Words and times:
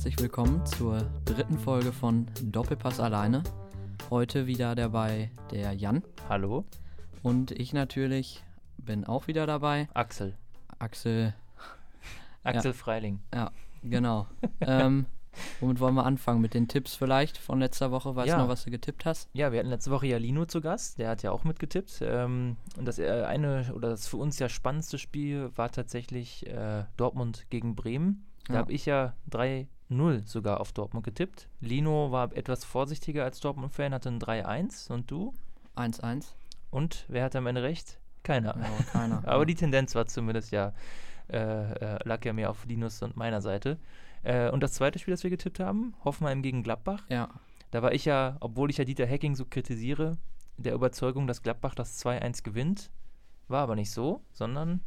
herzlich 0.00 0.18
willkommen 0.18 0.64
zur 0.64 1.02
dritten 1.26 1.58
Folge 1.58 1.92
von 1.92 2.24
Doppelpass 2.42 3.00
alleine. 3.00 3.42
Heute 4.08 4.46
wieder 4.46 4.74
dabei 4.74 5.30
der 5.50 5.74
Jan 5.74 6.02
Hallo, 6.26 6.64
und 7.22 7.50
ich 7.50 7.74
natürlich 7.74 8.42
bin 8.78 9.04
auch 9.04 9.26
wieder 9.26 9.46
dabei. 9.46 9.90
Axel. 9.92 10.38
Axel, 10.78 11.34
Axel 12.44 12.72
Freiling. 12.72 13.20
ja, 13.34 13.50
genau. 13.82 14.26
ähm, 14.62 15.04
womit 15.60 15.80
wollen 15.80 15.96
wir 15.96 16.06
anfangen? 16.06 16.40
Mit 16.40 16.54
den 16.54 16.66
Tipps 16.66 16.94
vielleicht 16.94 17.36
von 17.36 17.58
letzter 17.60 17.90
Woche? 17.90 18.16
Weißt 18.16 18.26
Ja. 18.30 18.36
du 18.36 18.44
noch, 18.44 18.48
was 18.48 18.64
du 18.64 18.70
getippt 18.70 19.04
hast? 19.04 19.28
Ja, 19.34 19.52
wir 19.52 19.58
hatten 19.58 19.68
letzte 19.68 19.90
Woche 19.90 20.06
ja 20.06 20.16
Lino 20.16 20.46
zu 20.46 20.62
Gast, 20.62 20.96
der 20.98 21.10
hat 21.10 21.22
ja 21.22 21.30
auch 21.30 21.44
mitgetippt. 21.44 21.98
Ähm, 22.00 22.56
und 22.78 22.86
das 22.88 22.98
äh, 22.98 23.24
eine 23.28 23.70
oder 23.74 23.90
das 23.90 24.08
für 24.08 24.16
uns 24.16 24.38
ja 24.38 24.48
spannendste 24.48 24.96
Spiel 24.96 25.50
war 25.56 25.70
tatsächlich 25.70 26.46
äh, 26.46 26.84
Dortmund 26.96 27.44
gegen 27.50 27.76
Bremen. 27.76 28.24
Da 28.46 28.54
Ja. 28.54 28.60
habe 28.60 28.72
ich 28.72 28.86
ja 28.86 29.12
3-0 29.90 30.26
sogar 30.26 30.60
auf 30.60 30.72
Dortmund 30.72 31.04
getippt. 31.04 31.48
Lino 31.60 32.12
war 32.12 32.34
etwas 32.36 32.64
vorsichtiger 32.64 33.24
als 33.24 33.40
Dortmund-Fan, 33.40 33.92
hatte 33.92 34.08
ein 34.08 34.20
3-1 34.20 34.90
und 34.90 35.10
du? 35.10 35.34
1-1. 35.76 36.26
Und 36.70 37.04
wer 37.08 37.24
hatte 37.24 37.38
am 37.38 37.46
Ende 37.46 37.62
recht? 37.62 37.98
Keiner. 38.22 38.56
Ja, 38.56 38.84
keiner. 38.92 39.18
Aber 39.26 39.40
ja. 39.40 39.44
die 39.44 39.54
Tendenz 39.54 39.94
war 39.94 40.06
zumindest 40.06 40.52
ja, 40.52 40.72
äh, 41.28 41.36
äh, 41.38 41.98
lag 42.04 42.24
ja 42.24 42.32
mehr 42.32 42.50
auf 42.50 42.64
Linus 42.66 43.02
und 43.02 43.16
meiner 43.16 43.40
Seite. 43.40 43.78
Äh, 44.22 44.50
und 44.50 44.62
das 44.62 44.72
zweite 44.72 44.98
Spiel, 44.98 45.12
das 45.12 45.22
wir 45.22 45.30
getippt 45.30 45.60
haben, 45.60 45.94
Hoffenheim 46.04 46.42
gegen 46.42 46.62
Gladbach. 46.62 47.04
Ja, 47.08 47.28
Da 47.70 47.82
war 47.82 47.92
ich 47.92 48.04
ja, 48.04 48.36
obwohl 48.40 48.70
ich 48.70 48.76
ja 48.78 48.84
Dieter 48.84 49.06
Hecking 49.06 49.34
so 49.34 49.44
kritisiere, 49.44 50.18
der 50.56 50.74
Überzeugung, 50.74 51.26
dass 51.26 51.42
Gladbach 51.42 51.74
das 51.74 52.04
2-1 52.04 52.42
gewinnt. 52.42 52.90
War 53.48 53.62
aber 53.62 53.74
nicht 53.74 53.90
so, 53.90 54.22
sondern 54.32 54.80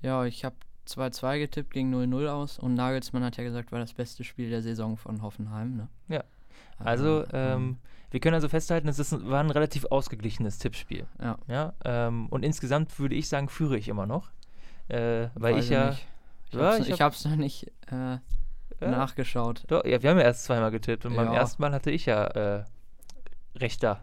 ja, 0.00 0.24
ich 0.24 0.44
habe 0.44 0.56
2-2 0.88 1.38
getippt, 1.38 1.72
ging 1.72 1.92
0-0 1.94 2.28
aus 2.28 2.58
und 2.58 2.74
Nagelsmann 2.74 3.24
hat 3.24 3.36
ja 3.36 3.44
gesagt, 3.44 3.72
war 3.72 3.78
das 3.80 3.92
beste 3.94 4.24
Spiel 4.24 4.50
der 4.50 4.62
Saison 4.62 4.96
von 4.96 5.22
Hoffenheim. 5.22 5.76
Ne? 5.76 5.88
Ja. 6.08 6.24
also 6.78 7.24
ähm, 7.32 7.78
wir 8.10 8.20
können 8.20 8.34
also 8.34 8.48
festhalten, 8.48 8.86
es 8.88 8.98
ist, 8.98 9.12
ein- 9.12 9.28
war 9.28 9.40
ein 9.40 9.50
relativ 9.50 9.86
ausgeglichenes 9.86 10.58
Tippspiel. 10.58 11.06
ja, 11.20 11.36
Ja, 11.48 11.72
ähm, 11.84 12.28
und 12.28 12.44
insgesamt 12.44 12.98
würde 12.98 13.14
ich 13.14 13.28
sagen, 13.28 13.48
führe 13.48 13.76
ich 13.76 13.88
immer 13.88 14.06
noch. 14.06 14.30
Äh, 14.88 15.28
weil 15.34 15.54
weiß 15.56 15.64
ich 15.64 15.70
ja. 15.70 15.90
nicht. 15.90 16.06
Ich 16.50 16.58
Ja, 16.58 16.64
hab's, 16.72 16.88
ich 16.88 17.00
hab- 17.00 17.30
noch 17.30 17.36
nicht 17.36 17.72
äh, 17.90 18.18
nachgeschaut. 18.80 19.64
Doch, 19.68 19.84
ja, 19.84 20.02
wir 20.02 20.10
haben 20.10 20.18
ja 20.18 20.24
erst 20.24 20.44
zweimal 20.44 20.70
getippt 20.70 21.06
und 21.06 21.16
beim 21.16 21.32
ersten 21.32 21.60
Mal 21.62 21.72
hatte 21.72 21.90
ich 21.90 22.06
ja 22.06 22.24
äh, 22.26 22.64
recht 23.56 23.82
da. 23.82 24.00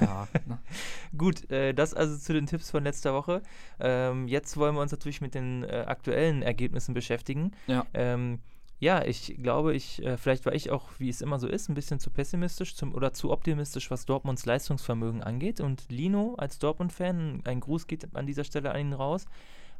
Ja, 0.00 0.28
ne? 0.46 0.58
Gut, 1.16 1.50
äh, 1.50 1.72
das 1.72 1.94
also 1.94 2.16
zu 2.16 2.32
den 2.32 2.46
Tipps 2.46 2.70
von 2.70 2.84
letzter 2.84 3.14
Woche. 3.14 3.42
Ähm, 3.78 4.28
jetzt 4.28 4.56
wollen 4.56 4.74
wir 4.74 4.82
uns 4.82 4.92
natürlich 4.92 5.20
mit 5.20 5.34
den 5.34 5.64
äh, 5.64 5.84
aktuellen 5.86 6.42
Ergebnissen 6.42 6.94
beschäftigen. 6.94 7.52
Ja. 7.66 7.86
Ähm, 7.94 8.40
ja, 8.78 9.04
ich 9.04 9.36
glaube, 9.42 9.74
ich, 9.74 10.02
äh, 10.02 10.16
vielleicht 10.16 10.46
war 10.46 10.54
ich 10.54 10.70
auch, 10.70 10.88
wie 10.98 11.10
es 11.10 11.20
immer 11.20 11.38
so 11.38 11.46
ist, 11.46 11.68
ein 11.68 11.74
bisschen 11.74 12.00
zu 12.00 12.10
pessimistisch 12.10 12.74
zum, 12.74 12.94
oder 12.94 13.12
zu 13.12 13.30
optimistisch, 13.30 13.90
was 13.90 14.06
Dortmunds 14.06 14.46
Leistungsvermögen 14.46 15.22
angeht. 15.22 15.60
Und 15.60 15.90
Lino 15.90 16.34
als 16.38 16.58
Dortmund-Fan, 16.58 17.42
ein 17.44 17.60
Gruß 17.60 17.86
geht 17.86 18.16
an 18.16 18.26
dieser 18.26 18.44
Stelle 18.44 18.72
an 18.72 18.80
ihn 18.80 18.92
raus, 18.94 19.26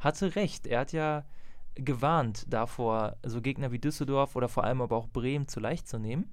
hatte 0.00 0.36
recht. 0.36 0.66
Er 0.66 0.80
hat 0.80 0.92
ja 0.92 1.24
gewarnt 1.74 2.44
davor, 2.52 3.16
so 3.24 3.40
Gegner 3.40 3.72
wie 3.72 3.78
Düsseldorf 3.78 4.36
oder 4.36 4.48
vor 4.48 4.64
allem 4.64 4.82
aber 4.82 4.96
auch 4.96 5.08
Bremen 5.08 5.48
zu 5.48 5.60
leicht 5.60 5.88
zu 5.88 5.98
nehmen. 5.98 6.30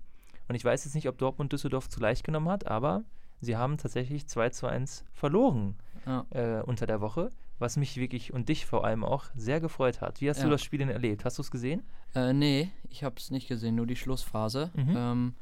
Und 0.50 0.56
ich 0.56 0.66
weiß 0.66 0.84
jetzt 0.84 0.94
nicht, 0.94 1.08
ob 1.08 1.18
Dortmund 1.18 1.54
Düsseldorf 1.54 1.88
zu 1.88 2.02
leicht 2.02 2.26
genommen 2.26 2.50
hat, 2.50 2.68
aber 2.68 3.04
sie 3.42 3.56
haben 3.58 3.78
tatsächlich 3.78 4.28
2 4.28 4.50
zu 4.50 4.68
1 4.68 5.06
verloren 5.14 5.76
ja. 6.06 6.26
äh, 6.32 6.62
unter 6.64 6.86
der 6.88 7.02
Woche, 7.02 7.30
was 7.60 7.78
mich 7.78 7.98
wirklich 7.98 8.34
und 8.34 8.50
dich 8.50 8.66
vor 8.66 8.86
allem 8.86 9.04
auch 9.04 9.26
sehr 9.36 9.60
gefreut 9.60 10.02
hat. 10.02 10.22
Wie 10.22 10.30
hast 10.30 10.42
du 10.42 10.46
Ja. 10.46 10.52
das 10.52 10.62
Spiel 10.62 10.80
denn 10.80 10.90
erlebt? 10.90 11.26
Hast 11.26 11.38
du 11.38 11.42
es 11.42 11.52
gesehen? 11.52 11.84
Äh, 12.16 12.34
nee, 12.34 12.72
ich 12.90 13.04
hab's 13.04 13.32
nicht 13.32 13.48
gesehen, 13.48 13.76
nur 13.76 13.88
die 13.88 13.96
Schlussphase. 13.96 14.72
Mhm. 14.76 14.96
Ähm, 14.96 15.36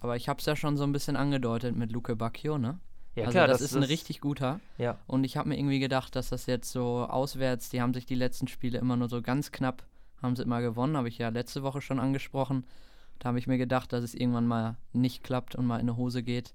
aber 0.00 0.16
ich 0.16 0.28
hab's 0.28 0.46
ja 0.46 0.56
schon 0.56 0.76
so 0.76 0.84
ein 0.84 0.92
bisschen 0.92 1.16
angedeutet 1.16 1.76
mit 1.76 1.92
Luke 1.92 2.14
Bacchio, 2.16 2.58
ne? 2.58 2.78
Ja, 3.16 3.26
also 3.26 3.38
das, 3.46 3.60
ist 3.60 3.74
ein 3.74 3.82
richtig 3.82 4.20
guter. 4.20 4.60
Ja, 4.78 4.98
Und 5.06 5.24
ich 5.24 5.36
habe 5.36 5.48
mir 5.48 5.58
irgendwie 5.58 5.80
gedacht, 5.80 6.14
dass 6.14 6.28
das 6.30 6.46
jetzt 6.46 6.70
so 6.70 7.06
auswärts, 7.08 7.68
die 7.68 7.82
haben 7.82 7.92
sich 7.92 8.06
die 8.06 8.14
letzten 8.14 8.46
Spiele 8.46 8.78
immer 8.78 8.96
nur 8.96 9.08
so 9.08 9.20
ganz 9.20 9.50
knapp, 9.50 9.84
haben 10.22 10.36
sie 10.36 10.42
immer 10.42 10.60
gewonnen, 10.60 10.96
habe 10.96 11.08
ich 11.08 11.18
ja 11.18 11.28
letzte 11.28 11.62
Woche 11.62 11.80
schon 11.80 11.98
angesprochen. 11.98 12.64
Da 13.18 13.28
habe 13.28 13.38
ich 13.38 13.46
mir 13.46 13.58
gedacht, 13.58 13.92
dass 13.92 14.04
es 14.04 14.14
irgendwann 14.14 14.46
mal 14.46 14.76
nicht 14.92 15.24
klappt 15.24 15.54
und 15.56 15.66
mal 15.66 15.76
in 15.76 15.88
eine 15.88 15.96
Hose 15.96 16.22
geht. 16.22 16.54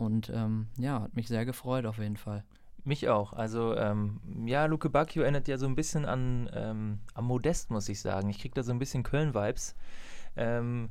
Und 0.00 0.32
ähm, 0.34 0.68
ja, 0.78 1.02
hat 1.02 1.14
mich 1.14 1.28
sehr 1.28 1.44
gefreut 1.44 1.84
auf 1.84 1.98
jeden 1.98 2.16
Fall. 2.16 2.42
mich 2.84 3.08
auch. 3.10 3.34
Also, 3.34 3.76
ähm, 3.76 4.20
ja, 4.46 4.64
Luke 4.64 4.88
Bacchio 4.88 5.22
erinnert 5.22 5.46
ja 5.46 5.58
so 5.58 5.66
ein 5.66 5.76
bisschen 5.76 6.06
an, 6.06 6.48
ähm, 6.54 7.00
an 7.12 7.24
Modest, 7.26 7.70
muss 7.70 7.88
ich 7.90 8.00
sagen. 8.00 8.30
Ich 8.30 8.38
kriege 8.38 8.54
da 8.54 8.62
so 8.62 8.72
ein 8.72 8.78
bisschen 8.78 9.02
Köln-Vibes. 9.02 9.74
Ähm, 10.36 10.88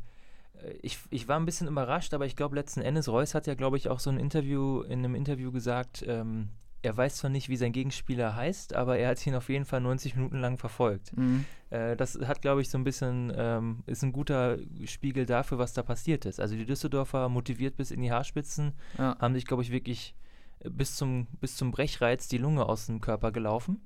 äh, 0.61 0.73
ich, 0.83 0.99
ich 1.09 1.27
war 1.27 1.39
ein 1.39 1.45
bisschen 1.45 1.67
überrascht, 1.67 2.13
aber 2.13 2.27
ich 2.27 2.35
glaube 2.35 2.55
letzten 2.55 2.81
Endes, 2.81 3.09
Reus 3.09 3.33
hat 3.33 3.47
ja, 3.47 3.55
glaube 3.55 3.77
ich, 3.77 3.89
auch 3.89 3.99
so 3.99 4.11
ein 4.11 4.19
Interview, 4.19 4.81
in 4.81 4.99
einem 4.99 5.15
Interview 5.15 5.51
gesagt, 5.51 6.05
ähm, 6.07 6.49
er 6.81 6.95
weiß 6.95 7.17
zwar 7.17 7.29
nicht, 7.29 7.49
wie 7.49 7.57
sein 7.57 7.71
Gegenspieler 7.71 8.35
heißt, 8.35 8.73
aber 8.73 8.97
er 8.97 9.09
hat 9.09 9.25
ihn 9.27 9.35
auf 9.35 9.49
jeden 9.49 9.65
Fall 9.65 9.81
90 9.81 10.15
Minuten 10.15 10.39
lang 10.39 10.57
verfolgt. 10.57 11.15
Mhm. 11.17 11.45
Äh, 11.69 11.95
das 11.95 12.17
hat, 12.25 12.41
glaube 12.41 12.61
ich, 12.61 12.69
so 12.69 12.77
ein 12.77 12.83
bisschen, 12.83 13.33
ähm, 13.35 13.83
ist 13.85 14.03
ein 14.03 14.13
guter 14.13 14.57
Spiegel 14.85 15.25
dafür, 15.25 15.57
was 15.57 15.73
da 15.73 15.83
passiert 15.83 16.25
ist. 16.25 16.39
Also 16.39 16.55
die 16.55 16.65
Düsseldorfer 16.65 17.27
motiviert 17.27 17.75
bis 17.75 17.91
in 17.91 18.01
die 18.01 18.11
Haarspitzen, 18.11 18.73
Ja, 18.97 19.17
haben 19.19 19.33
sich, 19.33 19.45
glaube 19.45 19.63
ich, 19.63 19.71
wirklich 19.71 20.15
äh, 20.59 20.69
bis 20.69 20.95
zum, 20.95 21.27
bis 21.41 21.55
zum 21.57 21.71
Brechreiz 21.71 22.27
die 22.27 22.37
Lunge 22.37 22.65
aus 22.65 22.85
dem 22.85 23.01
Körper 23.01 23.31
gelaufen. 23.31 23.81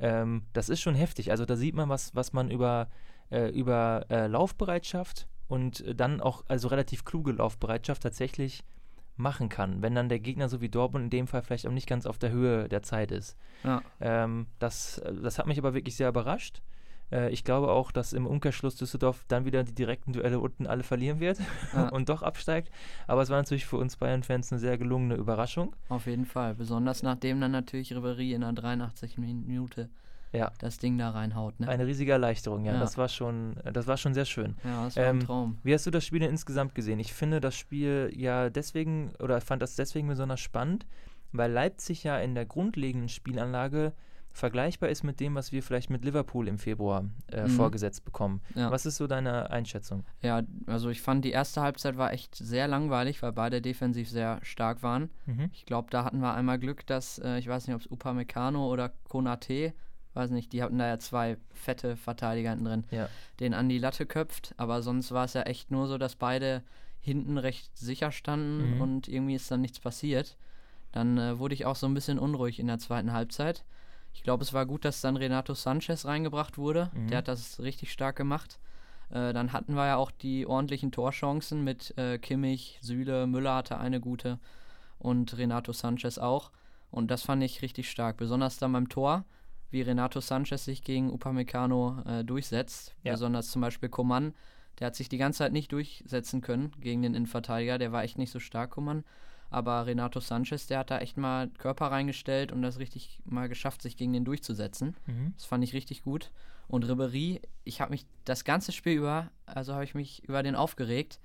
Ähm, 0.00 0.42
das 0.52 0.68
ist 0.68 0.80
schon 0.80 0.94
heftig. 0.94 1.30
Also 1.30 1.44
da 1.44 1.56
sieht 1.56 1.74
man, 1.74 1.88
was, 1.88 2.14
was 2.14 2.32
man 2.32 2.50
über, 2.50 2.88
äh, 3.30 3.50
über 3.50 4.06
äh, 4.08 4.26
Laufbereitschaft 4.26 5.28
und 5.48 5.84
dann 5.94 6.20
auch, 6.20 6.44
also 6.48 6.68
relativ 6.68 7.04
kluge 7.04 7.32
Laufbereitschaft 7.32 8.02
tatsächlich 8.02 8.64
machen 9.18 9.48
kann, 9.48 9.82
wenn 9.82 9.94
dann 9.94 10.08
der 10.08 10.20
Gegner 10.20 10.48
so 10.48 10.60
wie 10.60 10.68
Dortmund 10.68 11.04
in 11.04 11.10
dem 11.10 11.26
Fall 11.26 11.42
vielleicht 11.42 11.66
auch 11.66 11.72
nicht 11.72 11.86
ganz 11.88 12.06
auf 12.06 12.18
der 12.18 12.30
Höhe 12.30 12.68
der 12.68 12.82
Zeit 12.82 13.10
ist. 13.12 13.36
ja, 13.64 13.82
Ähm, 14.00 14.46
das, 14.58 15.02
das 15.22 15.38
hat 15.38 15.46
mich 15.46 15.58
aber 15.58 15.74
wirklich 15.74 15.96
sehr 15.96 16.08
überrascht. 16.08 16.62
Äh, 17.10 17.30
ich 17.30 17.42
glaube 17.42 17.68
auch, 17.70 17.90
dass 17.90 18.12
im 18.12 18.26
Umkehrschluss 18.26 18.76
Düsseldorf 18.76 19.24
dann 19.28 19.44
wieder 19.44 19.64
die 19.64 19.74
direkten 19.74 20.12
Duelle 20.12 20.38
unten 20.40 20.66
alle 20.66 20.82
verlieren 20.82 21.20
wird 21.20 21.38
Ja. 21.74 21.88
und 21.88 22.08
doch 22.08 22.22
absteigt. 22.22 22.70
Aber 23.06 23.22
es 23.22 23.30
war 23.30 23.38
natürlich 23.38 23.66
für 23.66 23.76
uns 23.78 23.96
Bayern-Fans 23.96 24.52
eine 24.52 24.58
sehr 24.60 24.78
gelungene 24.78 25.14
Überraschung. 25.16 25.74
auf 25.88 26.06
jeden 26.06 26.26
Fall. 26.26 26.54
Besonders 26.54 27.02
nachdem 27.02 27.40
dann 27.40 27.50
natürlich 27.52 27.92
Ribery 27.94 28.32
in 28.34 28.42
der 28.42 28.52
83. 28.52 29.18
Minute 29.18 29.88
Ja, 30.32 30.52
das 30.58 30.78
Ding 30.78 30.98
da 30.98 31.10
reinhaut, 31.10 31.58
ne? 31.60 31.68
eine 31.68 31.86
riesige 31.86 32.12
Erleichterung. 32.12 32.64
Ja, 32.64 32.74
Ja. 32.74 32.80
das 32.80 32.98
war 32.98 33.08
schon, 33.08 33.56
das 33.72 33.86
war 33.86 33.96
schon 33.96 34.14
sehr 34.14 34.24
schön. 34.26 34.56
ja, 34.64 34.84
das 34.84 34.96
war 34.96 35.04
Ähm, 35.04 35.18
ein 35.20 35.24
Traum. 35.26 35.58
Wie 35.62 35.72
hast 35.74 35.86
du 35.86 35.90
das 35.90 36.04
Spiel 36.04 36.20
denn 36.20 36.30
insgesamt 36.30 36.74
gesehen? 36.74 36.98
Ich 36.98 37.12
finde 37.12 37.40
das 37.40 37.54
Spiel 37.56 38.12
ja 38.14 38.50
deswegen, 38.50 39.12
oder 39.22 39.40
fand 39.40 39.62
das 39.62 39.76
deswegen 39.76 40.08
besonders 40.08 40.40
spannend, 40.40 40.86
weil 41.32 41.50
Leipzig 41.52 42.04
ja 42.04 42.18
in 42.18 42.34
der 42.34 42.46
grundlegenden 42.46 43.08
Spielanlage 43.08 43.92
vergleichbar 44.30 44.88
ist 44.90 45.02
mit 45.02 45.18
dem, 45.20 45.34
was 45.34 45.50
wir 45.52 45.62
vielleicht 45.62 45.90
mit 45.90 46.04
Liverpool 46.04 46.46
im 46.46 46.58
Februar 46.58 47.04
äh, 47.32 47.44
Mhm. 47.44 47.48
vorgesetzt 47.48 48.04
bekommen. 48.04 48.40
Ja. 48.54 48.70
Was 48.70 48.86
ist 48.86 48.96
so 48.96 49.06
deine 49.06 49.50
Einschätzung? 49.50 50.04
Ja, 50.22 50.42
also 50.66 50.90
ich 50.90 51.02
fand 51.02 51.24
die 51.24 51.30
erste 51.32 51.60
Halbzeit 51.60 51.96
war 51.96 52.12
echt 52.12 52.34
sehr 52.36 52.68
langweilig, 52.68 53.22
weil 53.22 53.32
beide 53.32 53.60
defensiv 53.60 54.08
sehr 54.08 54.38
stark 54.42 54.82
waren. 54.82 55.10
Mhm. 55.26 55.50
Ich 55.52 55.66
glaube, 55.66 55.88
da 55.90 56.04
hatten 56.04 56.20
wir 56.20 56.34
einmal 56.34 56.58
Glück, 56.58 56.86
dass, 56.86 57.18
äh, 57.18 57.38
ich 57.38 57.48
weiß 57.48 57.66
nicht, 57.66 57.74
ob 57.74 57.80
es 57.80 57.90
Upamecano 57.90 58.70
oder 58.70 58.92
Konate, 59.08 59.72
weiß 60.18 60.30
nicht, 60.30 60.52
die 60.52 60.62
hatten 60.62 60.78
da 60.78 60.86
ja 60.86 60.98
zwei 60.98 61.38
fette 61.54 61.96
Verteidiger 61.96 62.50
hinten 62.50 62.64
drin, 62.66 62.84
Ja. 62.90 63.08
den 63.40 63.54
an 63.54 63.68
die 63.70 63.78
Latte 63.78 64.04
köpft, 64.04 64.52
aber 64.58 64.82
sonst 64.82 65.12
war 65.12 65.24
es 65.24 65.32
ja 65.32 65.42
echt 65.42 65.70
nur 65.70 65.86
so, 65.86 65.96
dass 65.96 66.16
beide 66.16 66.62
hinten 67.00 67.38
recht 67.38 67.78
sicher 67.78 68.12
standen 68.12 68.74
Mhm. 68.74 68.80
und 68.82 69.08
irgendwie 69.08 69.36
ist 69.36 69.50
dann 69.50 69.60
nichts 69.62 69.80
passiert. 69.80 70.36
Dann 70.92 71.16
äh, 71.16 71.38
wurde 71.38 71.54
ich 71.54 71.64
auch 71.64 71.76
so 71.76 71.86
ein 71.86 71.94
bisschen 71.94 72.18
unruhig 72.18 72.58
in 72.58 72.66
der 72.66 72.78
zweiten 72.78 73.12
Halbzeit. 73.12 73.64
Ich 74.12 74.22
glaube, 74.22 74.42
es 74.42 74.52
war 74.52 74.66
gut, 74.66 74.84
dass 74.84 75.00
dann 75.00 75.16
Renato 75.16 75.54
Sanchez 75.54 76.04
reingebracht 76.04 76.58
wurde. 76.58 76.90
Mhm. 76.94 77.08
Der 77.08 77.18
hat 77.18 77.28
das 77.28 77.60
richtig 77.60 77.92
stark 77.92 78.16
gemacht. 78.16 78.58
Äh, 79.10 79.32
dann 79.32 79.52
hatten 79.52 79.74
wir 79.74 79.86
ja 79.86 79.96
auch 79.96 80.10
die 80.10 80.46
ordentlichen 80.46 80.90
Torchancen 80.90 81.62
mit 81.62 81.96
äh, 81.96 82.18
Kimmich, 82.18 82.78
Süle, 82.82 83.26
Müller 83.26 83.54
hatte 83.54 83.78
eine 83.78 84.00
gute 84.00 84.38
und 84.98 85.36
Renato 85.38 85.72
Sanchez 85.72 86.18
auch. 86.18 86.50
Und 86.90 87.10
das 87.10 87.22
fand 87.22 87.42
ich 87.42 87.62
richtig 87.62 87.90
stark. 87.90 88.16
Besonders 88.16 88.56
dann 88.58 88.72
beim 88.72 88.88
Tor, 88.88 89.24
wie 89.70 89.82
Renato 89.82 90.20
Sanchez 90.20 90.64
sich 90.64 90.82
gegen 90.82 91.10
Upamecano 91.10 92.02
äh, 92.06 92.24
durchsetzt. 92.24 92.94
Ja. 93.02 93.12
Besonders 93.12 93.50
zum 93.50 93.62
Beispiel 93.62 93.88
Coman, 93.88 94.34
der 94.78 94.88
hat 94.88 94.96
sich 94.96 95.08
die 95.08 95.18
ganze 95.18 95.38
Zeit 95.38 95.52
nicht 95.52 95.72
durchsetzen 95.72 96.40
können 96.40 96.72
gegen 96.80 97.02
den 97.02 97.14
Innenverteidiger. 97.14 97.78
Der 97.78 97.92
war 97.92 98.04
echt 98.04 98.18
nicht 98.18 98.30
so 98.30 98.40
stark, 98.40 98.70
Coman. 98.70 99.04
Aber 99.50 99.86
Renato 99.86 100.20
Sanchez, 100.20 100.66
der 100.66 100.80
hat 100.80 100.90
da 100.90 100.98
echt 100.98 101.16
mal 101.16 101.48
Körper 101.48 101.86
reingestellt 101.86 102.52
und 102.52 102.62
das 102.62 102.78
richtig 102.78 103.20
mal 103.24 103.48
geschafft, 103.48 103.80
sich 103.82 103.96
gegen 103.96 104.12
den 104.12 104.24
durchzusetzen. 104.24 104.94
Mhm. 105.06 105.32
Das 105.36 105.46
fand 105.46 105.64
ich 105.64 105.72
richtig 105.72 106.02
gut. 106.02 106.30
Und 106.68 106.86
Ribery, 106.86 107.40
ich 107.64 107.80
habe 107.80 107.92
mich 107.92 108.04
das 108.24 108.44
ganze 108.44 108.72
Spiel 108.72 108.92
über, 108.92 109.30
also 109.46 109.72
habe 109.72 109.84
ich 109.84 109.94
mich 109.94 110.22
über 110.24 110.42
den 110.42 110.54
aufgeregt. 110.54 111.18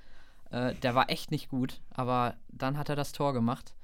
Äh, 0.51 0.73
der 0.75 0.95
war 0.95 1.09
echt 1.09 1.31
nicht 1.31 1.49
gut, 1.49 1.81
aber 1.89 2.35
dann 2.47 2.77
hat 2.77 2.87
er 2.87 2.95
das 2.95 3.11
Tor 3.11 3.33
gemacht. 3.33 3.75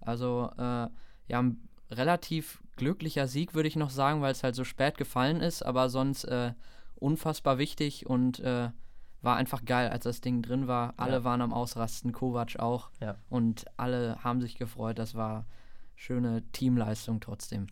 Also, 0.00 0.50
äh, 0.56 0.88
ja, 1.28 1.44
relativ 1.96 2.62
glücklicher 2.76 3.26
Sieg, 3.26 3.54
würde 3.54 3.68
ich 3.68 3.76
noch 3.76 3.90
sagen, 3.90 4.22
weil 4.22 4.32
es 4.32 4.42
halt 4.42 4.54
so 4.54 4.64
spät 4.64 4.96
gefallen 4.98 5.40
ist, 5.40 5.62
aber 5.62 5.88
sonst 5.88 6.24
äh, 6.24 6.52
unfassbar 6.96 7.58
wichtig 7.58 8.06
und 8.06 8.40
äh, 8.40 8.70
war 9.20 9.36
einfach 9.36 9.64
geil, 9.64 9.88
als 9.90 10.04
das 10.04 10.20
Ding 10.20 10.42
drin 10.42 10.66
war. 10.66 10.94
Alle 10.96 11.18
Ja. 11.18 11.24
waren 11.24 11.40
am 11.42 11.52
Ausrasten, 11.52 12.12
Kovac 12.12 12.58
auch. 12.58 12.90
Ja. 13.00 13.16
Und 13.30 13.66
alle 13.76 14.18
haben 14.24 14.40
sich 14.40 14.56
gefreut. 14.56 14.98
Das 14.98 15.14
war 15.14 15.46
schöne 15.94 16.42
Teamleistung 16.52 17.20
trotzdem. 17.20 17.68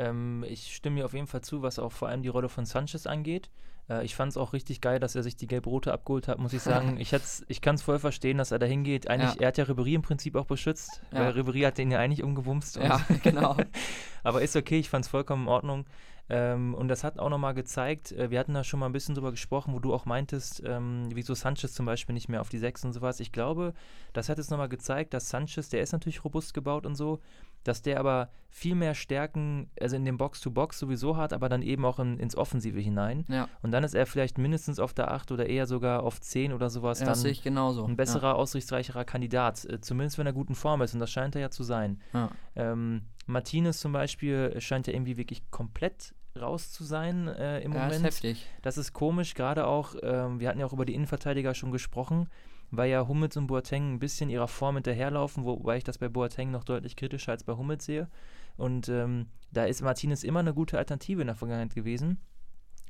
Ähm, 0.00 0.44
ich 0.46 0.76
stimme 0.76 0.94
mir 1.00 1.04
auf 1.06 1.12
jeden 1.12 1.26
Fall 1.26 1.40
zu, 1.40 1.62
was 1.62 1.80
auch 1.80 1.90
vor 1.90 2.06
allem 2.08 2.22
die 2.22 2.28
Rolle 2.28 2.48
von 2.48 2.64
Sanchez 2.64 3.04
angeht. 3.08 3.50
Äh, 3.88 4.04
ich 4.04 4.14
fand 4.14 4.30
es 4.32 4.36
auch 4.36 4.52
richtig 4.52 4.80
geil, 4.80 5.00
dass 5.00 5.14
er 5.14 5.22
sich 5.22 5.36
die 5.36 5.46
Gelb-Rote 5.46 5.92
abgeholt 5.92 6.28
hat, 6.28 6.38
muss 6.38 6.52
ich 6.52 6.62
sagen. 6.62 6.98
ich 6.98 7.12
ich 7.48 7.60
kann 7.60 7.74
es 7.76 7.82
voll 7.82 7.98
verstehen, 7.98 8.38
dass 8.38 8.50
er 8.50 8.58
da 8.58 8.66
hingeht. 8.66 9.08
Eigentlich, 9.08 9.34
Ja. 9.34 9.40
er 9.42 9.48
hat 9.48 9.58
ja 9.58 9.64
Ribéry 9.64 9.94
im 9.94 10.02
Prinzip 10.02 10.36
auch 10.36 10.46
beschützt, 10.46 11.02
Ja. 11.12 11.20
weil 11.20 11.32
Ribéry 11.32 11.66
hat 11.66 11.78
den 11.78 11.90
ja 11.90 11.98
eigentlich 11.98 12.22
umgewumst. 12.22 12.76
Ja, 12.76 13.00
genau. 13.22 13.56
Aber 14.22 14.42
ist 14.42 14.56
okay, 14.56 14.78
ich 14.78 14.90
fand 14.90 15.04
es 15.04 15.10
vollkommen 15.10 15.44
in 15.44 15.48
Ordnung. 15.48 15.86
Ähm, 16.30 16.74
und 16.74 16.88
das 16.88 17.04
hat 17.04 17.18
auch 17.18 17.30
nochmal 17.30 17.54
gezeigt, 17.54 18.12
äh, 18.12 18.30
wir 18.30 18.38
hatten 18.38 18.54
da 18.54 18.64
schon 18.64 18.80
mal 18.80 18.86
ein 18.86 18.92
bisschen 18.92 19.14
drüber 19.14 19.30
gesprochen, 19.30 19.72
wo 19.72 19.78
du 19.78 19.94
auch 19.94 20.04
meintest, 20.04 20.62
ähm, 20.64 21.08
wieso 21.12 21.34
Sanchez 21.34 21.72
zum 21.72 21.86
Beispiel 21.86 22.12
nicht 22.12 22.28
mehr 22.28 22.40
auf 22.40 22.48
die 22.48 22.58
Sechs 22.58 22.84
und 22.84 22.92
sowas. 22.92 23.20
Ich 23.20 23.32
glaube, 23.32 23.72
das 24.12 24.28
hat 24.28 24.38
jetzt 24.38 24.50
nochmal 24.50 24.68
gezeigt, 24.68 25.14
dass 25.14 25.30
Sanchez, 25.30 25.70
der 25.70 25.82
ist 25.82 25.92
natürlich 25.92 26.24
robust 26.24 26.52
gebaut 26.52 26.84
und 26.84 26.96
so, 26.96 27.20
dass 27.64 27.82
der 27.82 28.00
aber 28.00 28.30
viel 28.50 28.74
mehr 28.74 28.94
Stärken, 28.94 29.70
also 29.80 29.96
in 29.96 30.04
dem 30.04 30.16
Box-to-Box 30.16 30.78
sowieso 30.78 31.16
hat, 31.16 31.32
aber 31.32 31.48
dann 31.48 31.62
eben 31.62 31.84
auch 31.84 31.98
in, 31.98 32.18
ins 32.18 32.36
Offensive 32.36 32.80
hinein. 32.80 33.24
Ja, 33.28 33.48
Und 33.62 33.72
dann 33.72 33.84
ist 33.84 33.94
er 33.94 34.06
vielleicht 34.06 34.38
mindestens 34.38 34.78
auf 34.78 34.94
der 34.94 35.10
8 35.10 35.32
oder 35.32 35.46
eher 35.46 35.66
sogar 35.66 36.02
auf 36.02 36.20
10 36.20 36.52
oder 36.52 36.70
sowas 36.70 37.00
ja 37.00 37.06
dann 37.06 37.12
das 37.12 37.22
sehe 37.22 37.32
ich 37.32 37.42
genauso. 37.42 37.84
ein 37.84 37.96
besserer, 37.96 38.36
aussichtsreicherer 38.36 39.04
Kandidat. 39.04 39.64
Äh, 39.64 39.80
zumindest 39.80 40.18
wenn 40.18 40.26
er 40.26 40.32
gut 40.32 40.48
in 40.48 40.54
Form 40.54 40.80
ist 40.82 40.94
und 40.94 41.00
das 41.00 41.10
scheint 41.10 41.34
er 41.34 41.42
ja 41.42 41.50
zu 41.50 41.62
sein. 41.62 42.00
Ja. 42.12 42.30
Ähm, 42.56 43.02
Martinez 43.26 43.80
zum 43.80 43.92
Beispiel 43.92 44.58
scheint 44.60 44.86
ja 44.86 44.94
irgendwie 44.94 45.18
wirklich 45.18 45.50
komplett 45.50 46.14
raus 46.36 46.70
zu 46.72 46.84
sein 46.84 47.28
äh, 47.28 47.60
im 47.60 47.72
Ja, 47.72 47.86
ist 47.86 47.94
Moment. 47.94 48.04
heftig. 48.04 48.46
Das 48.62 48.78
ist 48.78 48.92
komisch, 48.92 49.34
gerade 49.34 49.66
auch, 49.66 49.94
ähm, 50.02 50.40
wir 50.40 50.48
hatten 50.48 50.60
ja 50.60 50.66
auch 50.66 50.72
über 50.72 50.84
die 50.84 50.94
Innenverteidiger 50.94 51.54
schon 51.54 51.72
gesprochen, 51.72 52.28
weil 52.70 52.90
ja 52.90 53.06
Hummels 53.08 53.36
und 53.36 53.46
Boateng 53.46 53.94
ein 53.94 53.98
bisschen 53.98 54.30
ihrer 54.30 54.48
Form 54.48 54.76
hinterherlaufen, 54.76 55.44
wobei 55.44 55.78
ich 55.78 55.84
das 55.84 55.98
bei 55.98 56.08
Boateng 56.08 56.50
noch 56.50 56.64
deutlich 56.64 56.96
kritischer 56.96 57.32
als 57.32 57.44
bei 57.44 57.54
Hummels 57.54 57.84
sehe. 57.84 58.08
Und 58.56 58.88
ähm, 58.88 59.26
da 59.52 59.64
ist 59.64 59.82
Martinez 59.82 60.24
immer 60.24 60.40
eine 60.40 60.52
gute 60.54 60.78
Alternative 60.78 61.20
in 61.20 61.28
der 61.28 61.36
Vergangenheit 61.36 61.74
gewesen. 61.74 62.18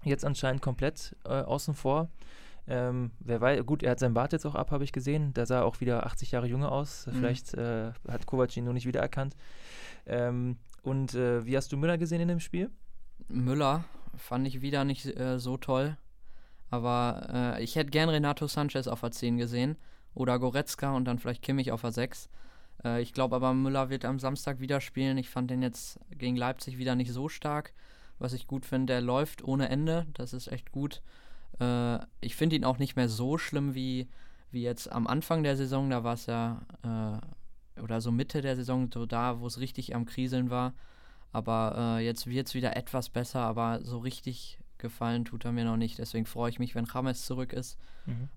Jetzt 0.04 0.24
anscheinend 0.24 0.62
komplett 0.62 1.14
äh, 1.24 1.28
außen 1.28 1.74
vor. 1.74 2.08
Ähm, 2.66 3.12
wer 3.20 3.40
weiß, 3.40 3.64
gut, 3.64 3.82
er 3.82 3.92
hat 3.92 3.98
seinen 3.98 4.14
Bart 4.14 4.32
jetzt 4.32 4.44
auch 4.46 4.54
ab, 4.54 4.70
habe 4.70 4.84
ich 4.84 4.92
gesehen. 4.92 5.32
Der 5.34 5.46
sah 5.46 5.62
auch 5.62 5.80
wieder 5.80 6.04
80 6.06 6.32
Jahre 6.32 6.46
jünger 6.46 6.70
aus. 6.70 7.06
Mhm. 7.06 7.12
Vielleicht 7.12 7.54
äh, 7.54 7.92
hat 8.08 8.26
Kovac 8.26 8.56
ihn 8.56 8.64
nur 8.64 8.74
nicht 8.74 8.86
wiedererkannt. 8.86 9.36
Ähm, 10.06 10.58
und 10.82 11.14
äh, 11.14 11.44
wie 11.46 11.56
hast 11.56 11.72
du 11.72 11.76
Müller 11.76 11.98
gesehen 11.98 12.20
in 12.20 12.28
dem 12.28 12.40
Spiel? 12.40 12.70
Müller 13.28 13.84
fand 14.16 14.46
ich 14.46 14.60
wieder 14.60 14.84
nicht 14.84 15.06
äh, 15.06 15.38
so 15.38 15.56
toll. 15.56 15.96
Aber 16.70 17.56
äh, 17.58 17.62
ich 17.62 17.76
hätte 17.76 17.90
gern 17.90 18.08
Renato 18.08 18.46
Sanchez 18.46 18.88
auf 18.88 19.00
der 19.00 19.12
10 19.12 19.38
gesehen. 19.38 19.76
Oder 20.14 20.38
Goretzka 20.38 20.94
und 20.94 21.04
dann 21.04 21.18
vielleicht 21.18 21.42
Kimmich 21.42 21.72
auf 21.72 21.82
der 21.82 21.92
6. 21.92 22.28
Äh, 22.84 23.02
ich 23.02 23.12
glaube 23.12 23.36
aber, 23.36 23.54
Müller 23.54 23.90
wird 23.90 24.04
am 24.04 24.18
Samstag 24.18 24.60
wieder 24.60 24.80
spielen. 24.80 25.18
Ich 25.18 25.30
fand 25.30 25.50
den 25.50 25.62
jetzt 25.62 25.98
gegen 26.10 26.36
Leipzig 26.36 26.78
wieder 26.78 26.94
nicht 26.94 27.12
so 27.12 27.28
stark. 27.28 27.72
Was 28.18 28.32
ich 28.32 28.46
gut 28.46 28.66
finde, 28.66 28.94
der 28.94 29.00
läuft 29.00 29.44
ohne 29.44 29.68
Ende. 29.68 30.06
Das 30.14 30.32
ist 30.32 30.48
echt 30.48 30.72
gut. 30.72 31.02
Äh, 31.60 31.98
ich 32.20 32.36
finde 32.36 32.56
ihn 32.56 32.64
auch 32.64 32.78
nicht 32.78 32.96
mehr 32.96 33.08
so 33.08 33.38
schlimm 33.38 33.74
wie, 33.74 34.08
wie 34.50 34.62
jetzt 34.62 34.90
am 34.90 35.06
Anfang 35.06 35.42
der 35.42 35.56
Saison. 35.56 35.88
Da 35.90 36.04
war 36.04 36.14
es 36.14 36.26
ja, 36.26 36.62
äh, 36.82 37.80
oder 37.80 38.00
so 38.00 38.10
Mitte 38.10 38.40
der 38.40 38.56
Saison, 38.56 38.90
so 38.92 39.06
da, 39.06 39.40
wo 39.40 39.46
es 39.46 39.60
richtig 39.60 39.94
am 39.94 40.04
Kriseln 40.04 40.50
war. 40.50 40.74
Aber 41.32 41.98
äh, 41.98 42.04
jetzt 42.04 42.26
wird 42.26 42.46
es 42.46 42.54
wieder 42.54 42.76
etwas 42.76 43.08
besser, 43.10 43.40
aber 43.40 43.80
so 43.82 43.98
richtig 43.98 44.58
gefallen 44.78 45.24
tut 45.24 45.44
er 45.44 45.52
mir 45.52 45.64
noch 45.64 45.76
nicht. 45.76 45.98
Deswegen 45.98 46.24
freue 46.24 46.50
ich 46.50 46.58
mich, 46.58 46.74
wenn 46.74 46.86
James 46.92 47.26
zurück 47.26 47.52
ist. 47.52 47.78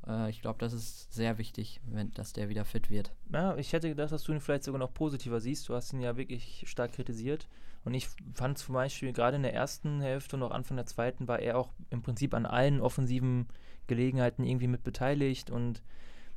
Äh, 0.08 0.30
ich 0.30 0.42
glaube, 0.42 0.60
das 0.60 0.74
ist 0.74 1.14
sehr 1.14 1.38
wichtig, 1.38 1.80
wenn, 1.86 2.12
dass 2.14 2.34
der 2.34 2.50
wieder 2.50 2.66
fit 2.66 2.90
wird. 2.90 3.12
Ja, 3.32 3.56
ich 3.56 3.74
hätte 3.74 3.90
gedacht, 3.90 4.12
dass 4.12 4.24
du 4.24 4.34
ihn 4.34 4.42
vielleicht 4.42 4.64
sogar 4.64 4.80
noch 4.80 4.94
positiver 4.94 5.40
siehst. 5.40 5.70
Du 5.70 5.76
hast 5.76 5.94
ihn 5.94 6.02
ja 6.02 6.18
wirklich 6.18 6.64
stark 6.68 6.94
kritisiert. 6.94 7.48
Und 7.84 7.94
ich 7.94 8.10
fand 8.34 8.58
zum 8.58 8.74
Beispiel 8.74 9.14
gerade 9.14 9.38
in 9.38 9.44
der 9.44 9.54
ersten 9.54 10.02
Hälfte 10.02 10.36
und 10.36 10.44
auch 10.44 10.52
Anfang 10.52 10.78
der 10.78 10.86
zweiten 10.86 11.28
war 11.28 11.40
er 11.40 11.58
auch 11.58 11.70
im 11.90 12.04
Prinzip 12.04 12.34
an 12.34 12.46
allen 12.46 12.80
offensiven 12.80 13.48
Gelegenheiten 13.88 14.44
irgendwie 14.44 14.68
mit 14.68 14.84
beteiligt. 14.84 15.50
Und 15.50 15.82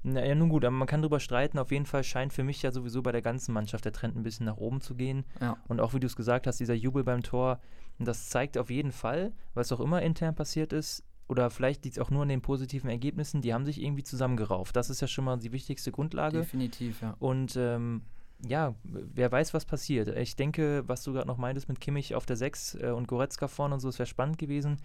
naja, 0.05 0.35
nun 0.35 0.51
gut, 0.51 0.65
aber 0.65 0.77
man 0.77 0.87
kann 0.87 1.01
drüber 1.01 1.19
streiten. 1.19 1.59
Auf 1.59 1.73
jeden 1.73 1.87
Fall 1.87 2.05
scheint 2.05 2.33
für 2.33 2.45
mich 2.45 2.63
ja 2.63 2.71
sowieso 2.71 3.03
bei 3.03 3.11
der 3.11 3.23
ganzen 3.23 3.53
Mannschaft 3.53 3.87
der 3.87 3.93
Trend 3.93 4.17
ein 4.17 4.23
bisschen 4.23 4.45
nach 4.45 4.59
oben 4.59 4.83
zu 4.83 4.95
gehen. 4.95 5.25
Ja. 5.41 5.57
Und 5.67 5.81
auch 5.81 5.95
wie 5.95 6.01
du 6.01 6.07
es 6.07 6.15
gesagt 6.15 6.47
hast, 6.47 6.61
dieser 6.61 6.75
Jubel 6.75 7.05
beim 7.05 7.23
Tor, 7.23 7.59
das 7.99 8.29
zeigt 8.29 8.59
auf 8.59 8.71
jeden 8.71 8.93
Fall, 8.93 9.33
was 9.55 9.73
auch 9.73 9.81
immer 9.81 10.03
intern 10.03 10.35
passiert 10.35 10.75
ist, 10.75 11.05
oder 11.27 11.49
vielleicht 11.49 11.85
liegt 11.85 11.97
es 11.97 12.03
auch 12.03 12.11
nur 12.11 12.23
an 12.23 12.29
den 12.29 12.43
positiven 12.43 12.91
Ergebnissen, 12.91 13.41
die 13.41 13.55
haben 13.55 13.65
sich 13.65 13.83
irgendwie 13.83 14.03
zusammengerauft. 14.03 14.77
Das 14.77 14.91
ist 14.91 15.01
ja 15.01 15.09
schon 15.09 15.25
mal 15.25 15.39
die 15.39 15.53
wichtigste 15.53 15.91
Grundlage. 15.91 16.41
Definitiv, 16.41 17.01
ja. 17.01 17.17
Und 17.19 17.57
ähm, 17.57 18.03
ja, 18.47 18.75
wer 18.83 19.33
weiß, 19.33 19.55
was 19.55 19.65
passiert. 19.65 20.09
Ich 20.09 20.37
denke, 20.37 20.85
was 20.87 21.03
du 21.03 21.15
gerade 21.15 21.27
noch 21.27 21.39
meintest 21.39 21.69
mit 21.69 21.81
Kimmich 21.81 22.15
auf 22.15 22.27
der 22.27 22.37
6 22.37 22.75
äh, 22.75 22.91
und 22.91 23.09
Goretzka 23.09 23.49
vorne 23.49 23.75
und 23.75 23.81
so, 23.81 23.89
das 23.89 23.99
wäre 23.99 24.07
spannend 24.07 24.39
gewesen. 24.39 24.77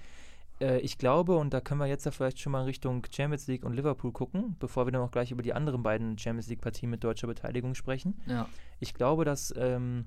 Äh, 0.59 0.79
ich 0.79 0.97
glaube, 0.97 1.35
und 1.35 1.53
da 1.53 1.61
können 1.61 1.79
wir 1.79 1.87
jetzt 1.87 2.05
ja 2.05 2.11
vielleicht 2.11 2.39
schon 2.39 2.51
mal 2.51 2.61
in 2.61 2.65
Richtung 2.65 3.05
Champions 3.09 3.47
League 3.47 3.65
und 3.65 3.73
Liverpool 3.73 4.11
gucken, 4.11 4.55
bevor 4.59 4.85
wir 4.85 4.91
dann 4.91 5.01
auch 5.01 5.11
gleich 5.11 5.31
über 5.31 5.41
die 5.41 5.53
anderen 5.53 5.83
beiden 5.83 6.17
Champions 6.17 6.47
League-Partien 6.47 6.89
mit 6.89 7.03
deutscher 7.03 7.27
Beteiligung 7.27 7.75
sprechen. 7.75 8.19
Ja, 8.25 8.47
Ich 8.79 8.93
glaube, 8.93 9.25
dass, 9.25 9.53
ähm, 9.57 10.05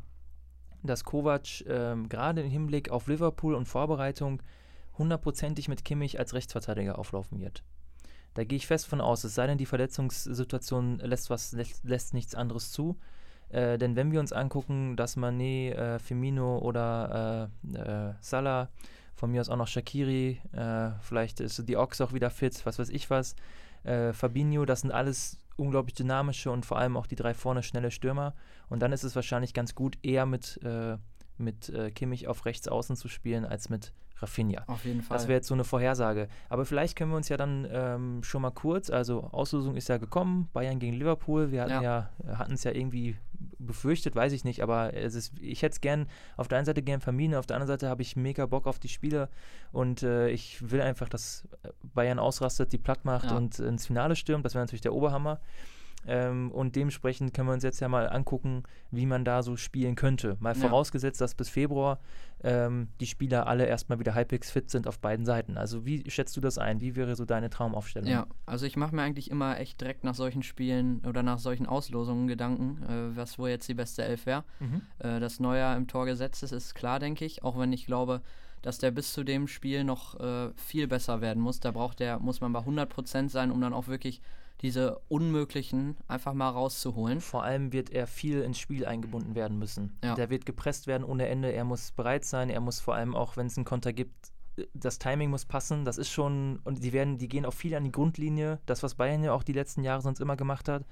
dass 0.82 1.04
Kovac 1.04 1.64
ähm, 1.66 2.08
gerade 2.08 2.42
im 2.42 2.50
Hinblick 2.50 2.90
auf 2.90 3.06
Liverpool 3.06 3.54
und 3.54 3.66
Vorbereitung 3.66 4.42
hundertprozentig 4.98 5.68
mit 5.68 5.84
Kimmich 5.84 6.18
als 6.18 6.34
Rechtsverteidiger 6.34 6.98
auflaufen 6.98 7.40
wird. 7.40 7.62
Da 8.34 8.44
gehe 8.44 8.56
ich 8.56 8.66
fest 8.66 8.86
von 8.86 9.00
aus, 9.00 9.24
es 9.24 9.34
sei 9.34 9.46
denn, 9.46 9.58
die 9.58 9.66
Verletzungssituation 9.66 10.98
lässt, 10.98 11.28
was, 11.28 11.52
lässt, 11.52 11.84
lässt 11.84 12.14
nichts 12.14 12.34
anderes 12.34 12.72
zu. 12.72 12.98
Äh, 13.50 13.76
denn 13.76 13.96
wenn 13.96 14.10
wir 14.10 14.20
uns 14.20 14.32
angucken, 14.32 14.96
dass 14.96 15.18
Mané, 15.18 15.72
äh, 15.72 15.98
Firmino 15.98 16.58
oder 16.58 17.50
äh, 17.74 17.76
äh, 17.76 18.14
Salah, 18.20 18.70
von 19.14 19.30
mir 19.30 19.40
aus 19.40 19.48
auch 19.48 19.56
noch 19.56 19.68
Shakiri, 19.68 20.40
äh, 20.52 20.90
vielleicht 21.00 21.40
ist 21.40 21.68
die 21.68 21.76
Ox 21.76 22.00
auch 22.00 22.12
wieder 22.12 22.30
fit, 22.30 22.64
was 22.64 22.78
weiß 22.78 22.88
ich 22.88 23.10
was, 23.10 23.36
äh, 23.84 24.12
Fabinho, 24.12 24.64
das 24.64 24.80
sind 24.80 24.92
alles 24.92 25.38
unglaublich 25.56 25.94
dynamische 25.94 26.50
und 26.50 26.66
vor 26.66 26.78
allem 26.78 26.96
auch 26.96 27.06
die 27.06 27.16
drei 27.16 27.34
vorne 27.34 27.62
schnelle 27.62 27.90
Stürmer. 27.90 28.34
Und 28.68 28.80
dann 28.80 28.92
ist 28.92 29.04
es 29.04 29.14
wahrscheinlich 29.14 29.54
ganz 29.54 29.74
gut, 29.74 29.98
eher 30.02 30.26
mit, 30.26 30.60
äh, 30.62 30.96
mit 31.36 31.68
äh, 31.68 31.90
Kimmich 31.90 32.28
auf 32.28 32.46
rechts 32.46 32.68
außen 32.68 32.96
zu 32.96 33.08
spielen, 33.08 33.44
als 33.44 33.68
mit 33.68 33.92
Rafinha. 34.22 34.62
auf 34.66 34.84
jeden 34.84 35.02
Fall. 35.02 35.16
Das 35.16 35.26
wäre 35.26 35.36
jetzt 35.38 35.48
so 35.48 35.54
eine 35.54 35.64
Vorhersage. 35.64 36.28
Aber 36.48 36.64
vielleicht 36.64 36.96
können 36.96 37.10
wir 37.10 37.16
uns 37.16 37.28
ja 37.28 37.36
dann 37.36 37.66
ähm, 37.70 38.22
schon 38.22 38.42
mal 38.42 38.50
kurz, 38.50 38.88
also 38.88 39.24
Auslosung 39.32 39.76
ist 39.76 39.88
ja 39.88 39.98
gekommen, 39.98 40.48
Bayern 40.52 40.78
gegen 40.78 40.94
Liverpool. 40.94 41.50
Wir 41.50 41.62
hatten 41.62 41.82
ja, 41.82 42.10
hatten 42.26 42.54
es 42.54 42.64
ja 42.64 42.70
irgendwie 42.70 43.16
befürchtet, 43.66 44.14
weiß 44.14 44.32
ich 44.32 44.44
nicht, 44.44 44.62
aber 44.62 44.94
es 44.94 45.14
ist, 45.14 45.32
ich 45.40 45.62
hätte 45.62 45.74
es 45.74 45.80
gern 45.80 46.06
auf 46.36 46.48
der 46.48 46.58
einen 46.58 46.66
Seite 46.66 46.82
gern 46.82 47.00
vermieden, 47.00 47.34
auf 47.34 47.46
der 47.46 47.56
anderen 47.56 47.68
Seite 47.68 47.88
habe 47.88 48.02
ich 48.02 48.16
mega 48.16 48.46
Bock 48.46 48.66
auf 48.66 48.78
die 48.78 48.88
Spiele 48.88 49.28
und 49.72 50.02
äh, 50.02 50.28
ich 50.28 50.70
will 50.70 50.80
einfach, 50.80 51.08
dass 51.08 51.46
Bayern 51.94 52.18
ausrastet, 52.18 52.72
die 52.72 52.78
platt 52.78 53.04
macht 53.04 53.30
Ja. 53.30 53.36
und 53.36 53.58
ins 53.58 53.86
Finale 53.86 54.16
stürmt. 54.16 54.44
Das 54.44 54.54
wäre 54.54 54.62
natürlich 54.64 54.80
der 54.82 54.94
Oberhammer. 54.94 55.40
Ähm, 56.06 56.50
und 56.50 56.74
dementsprechend 56.76 57.32
können 57.32 57.48
wir 57.48 57.52
uns 57.54 57.62
jetzt 57.62 57.80
ja 57.80 57.88
mal 57.88 58.08
angucken, 58.08 58.64
wie 58.90 59.06
man 59.06 59.24
da 59.24 59.42
so 59.42 59.56
spielen 59.56 59.94
könnte. 59.94 60.36
Mal 60.40 60.54
Ja. 60.56 60.60
vorausgesetzt, 60.60 61.20
dass 61.20 61.34
bis 61.34 61.48
Februar 61.48 62.00
ähm, 62.42 62.88
die 63.00 63.06
Spieler 63.06 63.46
alle 63.46 63.66
erstmal 63.66 64.00
wieder 64.00 64.14
halbwegs 64.14 64.50
fit 64.50 64.68
sind 64.70 64.88
auf 64.88 64.98
beiden 64.98 65.24
Seiten. 65.24 65.56
Also 65.56 65.86
wie 65.86 66.08
schätzt 66.10 66.36
du 66.36 66.40
das 66.40 66.58
ein? 66.58 66.80
Wie 66.80 66.96
wäre 66.96 67.14
so 67.14 67.24
deine 67.24 67.50
Traumaufstellung? 67.50 68.10
Ja, 68.10 68.26
also 68.46 68.66
ich 68.66 68.76
mache 68.76 68.94
mir 68.96 69.02
eigentlich 69.02 69.30
immer 69.30 69.60
echt 69.60 69.80
direkt 69.80 70.02
nach 70.02 70.14
solchen 70.16 70.42
Spielen 70.42 71.02
oder 71.06 71.22
nach 71.22 71.38
solchen 71.38 71.66
Auslosungen 71.66 72.26
Gedanken, 72.26 72.82
äh, 72.82 73.16
was 73.16 73.38
wohl 73.38 73.50
jetzt 73.50 73.68
die 73.68 73.74
beste 73.74 74.02
Elf 74.04 74.26
wäre. 74.26 74.42
Mhm. 74.58 74.82
Äh, 74.98 75.20
dass 75.20 75.38
Neuer 75.38 75.76
im 75.76 75.86
Tor 75.86 76.06
gesetzt 76.06 76.42
ist, 76.42 76.52
ist 76.52 76.74
klar, 76.74 76.98
denke 76.98 77.24
ich. 77.24 77.44
Auch 77.44 77.58
wenn 77.58 77.72
ich 77.72 77.86
glaube, 77.86 78.22
dass 78.62 78.78
der 78.78 78.90
bis 78.90 79.12
zu 79.12 79.24
dem 79.24 79.46
Spiel 79.48 79.84
noch 79.84 80.18
äh, 80.20 80.50
viel 80.56 80.86
besser 80.88 81.20
werden 81.20 81.42
muss. 81.42 81.60
Da 81.60 81.70
braucht 81.70 82.00
der, 82.00 82.18
muss 82.18 82.40
man 82.40 82.52
bei 82.52 82.60
100% 82.60 83.28
sein, 83.28 83.50
um 83.50 83.60
dann 83.60 83.72
auch 83.72 83.88
wirklich 83.88 84.20
diese 84.62 85.00
Unmöglichen 85.08 85.96
einfach 86.08 86.32
mal 86.34 86.48
rauszuholen. 86.50 87.20
Vor 87.20 87.42
allem 87.42 87.72
wird 87.72 87.90
er 87.90 88.06
viel 88.06 88.42
ins 88.42 88.58
Spiel 88.58 88.86
eingebunden 88.86 89.34
werden 89.34 89.58
müssen. 89.58 89.98
Ja. 90.04 90.14
Der 90.14 90.30
wird 90.30 90.46
gepresst 90.46 90.86
werden 90.86 91.04
ohne 91.04 91.26
Ende. 91.26 91.52
Er 91.52 91.64
muss 91.64 91.90
bereit 91.92 92.24
sein. 92.24 92.48
Er 92.50 92.60
muss 92.60 92.78
vor 92.80 92.94
allem 92.94 93.14
auch, 93.16 93.36
wenn 93.36 93.46
es 93.46 93.56
einen 93.56 93.64
Konter 93.64 93.92
gibt, 93.92 94.32
das 94.74 94.98
Timing 94.98 95.30
muss 95.30 95.46
passen. 95.46 95.84
Das 95.84 95.98
ist 95.98 96.10
schon, 96.10 96.60
und 96.64 96.84
die 96.84 96.92
werden, 96.92 97.18
die 97.18 97.28
gehen 97.28 97.44
auch 97.46 97.54
viel 97.54 97.74
an 97.74 97.84
die 97.84 97.92
Grundlinie. 97.92 98.60
Das, 98.66 98.82
was 98.82 98.94
Bayern 98.94 99.24
ja 99.24 99.32
auch 99.32 99.42
die 99.42 99.52
letzten 99.54 99.82
Jahre 99.82 100.02
sonst 100.02 100.20
immer 100.20 100.36
gemacht 100.36 100.68
hat. 100.68 100.84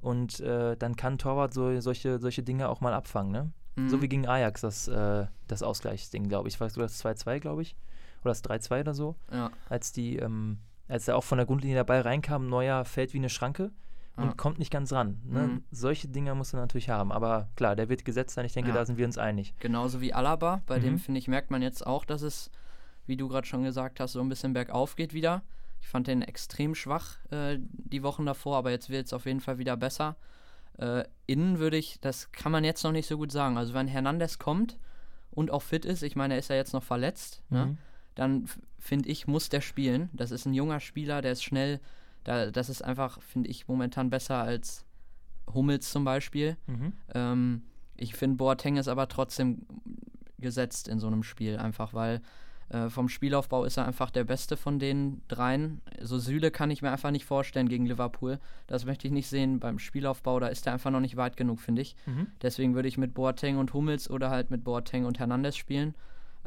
Und 0.00 0.40
äh, 0.40 0.76
dann 0.78 0.96
kann 0.96 1.18
Torwart 1.18 1.52
so, 1.52 1.78
solche, 1.80 2.18
solche 2.20 2.42
Dinge 2.42 2.68
auch 2.70 2.80
mal 2.80 2.94
abfangen, 2.94 3.32
ne? 3.32 3.52
So 3.88 3.96
Mhm. 3.98 4.02
wie 4.02 4.08
gegen 4.08 4.26
Ajax, 4.26 4.62
das, 4.62 4.88
äh, 4.88 5.26
das 5.46 5.62
Ausgleichsding, 5.62 6.28
glaube 6.28 6.48
ich. 6.48 6.58
War 6.60 6.68
das 6.68 6.76
2-2, 7.04 7.38
glaube 7.38 7.62
ich. 7.62 7.76
Oder 8.22 8.30
das 8.32 8.42
3-2 8.44 8.80
oder 8.80 8.94
so. 8.94 9.14
Ja, 9.32 9.50
Als 9.68 9.92
die, 9.92 10.16
ähm, 10.16 10.58
als 10.90 11.08
er 11.08 11.16
auch 11.16 11.24
von 11.24 11.38
der 11.38 11.46
Grundlinie 11.46 11.76
dabei 11.76 12.00
reinkam, 12.00 12.48
Neuer 12.48 12.84
fällt 12.84 13.14
wie 13.14 13.18
eine 13.18 13.28
Schranke 13.30 13.70
und 14.16 14.24
Ja. 14.26 14.32
kommt 14.34 14.58
nicht 14.58 14.70
ganz 14.72 14.92
ran. 14.92 15.20
Ne? 15.24 15.40
Mhm. 15.46 15.64
Solche 15.70 16.08
Dinger 16.08 16.34
muss 16.34 16.52
er 16.52 16.60
natürlich 16.60 16.90
haben. 16.90 17.12
Aber 17.12 17.48
klar, 17.56 17.76
der 17.76 17.88
wird 17.88 18.04
gesetzt 18.04 18.34
sein. 18.34 18.44
Ich 18.44 18.52
denke, 18.52 18.70
Ja. 18.70 18.76
da 18.76 18.84
sind 18.84 18.98
wir 18.98 19.06
uns 19.06 19.16
einig. 19.18 19.54
genauso 19.60 20.00
wie 20.00 20.12
Alaba. 20.12 20.62
Bei 20.66 20.78
Mhm. 20.78 20.82
dem, 20.82 20.98
finde 20.98 21.18
ich, 21.18 21.28
merkt 21.28 21.50
man 21.50 21.62
jetzt 21.62 21.86
auch, 21.86 22.04
dass 22.04 22.22
es, 22.22 22.50
wie 23.06 23.16
du 23.16 23.28
gerade 23.28 23.46
schon 23.46 23.62
gesagt 23.62 24.00
hast, 24.00 24.12
so 24.12 24.20
ein 24.20 24.28
bisschen 24.28 24.52
bergauf 24.52 24.96
geht 24.96 25.14
wieder. 25.14 25.42
Ich 25.80 25.88
fand 25.88 26.06
den 26.08 26.20
extrem 26.22 26.74
schwach 26.74 27.16
äh, 27.30 27.58
die 27.60 28.02
Wochen 28.02 28.26
davor, 28.26 28.58
aber 28.58 28.70
jetzt 28.70 28.90
wird 28.90 29.06
es 29.06 29.12
auf 29.14 29.24
jeden 29.26 29.40
Fall 29.40 29.56
wieder 29.58 29.76
besser. 29.78 30.16
Äh, 30.78 31.04
innen 31.26 31.58
würde 31.58 31.76
ich, 31.78 32.00
das 32.00 32.32
kann 32.32 32.52
man 32.52 32.64
jetzt 32.64 32.82
noch 32.84 32.92
nicht 32.92 33.06
so 33.06 33.16
gut 33.16 33.32
sagen. 33.32 33.56
Also 33.58 33.72
wenn 33.74 33.88
Hernandez 33.88 34.38
kommt 34.38 34.78
und 35.30 35.50
auch 35.50 35.62
fit 35.62 35.84
ist, 35.84 36.02
ich 36.02 36.16
meine, 36.16 36.34
er 36.34 36.40
ist 36.40 36.48
ja 36.50 36.56
jetzt 36.56 36.72
noch 36.74 36.82
verletzt, 36.82 37.42
ne? 37.50 37.76
Dann 38.20 38.44
finde 38.78 39.08
ich, 39.08 39.26
muss 39.26 39.48
der 39.48 39.62
spielen. 39.62 40.10
Das 40.12 40.30
ist 40.30 40.44
ein 40.44 40.52
junger 40.52 40.78
Spieler, 40.78 41.22
der 41.22 41.32
ist 41.32 41.42
schnell. 41.42 41.80
Da, 42.22 42.50
das 42.50 42.68
ist 42.68 42.82
einfach, 42.82 43.22
finde 43.22 43.48
ich, 43.48 43.66
momentan 43.66 44.10
besser 44.10 44.42
als 44.42 44.84
Hummels 45.54 45.90
zum 45.90 46.04
Beispiel. 46.04 46.58
Mhm. 46.66 46.92
Ähm, 47.14 47.62
ich 47.96 48.14
finde, 48.14 48.36
Boateng 48.36 48.76
ist 48.76 48.88
aber 48.88 49.08
trotzdem 49.08 49.64
gesetzt 50.36 50.86
in 50.86 51.00
so 51.00 51.06
einem 51.06 51.22
Spiel, 51.22 51.56
einfach 51.56 51.94
weil 51.94 52.20
äh, 52.68 52.90
vom 52.90 53.08
Spielaufbau 53.08 53.64
ist 53.64 53.78
er 53.78 53.86
einfach 53.86 54.10
der 54.10 54.24
Beste 54.24 54.58
von 54.58 54.78
den 54.78 55.22
dreien. 55.28 55.80
So 56.02 56.18
Süle 56.18 56.50
kann 56.50 56.70
ich 56.70 56.82
mir 56.82 56.92
einfach 56.92 57.12
nicht 57.12 57.24
vorstellen 57.24 57.70
gegen 57.70 57.86
Liverpool. 57.86 58.38
Das 58.66 58.84
möchte 58.84 59.06
ich 59.06 59.14
nicht 59.14 59.28
sehen 59.28 59.60
beim 59.60 59.78
Spielaufbau, 59.78 60.40
da 60.40 60.48
ist 60.48 60.66
er 60.66 60.74
einfach 60.74 60.90
noch 60.90 61.00
nicht 61.00 61.16
weit 61.16 61.38
genug, 61.38 61.58
finde 61.60 61.80
ich. 61.80 61.96
Mhm. 62.04 62.26
Deswegen 62.42 62.74
würde 62.74 62.88
ich 62.88 62.98
mit 62.98 63.14
Boateng 63.14 63.56
und 63.56 63.72
Hummels 63.72 64.10
oder 64.10 64.28
halt 64.28 64.50
mit 64.50 64.62
Boateng 64.62 65.06
und 65.06 65.18
Hernandez 65.18 65.56
spielen. 65.56 65.94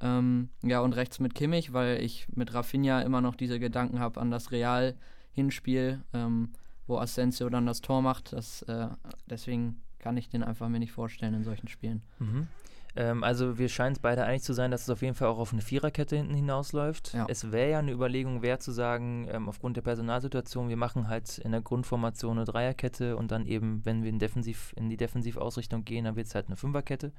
Ähm, 0.01 0.49
ja, 0.61 0.81
und 0.81 0.93
rechts 0.93 1.19
mit 1.19 1.35
Kimmich, 1.35 1.73
weil 1.73 2.01
ich 2.01 2.27
mit 2.35 2.53
Rafinha 2.53 3.01
immer 3.01 3.21
noch 3.21 3.35
diese 3.35 3.59
Gedanken 3.59 3.99
habe 3.99 4.19
an 4.19 4.31
das 4.31 4.51
Real-Hinspiel, 4.51 6.03
ähm, 6.13 6.49
wo 6.87 6.97
Asensio 6.97 7.49
dann 7.49 7.65
das 7.65 7.81
Tor 7.81 8.01
macht. 8.01 8.33
Das, 8.33 8.63
äh, 8.63 8.87
deswegen 9.29 9.81
kann 9.99 10.17
ich 10.17 10.29
den 10.29 10.43
einfach 10.43 10.67
mir 10.67 10.79
nicht 10.79 10.91
vorstellen 10.91 11.33
in 11.33 11.43
solchen 11.43 11.67
Spielen. 11.67 12.01
Mhm. 12.19 12.47
Ähm, 12.95 13.23
also 13.23 13.57
wir 13.57 13.69
scheinen 13.69 13.93
es 13.93 13.99
beide 13.99 14.23
einig 14.23 14.43
zu 14.43 14.53
sein, 14.53 14.69
dass 14.69 14.83
es 14.83 14.89
auf 14.89 15.01
jeden 15.01 15.15
Fall 15.15 15.27
auch 15.27 15.39
auf 15.39 15.51
eine 15.51 15.61
Viererkette 15.61 16.15
hinten 16.15 16.35
hinausläuft. 16.35 17.13
Ja. 17.13 17.25
Es 17.27 17.51
wäre 17.51 17.71
ja 17.71 17.79
eine 17.79 17.91
Überlegung 17.91 18.41
wert 18.41 18.61
zu 18.61 18.71
sagen, 18.71 19.27
ähm, 19.31 19.49
aufgrund 19.49 19.77
der 19.77 19.81
Personalsituation, 19.81 20.69
wir 20.69 20.77
machen 20.77 21.07
halt 21.07 21.39
in 21.39 21.51
der 21.51 21.61
Grundformation 21.61 22.37
eine 22.37 22.45
Dreierkette 22.45 23.17
und 23.17 23.31
dann 23.31 23.45
eben, 23.45 23.83
wenn 23.85 24.03
wir 24.03 24.09
in, 24.09 24.19
Defensiv, 24.19 24.73
in 24.75 24.89
die 24.89 24.97
Defensivausrichtung 24.97 25.85
gehen, 25.85 26.05
dann 26.05 26.15
wird 26.15 26.27
es 26.27 26.35
halt 26.35 26.47
eine 26.47 26.55
Fünferkette. 26.55 27.11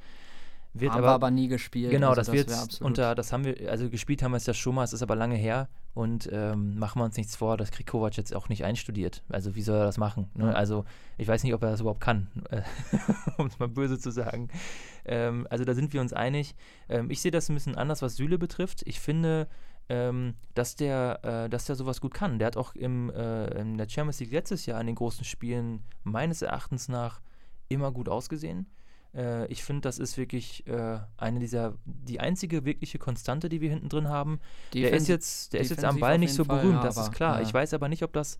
Wird 0.76 0.92
aber, 0.92 1.10
aber 1.10 1.30
nie 1.30 1.46
gespielt. 1.46 1.92
Genau, 1.92 2.08
also 2.08 2.20
das, 2.20 2.32
wird 2.32 2.48
wär 2.48 2.58
absolut- 2.60 2.86
unter, 2.86 3.14
das 3.14 3.32
haben 3.32 3.44
wir, 3.44 3.70
also 3.70 3.88
gespielt 3.88 4.22
haben 4.24 4.32
wir 4.32 4.38
es 4.38 4.46
ja 4.46 4.54
schon 4.54 4.74
mal, 4.74 4.82
es 4.82 4.92
ist 4.92 5.02
aber 5.02 5.14
lange 5.14 5.36
her 5.36 5.68
und 5.94 6.28
ähm, 6.32 6.76
machen 6.76 6.98
wir 6.98 7.04
uns 7.04 7.16
nichts 7.16 7.36
vor, 7.36 7.56
das 7.56 7.70
kriegt 7.70 7.88
Kovac 7.88 8.16
jetzt 8.16 8.34
auch 8.34 8.48
nicht 8.48 8.64
einstudiert. 8.64 9.22
Also 9.28 9.54
wie 9.54 9.62
soll 9.62 9.78
er 9.78 9.84
das 9.84 9.98
machen? 9.98 10.28
Ne? 10.34 10.54
Also 10.54 10.84
ich 11.16 11.28
weiß 11.28 11.44
nicht, 11.44 11.54
ob 11.54 11.62
er 11.62 11.70
das 11.70 11.80
überhaupt 11.80 12.00
kann, 12.00 12.26
äh, 12.50 12.62
um 13.38 13.46
es 13.46 13.58
mal 13.60 13.68
böse 13.68 14.00
zu 14.00 14.10
sagen. 14.10 14.48
Ähm, 15.04 15.46
also 15.48 15.64
da 15.64 15.74
sind 15.74 15.92
wir 15.92 16.00
uns 16.00 16.12
einig. 16.12 16.56
Ähm, 16.88 17.08
ich 17.08 17.20
sehe 17.20 17.30
das 17.30 17.48
ein 17.48 17.54
bisschen 17.54 17.76
anders, 17.76 18.02
was 18.02 18.16
Süle 18.16 18.36
betrifft. 18.38 18.82
Ich 18.84 18.98
finde, 18.98 19.46
ähm, 19.88 20.34
dass 20.54 20.74
der, 20.74 21.20
äh, 21.22 21.48
dass 21.48 21.66
der 21.66 21.76
sowas 21.76 22.00
gut 22.00 22.14
kann. 22.14 22.40
Der 22.40 22.46
hat 22.46 22.56
auch 22.56 22.74
im, 22.74 23.10
äh, 23.10 23.60
in 23.60 23.78
der 23.78 23.88
Champions 23.88 24.18
League 24.18 24.32
letztes 24.32 24.66
Jahr 24.66 24.80
in 24.80 24.88
den 24.88 24.96
großen 24.96 25.24
Spielen 25.24 25.84
meines 26.02 26.42
Erachtens 26.42 26.88
nach 26.88 27.20
immer 27.68 27.92
gut 27.92 28.08
ausgesehen. 28.08 28.66
Äh, 29.14 29.46
ich 29.46 29.62
finde, 29.64 29.82
das 29.82 29.98
ist 29.98 30.16
wirklich 30.18 30.66
äh, 30.66 30.98
eine 31.16 31.38
dieser, 31.40 31.74
die 31.84 32.20
einzige 32.20 32.64
wirkliche 32.64 32.98
Konstante, 32.98 33.48
die 33.48 33.60
wir 33.60 33.70
hinten 33.70 33.88
drin 33.88 34.08
haben. 34.08 34.40
Der 34.72 34.82
ist 34.92 35.08
Defensiv- 35.08 35.08
jetzt, 35.08 35.52
der 35.52 35.60
ist 35.60 35.70
jetzt 35.70 35.84
am 35.84 35.96
defensiv 35.96 36.00
Ball 36.00 36.18
nicht 36.18 36.34
so 36.34 36.44
Fall, 36.44 36.58
berühmt, 36.60 36.76
ja, 36.76 36.82
das 36.82 36.96
ist 36.96 37.02
aber, 37.06 37.14
klar. 37.14 37.38
äh, 37.40 37.42
Ich 37.42 37.54
weiß 37.54 37.74
aber 37.74 37.88
nicht, 37.88 38.02
ob 38.02 38.12
das, 38.12 38.38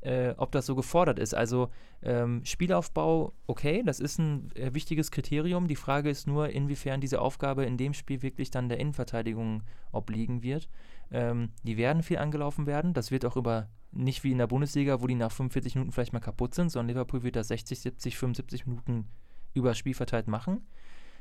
äh, 0.00 0.34
ob 0.36 0.52
das 0.52 0.66
so 0.66 0.74
gefordert 0.74 1.18
ist. 1.18 1.34
Also 1.34 1.70
ähm, 2.02 2.42
Spielaufbau, 2.44 3.32
okay, 3.46 3.82
das 3.84 3.98
ist 4.00 4.18
ein 4.18 4.50
äh, 4.54 4.72
wichtiges 4.74 5.10
Kriterium. 5.10 5.66
Die 5.66 5.76
Frage 5.76 6.10
ist 6.10 6.26
nur, 6.26 6.48
inwiefern 6.50 7.00
diese 7.00 7.20
Aufgabe 7.20 7.64
in 7.64 7.76
dem 7.76 7.94
Spiel 7.94 8.22
wirklich 8.22 8.50
dann 8.50 8.68
der 8.68 8.78
Innenverteidigung 8.78 9.62
obliegen 9.92 10.42
wird. 10.42 10.68
Ähm, 11.10 11.50
die 11.64 11.76
werden 11.76 12.02
viel 12.02 12.18
angelaufen 12.18 12.66
werden. 12.66 12.92
Das 12.94 13.10
wird 13.10 13.24
auch 13.24 13.36
über 13.36 13.68
nicht 13.90 14.22
wie 14.22 14.32
in 14.32 14.38
der 14.38 14.46
Bundesliga, 14.46 15.00
wo 15.00 15.06
die 15.06 15.14
nach 15.14 15.32
45 15.32 15.74
Minuten 15.74 15.92
vielleicht 15.92 16.12
mal 16.12 16.20
kaputt 16.20 16.54
sind, 16.54 16.68
sondern 16.70 16.88
Liverpool 16.88 17.22
wird 17.22 17.36
das 17.36 17.48
60, 17.48 17.80
70, 17.80 18.18
75 18.18 18.66
Minuten 18.66 19.06
über 19.54 19.70
das 19.70 19.78
Spiel 19.78 19.94
verteilt 19.94 20.28
machen. 20.28 20.66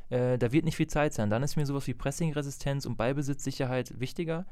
Äh, 0.09 0.37
da 0.37 0.51
wird 0.51 0.65
nicht 0.65 0.75
viel 0.75 0.87
Zeit 0.87 1.13
sein. 1.13 1.29
Dann 1.29 1.43
ist 1.43 1.55
mir 1.55 1.65
sowas 1.65 1.87
wie 1.87 1.93
Pressing-Resistenz 1.93 2.85
und 2.85 2.97
Ballbesitzsicherheit 2.97 3.99
wichtiger. 3.99 4.45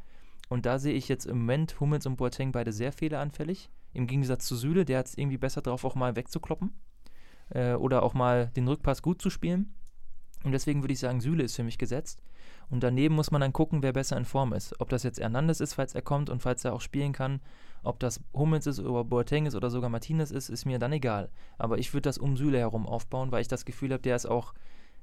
Und 0.50 0.66
da 0.66 0.78
sehe 0.80 0.94
ich 0.94 1.08
jetzt 1.08 1.26
im 1.26 1.40
Moment 1.40 1.80
Hummels 1.80 2.06
und 2.06 2.18
Boateng 2.18 2.52
beide 2.52 2.72
sehr 2.72 2.92
fehleranfällig. 2.92 3.70
Im 3.94 4.08
Gegensatz 4.08 4.46
zu 4.46 4.56
Süle, 4.56 4.86
der 4.86 5.00
hat 5.00 5.08
es 5.08 5.18
irgendwie 5.18 5.38
besser 5.38 5.62
drauf, 5.62 5.86
auch 5.86 5.96
mal 5.96 6.16
wegzukloppen. 6.16 6.74
Äh, 7.50 7.74
oder 7.74 8.04
auch 8.04 8.14
mal 8.14 8.48
den 8.56 8.68
Rückpass 8.68 9.02
gut 9.02 9.22
zu 9.22 9.30
spielen. 9.30 9.74
Und 10.44 10.52
deswegen 10.52 10.84
würde 10.84 10.94
ich 10.94 11.00
sagen, 11.00 11.22
Süle 11.22 11.44
ist 11.44 11.56
für 11.56 11.64
mich 11.64 11.78
gesetzt. 11.78 12.22
Und 12.70 12.84
daneben 12.84 13.16
muss 13.16 13.32
man 13.32 13.42
dann 13.42 13.54
gucken, 13.54 13.84
wer 13.84 13.94
besser 13.94 14.18
in 14.18 14.26
Form 14.26 14.54
ist. 14.54 14.80
Ob 14.80 14.90
das 14.90 15.04
jetzt 15.04 15.20
Hernandez 15.20 15.60
ist, 15.60 15.74
falls 15.74 15.96
er 15.96 16.02
kommt 16.02 16.30
und 16.30 16.42
falls 16.42 16.66
er 16.66 16.74
auch 16.74 16.82
spielen 16.82 17.14
kann. 17.14 17.42
Ob 17.86 18.00
das 18.00 18.20
Hummels 18.34 18.68
ist 18.68 18.80
oder 18.80 19.04
Boateng 19.04 19.46
ist 19.46 19.56
oder 19.56 19.70
sogar 19.70 19.90
Martinez 19.90 20.32
ist, 20.32 20.50
ist 20.50 20.66
mir 20.66 20.80
dann 20.80 20.92
egal. 20.94 21.30
Aber 21.58 21.78
ich 21.78 21.94
würde 21.94 22.04
das 22.10 22.18
um 22.18 22.36
Süle 22.38 22.58
herum 22.60 22.88
aufbauen, 22.88 23.32
weil 23.32 23.42
ich 23.42 23.48
das 23.48 23.66
Gefühl 23.66 23.92
habe, 23.94 24.02
der 24.02 24.16
ist 24.16 24.26
auch, 24.26 24.54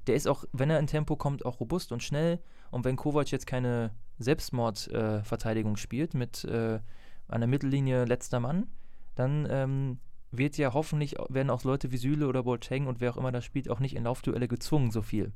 der 0.07 0.15
ist 0.15 0.27
auch, 0.27 0.45
wenn 0.51 0.69
er 0.69 0.79
in 0.79 0.87
Tempo 0.87 1.15
kommt, 1.15 1.45
auch 1.45 1.59
robust 1.59 1.91
und 1.91 2.03
schnell. 2.03 2.39
Und 2.71 2.85
wenn 2.85 2.95
Kovac 2.95 3.31
jetzt 3.31 3.47
keine 3.47 3.91
Selbstmordverteidigung 4.19 5.77
spielt 5.77 6.13
mit 6.13 6.43
äh, 6.45 6.79
einer 7.27 7.47
Mittellinie 7.47 8.05
letzter 8.05 8.39
Mann, 8.39 8.67
dann 9.15 9.47
ähm, 9.49 9.99
wird 10.31 10.57
ja 10.57 10.73
hoffentlich, 10.73 11.15
werden 11.29 11.49
auch 11.49 11.63
Leute 11.63 11.91
wie 11.91 11.97
Süle 11.97 12.27
oder 12.27 12.43
Boateng 12.43 12.87
und 12.87 12.99
wer 13.01 13.11
auch 13.11 13.17
immer 13.17 13.31
da 13.31 13.41
spielt, 13.41 13.69
auch 13.69 13.79
nicht 13.79 13.95
in 13.95 14.03
Laufduelle 14.03 14.47
gezwungen, 14.47 14.91
so 14.91 15.01
viel. 15.01 15.31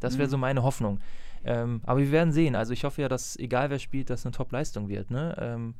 Das 0.00 0.18
wäre 0.18 0.26
Mhm. 0.26 0.30
so 0.30 0.38
meine 0.38 0.62
Hoffnung. 0.62 0.98
Ähm, 1.44 1.80
aber 1.84 2.00
wir 2.00 2.10
werden 2.10 2.32
sehen. 2.32 2.56
Also 2.56 2.72
ich 2.72 2.84
hoffe 2.84 3.02
ja, 3.02 3.08
dass 3.08 3.36
egal 3.36 3.70
wer 3.70 3.78
spielt, 3.78 4.10
das 4.10 4.26
eine 4.26 4.32
Top-Leistung 4.32 4.88
wird. 4.88 5.10
Ne? 5.10 5.36
Ähm, 5.38 5.74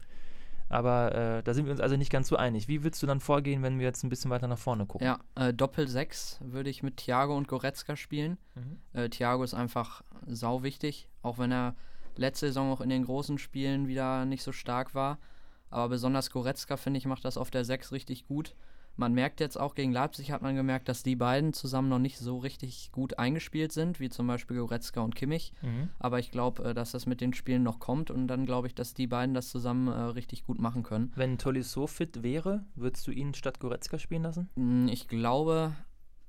aber 0.69 1.15
äh, 1.15 1.43
da 1.43 1.55
sind 1.55 1.67
wir 1.67 1.73
uns 1.73 1.81
also 1.81 1.97
nicht 1.97 2.11
ganz 2.11 2.29
so 2.29 2.37
einig. 2.37 2.69
Wie 2.69 2.83
würdest 2.83 3.03
du 3.03 3.07
dann 3.07 3.21
vorgehen, 3.21 3.63
wenn 3.63 3.79
wir 3.79 3.87
jetzt 3.87 4.03
ein 4.03 4.09
bisschen 4.09 4.31
weiter 4.31 4.49
nach 4.49 4.59
vorne 4.59 4.87
gucken? 4.87 5.07
Ja, 5.07 5.21
äh, 5.35 5.55
Doppel 5.55 5.87
6 5.87 6.41
würde 6.43 6.71
ich 6.71 6.83
mit 6.83 6.97
Thiago 6.97 7.37
und 7.37 7.47
Goretzka 7.47 7.97
spielen. 7.97 8.39
Mhm. 8.55 8.79
Äh, 8.93 9.09
Thiago 9.09 9.45
ist 9.45 9.55
einfach 9.55 10.03
sau 10.27 10.63
wichtig, 10.63 11.09
auch 11.23 11.39
wenn 11.39 11.53
er 11.53 11.77
letzte 12.17 12.47
Saison 12.47 12.73
auch 12.73 12.81
in 12.81 12.89
den 12.89 13.05
großen 13.05 13.39
Spielen 13.39 13.87
wieder 13.87 14.25
nicht 14.25 14.43
so 14.43 14.53
stark 14.53 14.95
war. 14.95 15.19
Aber 15.71 15.89
besonders 15.89 16.31
Goretzka, 16.31 16.77
finde 16.77 16.99
ich, 16.99 17.07
macht 17.07 17.25
das 17.25 17.37
auf 17.37 17.51
der 17.51 17.65
6 17.65 17.93
richtig 17.93 18.27
gut. 18.27 18.55
Man 18.99 19.13
merkt 19.13 19.41
jetzt 19.41 19.61
auch 19.61 19.75
gegen 19.75 19.93
Leipzig, 19.93 20.33
hat 20.33 20.41
man 20.43 20.57
gemerkt, 20.57 20.89
dass 20.89 21.03
die 21.03 21.17
beiden 21.17 21.53
zusammen 21.53 21.89
noch 21.91 21.99
nicht 21.99 22.19
so 22.19 22.39
richtig 22.39 22.91
gut 22.93 23.19
eingespielt 23.19 23.71
sind, 23.73 24.01
wie 24.01 24.09
zum 24.09 24.27
Beispiel 24.27 24.57
Goretzka 24.57 25.01
und 25.03 25.15
Kimmich. 25.15 25.53
Mhm. 25.61 25.91
Aber 25.99 26.19
ich 26.19 26.31
glaube, 26.31 26.65
äh, 26.65 26.75
dass 26.75 26.93
das 26.93 27.05
mit 27.07 27.21
den 27.21 27.35
Spielen 27.35 27.63
noch 27.63 27.79
kommt 27.79 28.11
und 28.11 28.27
dann 28.27 28.47
glaube 28.47 28.67
ich, 28.69 28.75
dass 28.75 28.95
die 28.95 29.07
beiden 29.07 29.35
das 29.35 29.49
zusammen 29.51 29.89
äh, 29.89 29.93
richtig 29.93 30.45
gut 30.45 30.59
machen 30.59 30.83
können. 30.83 31.13
Wenn 31.15 31.37
Tolisso 31.37 31.87
fit 31.87 32.23
wäre, 32.23 32.65
würdest 32.75 33.07
du 33.07 33.11
ihn 33.11 33.35
statt 33.35 33.61
Goretzka 33.61 33.99
spielen 33.99 34.23
lassen? 34.23 34.49
Mm, 34.55 34.89
Ich 34.89 35.09
glaube 35.09 35.73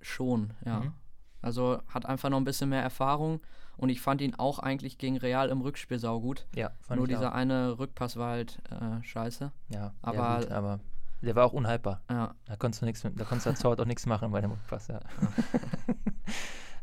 schon, 0.01 0.51
ja. 0.65 0.81
Mhm. 0.81 0.93
Also 1.41 1.79
hat 1.87 2.05
einfach 2.05 2.29
noch 2.29 2.37
ein 2.37 2.43
bisschen 2.45 2.69
mehr 2.69 2.81
Erfahrung 2.81 3.39
und 3.77 3.89
ich 3.89 4.01
fand 4.01 4.21
ihn 4.21 4.35
auch 4.35 4.59
eigentlich 4.59 4.97
gegen 4.97 5.17
Real 5.17 5.49
im 5.49 5.61
Rückspiel 5.61 5.99
saugut. 5.99 6.47
Ja, 6.55 6.71
fand 6.81 6.97
Nur 6.99 7.07
ich 7.07 7.15
dieser 7.15 7.29
auch. 7.31 7.35
eine 7.35 7.77
Rückpass 7.79 8.17
war 8.17 8.31
halt 8.31 8.59
äh, 8.71 9.01
scheiße. 9.03 9.51
Ja, 9.69 9.93
aber- 10.01 10.17
ja 10.17 10.39
gut, 10.39 10.51
aber 10.51 10.79
der 11.21 11.35
war 11.35 11.45
auch 11.45 11.53
unhaltbar. 11.53 12.01
Ja. 12.09 12.35
Da 12.45 12.55
konntest 12.55 12.81
du 12.81 12.85
nichts 12.85 13.01
da 13.01 13.09
konntest 13.23 13.45
du 13.45 13.49
als 13.51 13.59
Torwart 13.59 13.81
auch 13.81 13.85
nichts 13.85 14.05
machen 14.05 14.31
bei 14.31 14.41
dem 14.41 14.51
Rückpass, 14.51 14.87
ja. 14.87 14.99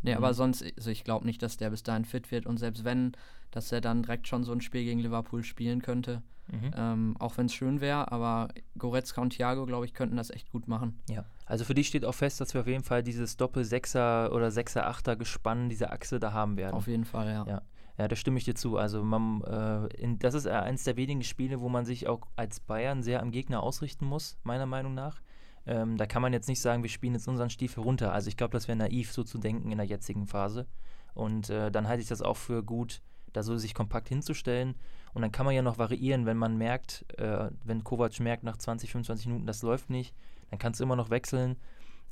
Nee, 0.03 0.11
Mhm. 0.13 0.17
aber 0.19 0.35
sonst, 0.35 0.63
also 0.77 0.91
ich 0.91 1.03
glaube 1.03 1.25
nicht, 1.25 1.43
dass 1.43 1.57
der 1.57 1.71
bis 1.71 1.83
dahin 1.83 2.05
fit 2.05 2.31
wird 2.31 2.45
und 2.45 2.59
selbst 2.59 2.85
wenn, 2.85 3.13
dass 3.51 3.73
er 3.73 3.81
dann 3.81 4.03
direkt 4.03 4.29
schon 4.29 4.45
so 4.45 4.53
ein 4.53 4.61
Spiel 4.61 4.85
gegen 4.85 5.01
Liverpool 5.01 5.43
spielen 5.43 5.81
könnte. 5.81 6.21
Mhm. 6.49 6.71
Ähm, 6.77 7.17
auch 7.21 7.39
wenn 7.39 7.47
es 7.47 7.55
schön 7.55 7.81
wäre, 7.81 8.13
aber 8.13 8.49
Goretzka 8.77 9.23
und 9.23 9.31
Thiago, 9.31 9.65
glaube 9.65 9.87
ich, 9.87 9.95
könnten 9.95 10.17
das 10.19 10.29
echt 10.29 10.51
gut 10.51 10.69
machen. 10.69 11.01
Ja, 11.09 11.25
also 11.47 11.65
für 11.65 11.75
dich 11.75 11.89
steht 11.89 12.05
auch 12.05 12.15
fest, 12.15 12.39
dass 12.39 12.53
wir 12.53 12.61
auf 12.61 12.67
jeden 12.67 12.85
Fall 12.85 13.03
dieses 13.03 13.39
Doppel-Sechser 13.39 14.31
oder 14.31 14.51
Sechser-Achter-Gespann, 14.51 15.71
diese 15.71 15.91
Achse 15.91 16.21
da 16.21 16.35
haben 16.35 16.59
werden. 16.59 16.75
Auf 16.75 16.87
jeden 16.87 17.07
Fall, 17.07 17.29
ja. 17.29 17.47
Ja. 17.47 17.63
Ja, 17.97 18.09
da 18.09 18.17
stimme 18.17 18.39
ich 18.39 18.45
dir 18.45 18.55
zu. 18.55 18.77
Also 18.77 19.05
man, 19.05 19.43
äh, 19.43 19.87
in, 19.97 20.19
das 20.19 20.35
ist 20.35 20.47
äh, 20.47 20.51
eines 20.51 20.85
der 20.85 20.97
wenigen 20.97 21.23
Spiele, 21.23 21.61
wo 21.61 21.69
man 21.69 21.85
sich 21.85 22.09
auch 22.09 22.27
als 22.37 22.61
Bayern 22.61 23.03
sehr 23.03 23.23
am 23.23 23.31
Gegner 23.31 23.63
ausrichten 23.63 24.05
muss, 24.05 24.37
meiner 24.43 24.67
Meinung 24.67 24.95
nach. 24.95 25.21
Ähm, 25.67 25.97
da 25.97 26.07
kann 26.07 26.21
man 26.21 26.33
jetzt 26.33 26.49
nicht 26.49 26.61
sagen, 26.61 26.83
wir 26.83 26.91
spielen 26.91 27.15
jetzt 27.15 27.29
unseren 27.29 27.51
Stiefel 27.51 27.83
runter. 27.83 28.13
Also 28.13 28.29
ich 28.29 28.37
glaube, 28.37 28.53
das 28.53 28.69
wäre 28.69 28.77
naiv, 28.77 29.13
so 29.13 29.23
zu 29.23 29.39
denken 29.39 29.71
in 29.71 29.79
der 29.79 29.87
jetzigen 29.87 30.27
Phase. 30.27 30.67
Und 31.15 31.51
äh, 31.51 31.71
dann 31.71 31.89
halte 31.89 32.03
ich 32.03 32.09
das 32.09 32.21
auch 32.21 32.37
für 32.37 32.63
gut, 32.63 33.01
da 33.33 33.43
so 33.43 33.57
sich 33.57 33.75
kompakt 33.75 34.09
hinzustellen. 34.09 34.75
Und 35.15 35.23
dann 35.23 35.33
kann 35.33 35.47
man 35.47 35.55
ja 35.55 35.63
noch 35.63 35.79
variieren, 35.79 36.27
wenn 36.27 36.37
man 36.37 36.59
merkt, 36.59 37.05
äh, 37.19 37.49
wenn 37.63 37.85
Kovac 37.85 38.19
merkt 38.19 38.43
nach 38.43 38.57
20, 38.57 38.91
25 38.91 39.27
Minuten, 39.29 39.47
das 39.47 39.63
läuft 39.63 39.89
nicht, 39.89 40.15
dann 40.51 40.59
kannst 40.59 40.81
du 40.81 40.85
immer 40.85 40.97
noch 40.97 41.11
wechseln. 41.11 41.57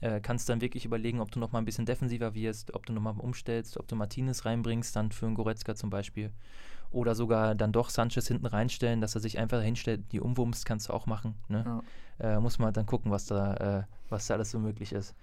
Äh, 0.03 0.21
kannst 0.21 0.49
dann 0.49 0.61
wirklich 0.61 0.85
überlegen, 0.85 1.21
ob 1.21 1.31
du 1.31 1.39
noch 1.39 1.53
mal 1.53 1.61
ein 1.61 1.65
bisschen 1.65 1.87
defensiver 1.87 2.35
wirst, 2.35 2.75
ob 2.75 2.85
du 2.85 2.93
noch 2.93 3.01
mal 3.01 3.15
umstellst, 3.17 3.79
ob 3.79 3.89
du 3.89 3.97
Martinez 3.97 4.45
reinbringst, 4.45 4.95
dann 4.95 5.13
für 5.13 5.27
einen 5.27 5.35
Goretzka 5.37 5.75
zum 5.75 5.89
Beispiel. 5.91 6.31
Oder 6.91 7.15
sogar 7.15 7.55
dann 7.55 7.73
doch 7.73 7.89
Sanchez 7.89 8.29
hinten 8.29 8.47
reinstellen, 8.47 9.01
dass 9.01 9.15
er 9.15 9.21
sich 9.23 9.39
einfach 9.39 9.63
hinstellt, 9.63 10.13
die 10.13 10.21
umwumst, 10.21 10.67
kannst 10.67 10.89
du 10.89 10.93
auch 10.93 11.07
machen. 11.07 11.37
Ne? 11.49 11.83
Äh, 12.21 12.39
muss 12.41 12.59
man 12.59 12.75
dann 12.75 12.85
gucken, 12.85 13.11
was 13.11 13.25
da, 13.27 13.55
äh, 13.55 13.83
was 14.11 14.27
da 14.27 14.35
alles 14.35 14.51
so 14.51 14.59
möglich 14.59 14.93
ist. 14.93 15.15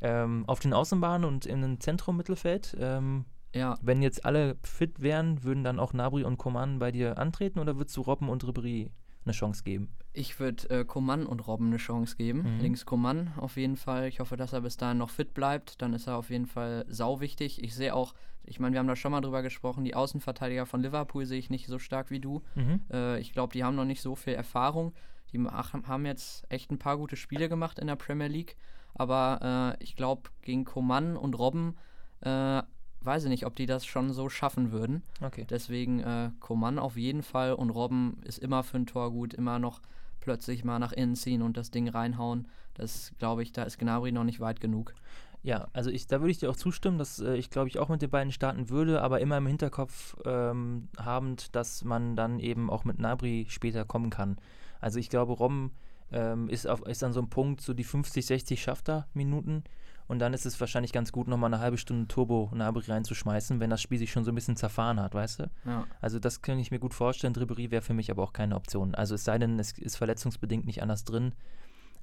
Ähm, 0.00 0.44
auf 0.46 0.60
den 0.60 0.72
Außenbahnen 0.72 1.28
und 1.28 1.44
im 1.44 1.80
Zentrum 1.80 2.16
Mittelfeld, 2.16 2.76
ähm, 2.80 3.26
Ja, 3.54 3.76
wenn 3.82 4.02
jetzt 4.02 4.24
alle 4.24 4.56
fit 4.62 5.00
wären, 5.00 5.42
würden 5.42 5.64
dann 5.64 5.80
auch 5.80 5.92
Nabri 5.94 6.22
und 6.22 6.36
Coman 6.36 6.78
bei 6.78 6.92
dir 6.92 7.18
antreten 7.18 7.58
oder 7.58 7.76
würdest 7.76 7.96
du 7.96 8.02
Robben 8.02 8.28
und 8.28 8.44
Ribéry 8.44 8.90
eine 9.28 9.36
Chance 9.36 9.62
geben? 9.62 9.88
Ich 10.12 10.40
würde 10.40 10.68
äh, 10.70 10.84
Coman 10.84 11.26
und 11.26 11.46
Robben 11.46 11.66
eine 11.66 11.76
Chance 11.76 12.16
geben. 12.16 12.56
Mhm. 12.56 12.60
Links 12.60 12.86
Coman 12.86 13.32
auf 13.36 13.56
jeden 13.56 13.76
Fall. 13.76 14.08
Ich 14.08 14.20
hoffe, 14.20 14.36
dass 14.36 14.52
er 14.52 14.62
bis 14.62 14.76
dahin 14.76 14.98
noch 14.98 15.10
fit 15.10 15.34
bleibt. 15.34 15.80
Dann 15.80 15.92
ist 15.92 16.06
er 16.06 16.16
auf 16.16 16.30
jeden 16.30 16.46
Fall 16.46 16.84
sau 16.88 17.20
wichtig. 17.20 17.62
Ich 17.62 17.74
sehe 17.74 17.94
auch, 17.94 18.14
ich 18.44 18.58
meine, 18.58 18.72
wir 18.72 18.80
haben 18.80 18.88
da 18.88 18.96
schon 18.96 19.12
mal 19.12 19.20
drüber 19.20 19.42
gesprochen, 19.42 19.84
die 19.84 19.94
Außenverteidiger 19.94 20.66
von 20.66 20.82
Liverpool 20.82 21.26
sehe 21.26 21.38
ich 21.38 21.50
nicht 21.50 21.66
so 21.66 21.78
stark 21.78 22.10
wie 22.10 22.20
du. 22.20 22.42
Mhm. 22.54 22.80
Äh, 22.90 23.20
ich 23.20 23.32
glaube, 23.32 23.52
die 23.52 23.62
haben 23.62 23.76
noch 23.76 23.84
nicht 23.84 24.02
so 24.02 24.14
viel 24.14 24.34
Erfahrung. 24.34 24.92
Die 25.32 25.38
haben 25.38 26.06
jetzt 26.06 26.46
echt 26.48 26.70
ein 26.70 26.78
paar 26.78 26.96
gute 26.96 27.16
Spiele 27.16 27.48
gemacht 27.48 27.78
in 27.78 27.86
der 27.86 27.96
Premier 27.96 28.28
League. 28.28 28.56
Aber 28.94 29.76
äh, 29.78 29.84
ich 29.84 29.94
glaube, 29.94 30.30
gegen 30.42 30.64
Coman 30.64 31.16
und 31.16 31.38
Robben 31.38 31.76
äh, 32.22 32.62
weiß 33.02 33.24
ich 33.24 33.30
nicht, 33.30 33.46
ob 33.46 33.54
die 33.56 33.66
das 33.66 33.86
schon 33.86 34.12
so 34.12 34.28
schaffen 34.28 34.72
würden. 34.72 35.02
Okay. 35.22 35.46
Deswegen 35.48 36.00
äh, 36.00 36.30
Coman 36.40 36.78
auf 36.78 36.96
jeden 36.96 37.22
Fall 37.22 37.52
und 37.52 37.70
Robben 37.70 38.18
ist 38.24 38.38
immer 38.38 38.62
für 38.62 38.78
ein 38.78 38.86
Tor 38.86 39.12
gut, 39.12 39.34
immer 39.34 39.58
noch 39.58 39.80
plötzlich 40.20 40.64
mal 40.64 40.78
nach 40.78 40.92
innen 40.92 41.16
ziehen 41.16 41.42
und 41.42 41.56
das 41.56 41.70
Ding 41.70 41.88
reinhauen. 41.88 42.48
Das 42.74 43.12
glaube 43.18 43.42
ich, 43.42 43.52
da 43.52 43.62
ist 43.62 43.78
Gnabry 43.78 44.12
noch 44.12 44.24
nicht 44.24 44.40
weit 44.40 44.60
genug. 44.60 44.94
Ja, 45.42 45.68
also 45.72 45.90
ich, 45.90 46.06
da 46.08 46.20
würde 46.20 46.32
ich 46.32 46.38
dir 46.38 46.50
auch 46.50 46.56
zustimmen, 46.56 46.98
dass 46.98 47.20
äh, 47.20 47.36
ich 47.36 47.50
glaube 47.50 47.68
ich 47.68 47.78
auch 47.78 47.88
mit 47.88 48.02
den 48.02 48.10
beiden 48.10 48.32
starten 48.32 48.70
würde, 48.70 49.02
aber 49.02 49.20
immer 49.20 49.38
im 49.38 49.46
Hinterkopf 49.46 50.16
ähm, 50.24 50.88
habend, 50.98 51.54
dass 51.54 51.84
man 51.84 52.16
dann 52.16 52.40
eben 52.40 52.70
auch 52.70 52.84
mit 52.84 52.98
Nabri 52.98 53.46
später 53.48 53.84
kommen 53.84 54.10
kann. 54.10 54.36
Also 54.80 54.98
ich 54.98 55.10
glaube, 55.10 55.32
Robben 55.32 55.72
ähm, 56.12 56.48
ist, 56.48 56.66
auf, 56.66 56.86
ist 56.86 57.04
an 57.04 57.12
so 57.12 57.20
einem 57.20 57.30
Punkt, 57.30 57.60
so 57.60 57.74
die 57.74 57.84
50, 57.84 58.26
60 58.26 58.60
schafft 58.60 58.88
er 58.88 59.06
Minuten 59.14 59.64
und 60.08 60.18
dann 60.18 60.32
ist 60.34 60.44
es 60.46 60.58
wahrscheinlich 60.58 60.92
ganz 60.92 61.12
gut, 61.12 61.28
nochmal 61.28 61.52
eine 61.52 61.62
halbe 61.62 61.78
Stunde 61.78 62.08
Turbo 62.08 62.50
Nabri 62.54 62.90
reinzuschmeißen, 62.90 63.60
wenn 63.60 63.70
das 63.70 63.80
Spiel 63.80 63.98
sich 63.98 64.10
schon 64.10 64.24
so 64.24 64.32
ein 64.32 64.34
bisschen 64.34 64.56
zerfahren 64.56 64.98
hat, 65.00 65.14
weißt 65.14 65.40
du? 65.40 65.50
Ja. 65.66 65.86
Also 66.00 66.18
das 66.18 66.42
kann 66.42 66.58
ich 66.58 66.70
mir 66.70 66.78
gut 66.80 66.94
vorstellen. 66.94 67.34
Ribery 67.36 67.70
wäre 67.70 67.82
für 67.82 67.94
mich 67.94 68.10
aber 68.10 68.22
auch 68.22 68.32
keine 68.32 68.56
Option. 68.56 68.94
Also 68.94 69.14
es 69.14 69.24
sei 69.24 69.38
denn, 69.38 69.58
es 69.60 69.72
ist 69.78 69.96
verletzungsbedingt 69.96 70.66
nicht 70.66 70.82
anders 70.82 71.04
drin. 71.04 71.32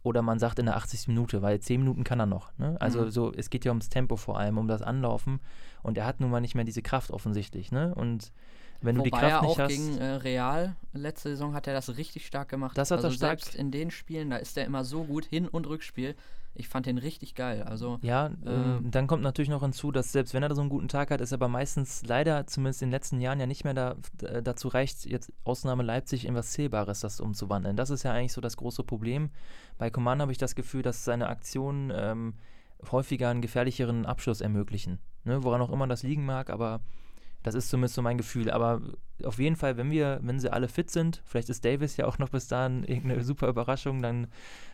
Oder 0.03 0.21
man 0.21 0.37
sagt 0.37 0.59
in 0.59 0.67
der 0.67 0.77
80. 0.77 1.07
Minute, 1.07 1.41
weil 1.41 1.59
10 1.59 1.79
Minuten 1.81 2.03
kann 2.03 2.19
er 2.19 2.27
noch. 2.27 2.55
Ne? 2.59 2.77
Also 2.79 3.05
Mhm. 3.05 3.09
so, 3.09 3.33
es 3.33 3.49
geht 3.49 3.65
ja 3.65 3.71
ums 3.71 3.89
Tempo 3.89 4.17
vor 4.17 4.37
allem, 4.37 4.59
um 4.59 4.67
das 4.67 4.83
Anlaufen. 4.83 5.39
Und 5.81 5.97
er 5.97 6.05
hat 6.05 6.19
nun 6.19 6.29
mal 6.29 6.41
nicht 6.41 6.53
mehr 6.53 6.63
diese 6.63 6.83
Kraft 6.83 7.09
offensichtlich. 7.09 7.71
Ne? 7.71 7.95
Und 7.95 8.31
wenn 8.81 8.97
Wobei 8.97 9.09
du 9.09 9.15
die 9.15 9.19
Kraft 9.19 9.23
er 9.33 9.41
nicht 9.41 9.49
auch 9.49 9.57
hast. 9.59 9.69
gegen 9.69 9.97
äh, 9.97 10.05
Real 10.17 10.75
letzte 10.93 11.29
Saison 11.29 11.55
hat 11.55 11.65
er 11.65 11.73
das 11.73 11.97
richtig 11.97 12.27
stark 12.27 12.49
gemacht. 12.49 12.77
Das 12.77 12.91
hat 12.91 12.97
also 12.97 13.07
er 13.07 13.13
stark- 13.13 13.39
Selbst 13.41 13.55
in 13.55 13.71
den 13.71 13.89
Spielen, 13.89 14.29
da 14.29 14.37
ist 14.37 14.55
er 14.59 14.65
immer 14.65 14.83
so 14.83 15.05
gut, 15.05 15.25
Hin- 15.25 15.47
und 15.47 15.65
Rückspiel. 15.65 16.13
Ich 16.55 16.67
fand 16.69 16.85
den 16.85 16.97
richtig 16.97 17.35
geil. 17.35 17.63
Also 17.63 17.99
Ja, 18.01 18.31
Ähm, 18.45 18.89
dann 18.91 19.07
kommt 19.07 19.23
natürlich 19.23 19.49
noch 19.49 19.61
hinzu, 19.61 19.91
dass 19.91 20.11
selbst 20.11 20.33
wenn 20.33 20.43
er 20.43 20.53
so 20.55 20.61
einen 20.61 20.69
guten 20.69 20.87
Tag 20.87 21.11
hat, 21.11 21.21
ist 21.21 21.31
er 21.31 21.35
aber 21.35 21.47
meistens 21.47 22.03
leider, 22.05 22.47
zumindest 22.47 22.81
in 22.81 22.87
den 22.87 22.91
letzten 22.91 23.21
Jahren, 23.21 23.39
ja 23.39 23.45
nicht 23.45 23.63
mehr 23.63 23.73
da, 23.73 23.95
äh, 24.21 24.41
dazu 24.41 24.67
reicht, 24.69 25.05
jetzt 25.05 25.31
Ausnahme 25.43 25.83
Leipzig 25.83 26.25
in 26.25 26.35
was 26.35 26.51
Zählbares 26.51 27.01
das 27.01 27.19
umzuwandeln. 27.19 27.75
Das 27.75 27.89
ist 27.89 28.03
ja 28.03 28.13
eigentlich 28.13 28.33
so 28.33 28.41
das 28.41 28.57
große 28.57 28.83
Problem. 28.83 29.29
Bei 29.77 29.89
Coman 29.89 30.21
habe 30.21 30.31
ich 30.31 30.37
das 30.37 30.55
Gefühl, 30.55 30.81
dass 30.81 31.03
seine 31.03 31.27
Aktionen 31.27 31.91
ähm, 31.95 32.33
häufiger 32.91 33.29
einen 33.29 33.41
gefährlicheren 33.41 34.05
Abschluss 34.05 34.41
ermöglichen. 34.41 34.99
Ne? 35.23 35.43
Woran 35.43 35.61
auch 35.61 35.71
immer 35.71 35.87
das 35.87 36.03
liegen 36.03 36.25
mag, 36.25 36.49
aber 36.49 36.81
das 37.45 37.53
ist 37.53 37.69
zumindest 37.69 37.95
so 37.95 38.01
mein 38.01 38.17
Gefühl. 38.17 38.49
Aber 38.49 38.81
auf 39.23 39.37
jeden 39.37 39.55
Fall, 39.55 39.77
wenn 39.77 39.91
wir, 39.91 40.19
wenn 40.23 40.39
sie 40.39 40.51
alle 40.51 40.67
fit 40.67 40.89
sind, 40.89 41.21
vielleicht 41.25 41.49
ist 41.49 41.63
Davis 41.63 41.95
ja 41.95 42.07
auch 42.07 42.17
noch 42.17 42.29
bis 42.29 42.47
dahin 42.47 42.83
irgendeine 42.87 43.23
super 43.23 43.47
Überraschung, 43.47 44.01
dann, 44.01 44.27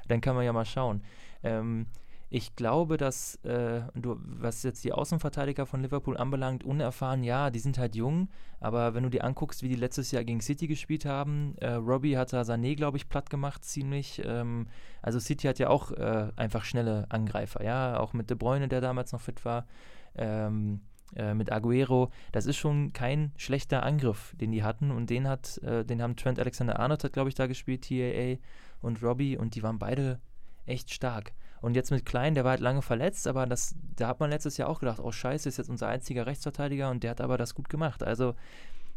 dann 0.07 0.21
kann 0.21 0.35
man 0.35 0.45
ja 0.45 0.53
mal 0.53 0.65
schauen. 0.65 1.01
Ähm, 1.43 1.88
ich 2.33 2.55
glaube, 2.55 2.95
dass, 2.95 3.36
äh, 3.43 3.81
du, 3.93 4.17
was 4.24 4.63
jetzt 4.63 4.86
die 4.86 4.93
Außenverteidiger 4.93 5.65
von 5.65 5.81
Liverpool 5.81 6.15
anbelangt, 6.15 6.63
unerfahren, 6.63 7.25
ja, 7.25 7.50
die 7.50 7.59
sind 7.59 7.77
halt 7.77 7.94
jung, 7.94 8.29
aber 8.61 8.94
wenn 8.94 9.03
du 9.03 9.09
dir 9.09 9.25
anguckst, 9.25 9.63
wie 9.63 9.68
die 9.68 9.75
letztes 9.75 10.11
Jahr 10.11 10.24
gegen 10.24 10.39
City 10.39 10.68
gespielt 10.68 11.03
haben, 11.03 11.55
äh, 11.57 11.74
Robbie 11.74 12.18
hat 12.18 12.31
da 12.31 12.44
Sané, 12.44 12.77
glaube 12.77 12.96
ich, 12.96 13.09
platt 13.09 13.29
gemacht, 13.29 13.65
ziemlich. 13.65 14.22
Ähm, 14.24 14.68
also 15.01 15.20
City 15.20 15.48
hat 15.48 15.59
ja 15.59 15.68
auch 15.68 15.92
äh, 15.92 16.29
einfach 16.37 16.63
schnelle 16.63 17.05
Angreifer, 17.09 17.65
ja, 17.65 18.00
auch 18.00 18.13
mit 18.13 18.29
De 18.29 18.37
Bruyne, 18.37 18.70
der 18.70 18.79
damals 18.79 19.11
noch 19.11 19.20
fit 19.20 19.44
war, 19.44 19.68
ähm, 20.15 20.79
äh, 21.18 21.33
mit 21.33 21.51
Aguero. 21.51 22.11
Das 22.31 22.46
ist 22.46 22.55
schon 22.55 22.94
kein 22.94 23.33
schlechter 23.35 23.83
Angriff, 23.83 24.33
den 24.39 24.53
die 24.53 24.63
hatten. 24.63 24.92
Und 24.92 25.09
den 25.09 25.27
hat, 25.27 25.57
äh, 25.63 25.83
den 25.83 26.01
haben 26.01 26.15
Trent 26.15 26.39
Alexander-Arnold 26.39 27.03
hat, 27.03 27.11
glaube 27.11 27.27
ich, 27.27 27.35
da 27.35 27.48
gespielt, 27.48 27.89
TAA 27.89 28.37
und 28.79 29.03
Robbie. 29.03 29.37
Und 29.37 29.55
die 29.55 29.63
waren 29.63 29.79
beide 29.79 30.22
echt 30.65 30.93
stark. 30.93 31.33
Und 31.61 31.75
jetzt 31.75 31.91
mit 31.91 32.05
Klein, 32.05 32.33
der 32.33 32.43
war 32.43 32.51
halt 32.51 32.61
lange 32.61 32.81
verletzt, 32.81 33.27
aber 33.27 33.45
das, 33.45 33.75
da 33.95 34.07
hat 34.07 34.19
man 34.19 34.31
letztes 34.31 34.57
Jahr 34.57 34.67
auch 34.67 34.79
gedacht, 34.79 35.00
oh 35.00 35.11
scheiße, 35.11 35.47
ist 35.47 35.57
jetzt 35.57 35.69
unser 35.69 35.87
einziger 35.87 36.25
Rechtsverteidiger 36.25 36.89
und 36.89 37.03
der 37.03 37.11
hat 37.11 37.21
aber 37.21 37.37
das 37.37 37.53
gut 37.53 37.69
gemacht. 37.69 38.03
Also 38.03 38.33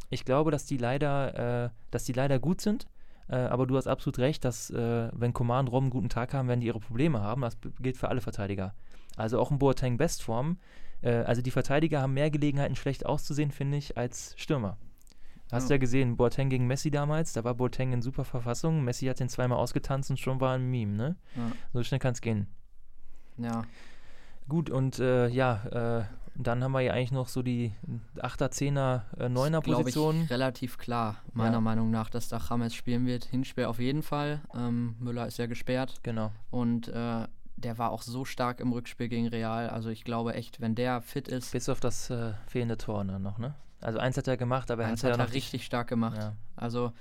ich 0.08 0.24
glaube, 0.24 0.50
dass 0.50 0.64
die 0.64 0.78
leider, 0.78 1.66
äh, 1.66 1.70
dass 1.90 2.04
die 2.04 2.12
leider 2.12 2.38
gut 2.38 2.62
sind, 2.62 2.86
äh, 3.28 3.36
aber 3.36 3.66
du 3.66 3.76
hast 3.76 3.86
absolut 3.86 4.18
recht, 4.18 4.44
dass 4.44 4.70
äh, 4.70 5.10
wenn 5.12 5.34
Coman 5.34 5.66
und 5.66 5.72
Robben 5.72 5.84
einen 5.86 5.90
guten 5.90 6.08
Tag 6.08 6.32
haben, 6.32 6.48
werden 6.48 6.60
die 6.60 6.66
ihre 6.66 6.80
Probleme 6.80 7.20
haben. 7.20 7.42
Das 7.42 7.58
gilt 7.80 7.96
für 7.96 8.08
alle 8.08 8.20
Verteidiger. 8.20 8.74
Also 9.16 9.38
auch 9.38 9.50
ein 9.50 9.58
Boateng 9.58 9.96
Bestform. 9.96 10.58
Äh, 11.02 11.16
also 11.16 11.42
die 11.42 11.50
Verteidiger 11.50 12.00
haben 12.00 12.14
mehr 12.14 12.30
Gelegenheiten, 12.30 12.76
schlecht 12.76 13.06
auszusehen, 13.06 13.50
finde 13.50 13.76
ich, 13.78 13.96
als 13.96 14.34
Stürmer. 14.36 14.78
Hast 15.52 15.68
Ja. 15.70 15.74
ja 15.76 15.78
gesehen, 15.78 16.16
Boateng 16.16 16.48
gegen 16.48 16.66
Messi 16.66 16.90
damals, 16.90 17.32
da 17.32 17.44
war 17.44 17.54
Boateng 17.54 17.92
in 17.92 18.02
super 18.02 18.24
Verfassung. 18.24 18.82
Messi 18.82 19.06
hat 19.06 19.20
den 19.20 19.28
zweimal 19.28 19.58
ausgetanzt 19.58 20.10
und 20.10 20.18
schon 20.18 20.40
war 20.40 20.54
ein 20.54 20.70
Meme, 20.70 20.92
ne? 20.96 21.16
ja, 21.36 21.52
So 21.72 21.82
schnell 21.82 22.00
kann 22.00 22.12
es 22.12 22.20
gehen. 22.20 22.46
ja. 23.38 23.64
Gut, 24.46 24.68
und 24.68 24.98
äh, 24.98 25.28
ja, 25.28 26.00
äh, 26.00 26.04
dann 26.34 26.62
haben 26.62 26.72
wir 26.72 26.80
ja 26.82 26.92
eigentlich 26.92 27.12
noch 27.12 27.28
so 27.28 27.42
die 27.42 27.72
8er, 28.18 28.50
10er, 28.50 29.02
äh, 29.18 29.26
9er 29.28 29.62
glaube 29.62 29.84
Positionen. 29.84 30.24
relativ 30.26 30.76
klar, 30.76 31.16
meiner 31.32 31.54
Ja. 31.54 31.60
Meinung 31.62 31.90
nach, 31.90 32.10
dass 32.10 32.28
da 32.28 32.38
James 32.50 32.74
spielen 32.74 33.06
wird. 33.06 33.24
Hinspiel 33.24 33.64
auf 33.64 33.78
jeden 33.78 34.02
Fall. 34.02 34.42
Ähm, 34.54 34.96
Müller 34.98 35.26
ist 35.26 35.38
ja 35.38 35.46
gesperrt. 35.46 35.94
Genau. 36.02 36.30
Und 36.50 36.88
äh, 36.88 37.26
der 37.56 37.78
war 37.78 37.90
auch 37.90 38.02
so 38.02 38.26
stark 38.26 38.60
im 38.60 38.72
Rückspiel 38.72 39.08
gegen 39.08 39.28
Real. 39.28 39.70
Also 39.70 39.88
ich 39.88 40.04
glaube 40.04 40.34
echt, 40.34 40.60
wenn 40.60 40.74
der 40.74 41.00
fit 41.00 41.26
ist, 41.28 41.52
Bis 41.52 41.70
auf 41.70 41.80
das 41.80 42.10
äh, 42.10 42.34
fehlende 42.46 42.76
Tor 42.76 43.02
dann 43.04 43.22
noch, 43.22 43.38
ne? 43.38 43.54
Also 43.84 43.98
eins 43.98 44.16
hat 44.16 44.26
er 44.28 44.36
gemacht, 44.36 44.70
aber 44.70 44.82
er 44.84 44.88
hat 44.90 44.96
hat 44.98 45.02
ja 45.04 45.10
er 45.10 45.16
noch 45.18 45.32
richtig 45.32 45.64
stark 45.64 45.88
gemacht. 45.88 46.16
Ja. 46.18 46.34
Also 46.56 46.92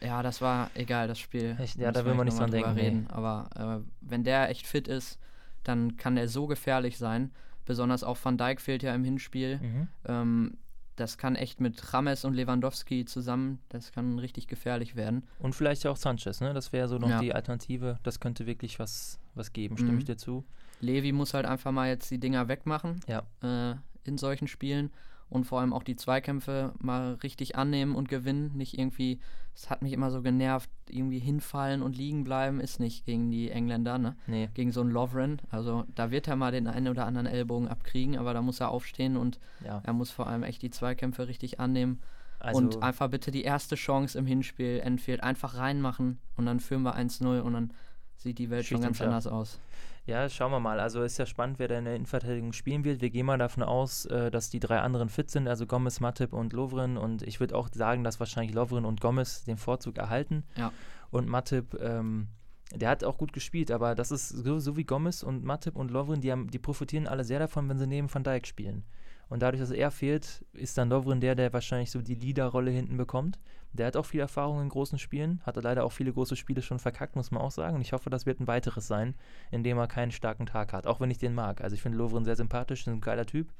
ja, 0.00 0.22
das 0.22 0.40
war 0.42 0.70
egal, 0.74 1.08
das 1.08 1.18
Spiel. 1.18 1.56
Echt, 1.58 1.76
ja, 1.78 1.90
da 1.90 2.04
will 2.04 2.14
man 2.14 2.26
nicht 2.26 2.38
dran 2.38 2.50
denken, 2.50 2.70
reden. 2.72 3.06
Aber 3.10 3.48
äh, 3.82 3.90
wenn 4.02 4.24
der 4.24 4.50
echt 4.50 4.66
fit 4.66 4.88
ist, 4.88 5.18
dann 5.64 5.96
kann 5.96 6.16
der 6.16 6.28
so 6.28 6.46
gefährlich 6.46 6.98
sein. 6.98 7.32
Besonders 7.64 8.04
auch 8.04 8.18
Van 8.22 8.36
Dijk 8.38 8.60
fehlt 8.60 8.82
ja 8.82 8.94
im 8.94 9.02
Hinspiel. 9.04 9.58
Mhm. 9.58 9.88
Ähm, 10.06 10.58
das 10.96 11.18
kann 11.18 11.34
echt 11.36 11.60
mit 11.60 11.82
James 11.92 12.24
und 12.24 12.34
Lewandowski 12.34 13.04
zusammen, 13.04 13.58
das 13.68 13.92
kann 13.92 14.18
richtig 14.18 14.46
gefährlich 14.48 14.96
werden. 14.96 15.24
Und 15.40 15.54
vielleicht 15.54 15.84
ja 15.84 15.90
auch 15.90 15.96
Sanchez, 15.96 16.40
ne? 16.40 16.54
Das 16.54 16.72
wäre 16.72 16.88
so 16.88 16.96
noch 16.98 17.08
Ja. 17.10 17.18
die 17.20 17.34
Alternative. 17.34 17.98
Das 18.02 18.18
könnte 18.20 18.46
wirklich 18.46 18.78
was, 18.78 19.18
was 19.34 19.52
geben, 19.52 19.76
stimme 19.76 19.92
Mhm. 19.92 19.98
ich 19.98 20.04
dir 20.04 20.16
zu. 20.16 20.44
Levi 20.80 21.12
muss 21.12 21.34
halt 21.34 21.44
einfach 21.46 21.70
mal 21.72 21.88
jetzt 21.88 22.10
die 22.10 22.18
Dinger 22.18 22.48
wegmachen 22.48 23.00
Ja. 23.08 23.22
äh, 23.42 23.74
in 24.04 24.16
solchen 24.18 24.46
Spielen 24.46 24.90
und 25.28 25.44
vor 25.44 25.60
allem 25.60 25.72
auch 25.72 25.82
die 25.82 25.96
Zweikämpfe 25.96 26.72
mal 26.78 27.14
richtig 27.22 27.56
annehmen 27.56 27.94
und 27.94 28.08
gewinnen. 28.08 28.52
Nicht 28.54 28.78
irgendwie, 28.78 29.18
es 29.54 29.70
hat 29.70 29.82
mich 29.82 29.92
immer 29.92 30.10
so 30.10 30.22
genervt, 30.22 30.70
irgendwie 30.88 31.18
hinfallen 31.18 31.82
und 31.82 31.96
liegen 31.96 32.24
bleiben 32.24 32.60
ist 32.60 32.78
nicht 32.78 33.04
gegen 33.06 33.30
die 33.30 33.50
Engländer, 33.50 33.98
ne? 33.98 34.16
Nee. 34.26 34.48
Gegen 34.54 34.70
so 34.72 34.82
einen 34.82 34.90
Lovren. 34.90 35.40
Also 35.50 35.84
da 35.94 36.10
wird 36.10 36.28
er 36.28 36.36
mal 36.36 36.52
den 36.52 36.68
einen 36.68 36.88
oder 36.88 37.06
anderen 37.06 37.26
Ellbogen 37.26 37.68
abkriegen, 37.68 38.16
aber 38.18 38.34
da 38.34 38.42
muss 38.42 38.60
er 38.60 38.70
aufstehen 38.70 39.16
und 39.16 39.40
Ja. 39.64 39.82
er 39.84 39.92
muss 39.92 40.10
vor 40.10 40.26
allem 40.26 40.42
echt 40.42 40.62
die 40.62 40.70
Zweikämpfe 40.70 41.26
richtig 41.26 41.58
annehmen. 41.58 42.00
Also, 42.38 42.58
und 42.58 42.82
einfach 42.82 43.08
bitte 43.08 43.30
die 43.30 43.42
erste 43.42 43.76
Chance 43.76 44.18
im 44.18 44.26
Hinspiel, 44.26 44.80
Enfield, 44.84 45.22
einfach 45.22 45.56
reinmachen 45.56 46.18
und 46.36 46.46
dann 46.46 46.60
führen 46.60 46.82
wir 46.82 46.94
1-0 46.94 47.40
und 47.40 47.54
dann 47.54 47.72
sieht 48.16 48.38
die 48.38 48.50
Welt 48.50 48.66
schon 48.66 48.80
ganz 48.80 49.00
anders 49.00 49.26
aus. 49.26 49.58
Ja, 50.06 50.28
schauen 50.28 50.52
wir 50.52 50.60
mal. 50.60 50.78
Also 50.78 51.02
ist 51.02 51.18
ja 51.18 51.26
spannend, 51.26 51.58
wer 51.58 51.68
da 51.68 51.78
in 51.78 51.84
der 51.84 51.96
Innenverteidigung 51.96 52.52
spielen 52.52 52.84
wird. 52.84 53.00
Wir 53.00 53.10
gehen 53.10 53.26
mal 53.26 53.38
davon 53.38 53.64
aus, 53.64 54.06
äh, 54.06 54.30
dass 54.30 54.50
die 54.50 54.60
drei 54.60 54.78
anderen 54.78 55.08
fit 55.08 55.30
sind, 55.30 55.48
also 55.48 55.66
Gomez, 55.66 55.98
Matip 56.00 56.32
und 56.32 56.52
Lovren. 56.52 56.96
Und 56.96 57.22
ich 57.22 57.40
würde 57.40 57.56
auch 57.56 57.68
sagen, 57.72 58.04
dass 58.04 58.20
wahrscheinlich 58.20 58.54
Lovren 58.54 58.84
und 58.84 59.00
Gomez 59.00 59.44
den 59.44 59.56
Vorzug 59.56 59.98
erhalten. 59.98 60.44
Ja. 60.56 60.72
Und 61.10 61.28
Matip, 61.28 61.74
ähm, 61.80 62.28
der 62.72 62.88
hat 62.88 63.04
auch 63.04 63.18
gut 63.18 63.32
gespielt, 63.32 63.70
aber 63.70 63.94
das 63.94 64.10
ist 64.10 64.28
so, 64.28 64.58
so 64.58 64.76
wie 64.76 64.84
Gomez 64.84 65.22
und 65.22 65.44
Matip 65.44 65.76
und 65.76 65.90
Lovren, 65.90 66.20
die, 66.20 66.30
haben, 66.30 66.50
die 66.50 66.58
profitieren 66.58 67.06
alle 67.06 67.24
sehr 67.24 67.38
davon, 67.38 67.68
wenn 67.68 67.78
sie 67.78 67.86
neben 67.86 68.12
Van 68.12 68.24
Dijk 68.24 68.46
spielen. 68.46 68.84
Und 69.28 69.42
dadurch, 69.42 69.60
dass 69.60 69.72
er 69.72 69.90
fehlt, 69.90 70.44
ist 70.52 70.78
dann 70.78 70.88
Lovren 70.88 71.20
der, 71.20 71.34
der 71.34 71.52
wahrscheinlich 71.52 71.90
so 71.90 72.00
die 72.00 72.14
Leaderrolle 72.14 72.70
hinten 72.70 72.96
bekommt. 72.96 73.40
Der 73.76 73.86
hat 73.86 73.96
auch 73.96 74.06
viel 74.06 74.20
Erfahrung 74.20 74.60
in 74.60 74.68
großen 74.68 74.98
Spielen, 74.98 75.40
hatte 75.44 75.60
leider 75.60 75.84
auch 75.84 75.92
viele 75.92 76.12
große 76.12 76.36
Spiele 76.36 76.62
schon 76.62 76.78
verkackt, 76.78 77.16
muss 77.16 77.30
man 77.30 77.42
auch 77.42 77.50
sagen. 77.50 77.76
Und 77.76 77.82
ich 77.82 77.92
hoffe, 77.92 78.10
das 78.10 78.26
wird 78.26 78.40
ein 78.40 78.46
weiteres 78.46 78.86
sein, 78.86 79.14
in 79.50 79.62
dem 79.62 79.78
er 79.78 79.86
keinen 79.86 80.10
starken 80.10 80.46
Tag 80.46 80.72
hat. 80.72 80.86
Auch 80.86 81.00
wenn 81.00 81.10
ich 81.10 81.18
den 81.18 81.34
mag. 81.34 81.60
Also 81.60 81.74
ich 81.74 81.82
finde 81.82 81.98
Lovren 81.98 82.24
sehr 82.24 82.36
sympathisch, 82.36 82.86
ein 82.86 83.00
geiler 83.00 83.26
Typ. 83.26 83.52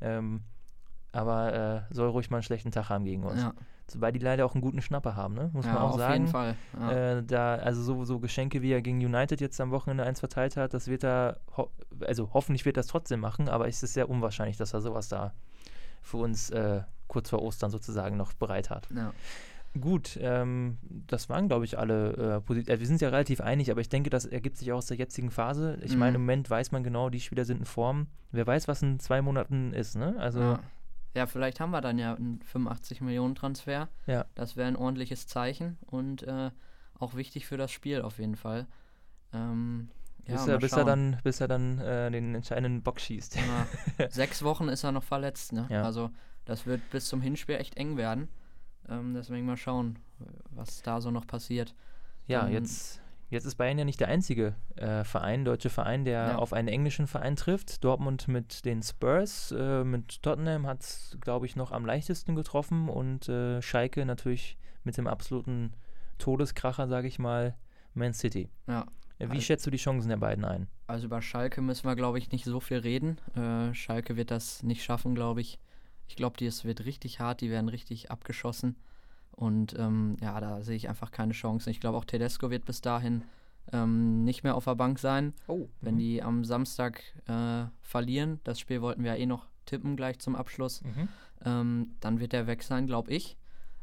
Ähm, 0.00 0.42
aber 1.12 1.86
äh, 1.90 1.94
soll 1.94 2.08
ruhig 2.10 2.30
mal 2.30 2.38
einen 2.38 2.42
schlechten 2.42 2.70
Tag 2.70 2.90
haben 2.90 3.04
gegen 3.04 3.24
uns. 3.24 3.40
Ja, 3.40 3.52
Weil 3.94 4.12
die 4.12 4.18
leider 4.18 4.44
auch 4.44 4.54
einen 4.54 4.60
guten 4.60 4.82
Schnapper 4.82 5.16
haben, 5.16 5.34
ne? 5.34 5.50
muss 5.52 5.64
ja 5.64 5.72
man 5.72 5.82
auch 5.82 5.90
auf 5.90 5.96
sagen. 5.96 6.12
jeden 6.14 6.26
Fall. 6.28 6.54
Ja. 6.78 6.92
Äh, 6.92 7.24
da, 7.24 7.54
also 7.56 7.82
so, 7.82 8.04
so 8.04 8.18
Geschenke, 8.18 8.60
wie 8.62 8.72
er 8.72 8.82
gegen 8.82 8.98
United 8.98 9.40
jetzt 9.40 9.60
am 9.60 9.70
Wochenende 9.70 10.04
eins 10.04 10.20
verteilt 10.20 10.56
hat, 10.56 10.74
das 10.74 10.86
wird 10.88 11.04
er, 11.04 11.40
ho 11.56 11.70
also 12.06 12.30
hoffentlich 12.34 12.64
wird 12.66 12.76
er 12.76 12.82
das 12.82 12.88
trotzdem 12.88 13.20
machen, 13.20 13.48
aber 13.48 13.66
es 13.68 13.82
ist 13.82 13.94
sehr 13.94 14.10
unwahrscheinlich, 14.10 14.58
dass 14.58 14.74
er 14.74 14.80
sowas 14.82 15.08
da 15.08 15.32
für 16.02 16.18
uns 16.18 16.50
äh, 16.50 16.82
kurz 17.06 17.30
vor 17.30 17.42
Ostern 17.42 17.70
sozusagen 17.70 18.16
noch 18.16 18.34
bereit 18.34 18.70
hat. 18.70 18.88
ja. 18.94 19.12
Gut, 19.78 20.18
ähm, 20.20 20.78
das 21.06 21.28
waren, 21.28 21.46
glaube 21.48 21.64
ich, 21.64 21.78
alle 21.78 22.12
äh, 22.36 22.40
Positionen. 22.40 22.76
Äh, 22.76 22.80
wir 22.80 22.86
sind 22.86 23.00
ja 23.00 23.10
relativ 23.10 23.40
einig, 23.40 23.70
aber 23.70 23.80
ich 23.80 23.88
denke, 23.88 24.10
das 24.10 24.24
ergibt 24.24 24.56
sich 24.56 24.72
auch 24.72 24.78
aus 24.78 24.86
der 24.86 24.96
jetzigen 24.96 25.30
Phase. 25.30 25.78
Ich 25.82 25.92
Mhm. 25.92 25.98
meine, 25.98 26.14
im 26.16 26.22
Moment 26.22 26.48
weiß 26.50 26.72
man 26.72 26.82
genau, 26.82 27.10
die 27.10 27.20
Spieler 27.20 27.44
sind 27.44 27.58
in 27.58 27.64
Form. 27.64 28.06
Wer 28.32 28.46
weiß, 28.46 28.66
was 28.66 28.82
in 28.82 28.98
zwei 28.98 29.22
Monaten 29.22 29.72
ist, 29.72 29.94
ne? 29.96 30.16
Also, 30.18 30.40
Ja. 30.40 30.60
ja, 31.14 31.26
vielleicht 31.26 31.60
haben 31.60 31.70
wir 31.70 31.80
dann 31.80 31.98
ja 31.98 32.14
einen 32.14 32.40
85 32.42 33.00
Millionen 33.02 33.34
Transfer. 33.34 33.88
Ja. 34.06 34.24
Das 34.34 34.56
wäre 34.56 34.68
ein 34.68 34.76
ordentliches 34.76 35.26
Zeichen 35.26 35.76
und 35.86 36.22
äh, 36.24 36.50
auch 36.98 37.14
wichtig 37.14 37.46
für 37.46 37.56
das 37.56 37.70
Spiel 37.70 38.00
auf 38.02 38.18
jeden 38.18 38.36
Fall. 38.36 38.66
Ähm, 39.32 39.90
ja, 40.26 40.34
bis, 40.34 40.46
er, 40.46 40.58
bis 40.58 40.72
er 40.72 40.84
dann, 40.84 41.18
bis 41.22 41.40
er 41.40 41.48
dann 41.48 41.78
äh, 41.78 42.10
den 42.10 42.34
entscheidenden 42.34 42.82
Bock 42.82 43.00
schießt. 43.00 43.36
Ja, 43.36 44.08
sechs 44.10 44.42
Wochen 44.42 44.68
ist 44.68 44.82
er 44.84 44.92
noch 44.92 45.04
verletzt, 45.04 45.52
ne? 45.52 45.66
Also 45.84 46.10
das 46.46 46.66
wird 46.66 46.80
bis 46.90 47.06
zum 47.06 47.20
Hinspiel 47.20 47.56
echt 47.56 47.76
eng 47.76 47.96
werden. 47.96 48.28
Ähm, 48.88 49.14
deswegen 49.14 49.46
mal 49.46 49.56
schauen, 49.56 49.98
was 50.50 50.82
da 50.82 51.00
so 51.00 51.10
noch 51.10 51.26
passiert. 51.26 51.74
Ja, 52.26 52.42
Dann- 52.42 52.52
jetzt, 52.52 53.00
jetzt 53.30 53.44
ist 53.44 53.56
Bayern 53.56 53.78
ja 53.78 53.84
nicht 53.84 54.00
der 54.00 54.08
einzige 54.08 54.54
äh, 54.76 55.04
Verein, 55.04 55.44
deutsche 55.44 55.70
Verein, 55.70 56.04
der 56.04 56.28
Ja. 56.28 56.36
auf 56.36 56.52
einen 56.52 56.68
englischen 56.68 57.06
Verein 57.06 57.36
trifft. 57.36 57.84
Dortmund 57.84 58.28
mit 58.28 58.64
den 58.64 58.82
Spurs, 58.82 59.52
äh, 59.56 59.84
mit 59.84 60.22
Tottenham 60.22 60.66
hat 60.66 60.80
es, 60.82 61.16
glaube 61.20 61.46
ich, 61.46 61.56
noch 61.56 61.72
am 61.72 61.84
leichtesten 61.86 62.34
getroffen 62.34 62.88
und 62.88 63.28
äh, 63.28 63.60
Schalke 63.62 64.04
natürlich 64.06 64.56
mit 64.84 64.96
dem 64.96 65.06
absoluten 65.06 65.72
Todeskracher, 66.18 66.88
sage 66.88 67.08
ich 67.08 67.18
mal, 67.18 67.54
Man 67.94 68.12
City. 68.14 68.50
Ja. 68.66 68.82
Äh, 69.18 69.26
Wie 69.26 69.30
Also- 69.32 69.40
schätzt 69.42 69.66
du 69.66 69.70
die 69.70 69.78
Chancen 69.78 70.08
der 70.08 70.16
beiden 70.16 70.44
ein? 70.44 70.68
Also 70.86 71.06
über 71.06 71.20
Schalke 71.20 71.60
müssen 71.60 71.86
wir, 71.86 71.96
glaube 71.96 72.18
ich, 72.18 72.30
nicht 72.32 72.44
so 72.44 72.60
viel 72.60 72.78
reden. 72.78 73.18
Äh, 73.34 73.74
Schalke 73.74 74.16
wird 74.16 74.30
das 74.30 74.62
nicht 74.62 74.82
schaffen, 74.82 75.14
glaube 75.14 75.40
ich. 75.40 75.58
Ich 76.08 76.16
glaube, 76.16 76.44
es 76.44 76.64
wird 76.64 76.84
richtig 76.84 77.20
hart, 77.20 77.40
die 77.40 77.50
werden 77.50 77.68
richtig 77.68 78.10
abgeschossen. 78.10 78.74
Und 79.32 79.78
ähm, 79.78 80.16
ja, 80.20 80.40
da 80.40 80.62
sehe 80.62 80.74
ich 80.74 80.88
einfach 80.88 81.12
keine 81.12 81.32
Chance. 81.32 81.70
Ich 81.70 81.78
glaube, 81.80 81.96
auch 81.96 82.04
Tedesco 82.04 82.50
wird 82.50 82.64
bis 82.64 82.80
dahin 82.80 83.22
ähm, 83.72 84.24
nicht 84.24 84.42
mehr 84.42 84.56
auf 84.56 84.64
der 84.64 84.74
Bank 84.74 84.98
sein. 84.98 85.32
Oh, 85.46 85.68
Wenn 85.80 85.96
die 85.98 86.22
am 86.22 86.44
Samstag 86.44 87.02
äh, 87.28 87.66
verlieren, 87.82 88.40
das 88.44 88.58
Spiel 88.58 88.80
wollten 88.82 89.04
wir 89.04 89.12
ja 89.14 89.18
eh 89.22 89.26
noch 89.26 89.46
tippen 89.66 89.94
gleich 89.96 90.18
zum 90.18 90.34
Abschluss, 90.34 90.82
Mhm. 90.82 91.08
ähm, 91.44 91.90
dann 92.00 92.18
wird 92.18 92.32
er 92.34 92.46
weg 92.48 92.62
sein, 92.62 92.86
glaube 92.86 93.12
ich. 93.12 93.36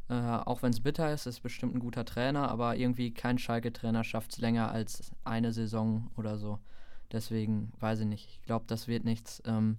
Äh, 0.10 0.14
auch 0.16 0.62
wenn 0.62 0.72
es 0.72 0.82
bitter 0.82 1.14
ist, 1.14 1.26
ist 1.26 1.42
bestimmt 1.42 1.76
ein 1.76 1.80
guter 1.80 2.04
Trainer, 2.06 2.50
aber 2.50 2.76
irgendwie 2.76 3.12
kein 3.12 3.38
Schalke-Trainer 3.38 4.04
schafft 4.04 4.32
es 4.34 4.38
länger 4.40 4.72
als 4.72 5.12
eine 5.24 5.54
Saison 5.54 6.10
oder 6.18 6.38
so. 6.38 6.60
Deswegen 7.12 7.72
weiß 7.80 8.02
ich 8.02 8.08
nicht. 8.08 8.28
Ich 8.30 8.42
glaube, 8.44 8.66
das 8.68 8.88
wird 8.88 9.04
nichts. 9.06 9.42
Ähm, 9.46 9.78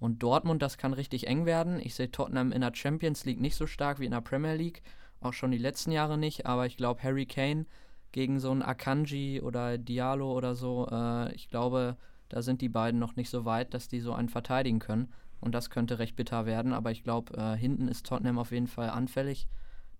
und 0.00 0.22
Dortmund, 0.22 0.62
das 0.62 0.78
kann 0.78 0.92
richtig 0.92 1.26
eng 1.26 1.44
werden. 1.44 1.80
Ich 1.80 1.94
sehe 1.94 2.10
Tottenham 2.10 2.52
in 2.52 2.60
der 2.60 2.74
Champions 2.74 3.24
League 3.24 3.40
nicht 3.40 3.56
so 3.56 3.66
stark 3.66 3.98
wie 3.98 4.04
in 4.04 4.12
der 4.12 4.20
Premier 4.20 4.54
League. 4.54 4.82
Auch 5.20 5.32
schon 5.32 5.50
die 5.50 5.58
letzten 5.58 5.90
Jahre 5.90 6.16
nicht. 6.16 6.46
Aber 6.46 6.66
ich 6.66 6.76
glaube, 6.76 7.02
Harry 7.02 7.26
Kane 7.26 7.66
gegen 8.12 8.38
so 8.38 8.50
einen 8.50 8.62
Akanji 8.62 9.40
oder 9.40 9.76
Diallo 9.76 10.32
oder 10.32 10.54
so, 10.54 10.88
äh, 10.90 11.34
ich 11.34 11.48
glaube, 11.48 11.96
da 12.28 12.42
sind 12.42 12.60
die 12.60 12.68
beiden 12.68 13.00
noch 13.00 13.16
nicht 13.16 13.30
so 13.30 13.44
weit, 13.44 13.74
dass 13.74 13.88
die 13.88 14.00
so 14.00 14.12
einen 14.12 14.28
verteidigen 14.28 14.78
können. 14.78 15.12
Und 15.40 15.54
das 15.54 15.70
könnte 15.70 15.98
recht 15.98 16.14
bitter 16.14 16.46
werden. 16.46 16.72
Aber 16.72 16.92
ich 16.92 17.02
glaube, 17.02 17.36
äh, 17.36 17.56
hinten 17.56 17.88
ist 17.88 18.06
Tottenham 18.06 18.38
auf 18.38 18.52
jeden 18.52 18.66
Fall 18.68 18.90
anfällig. 18.90 19.48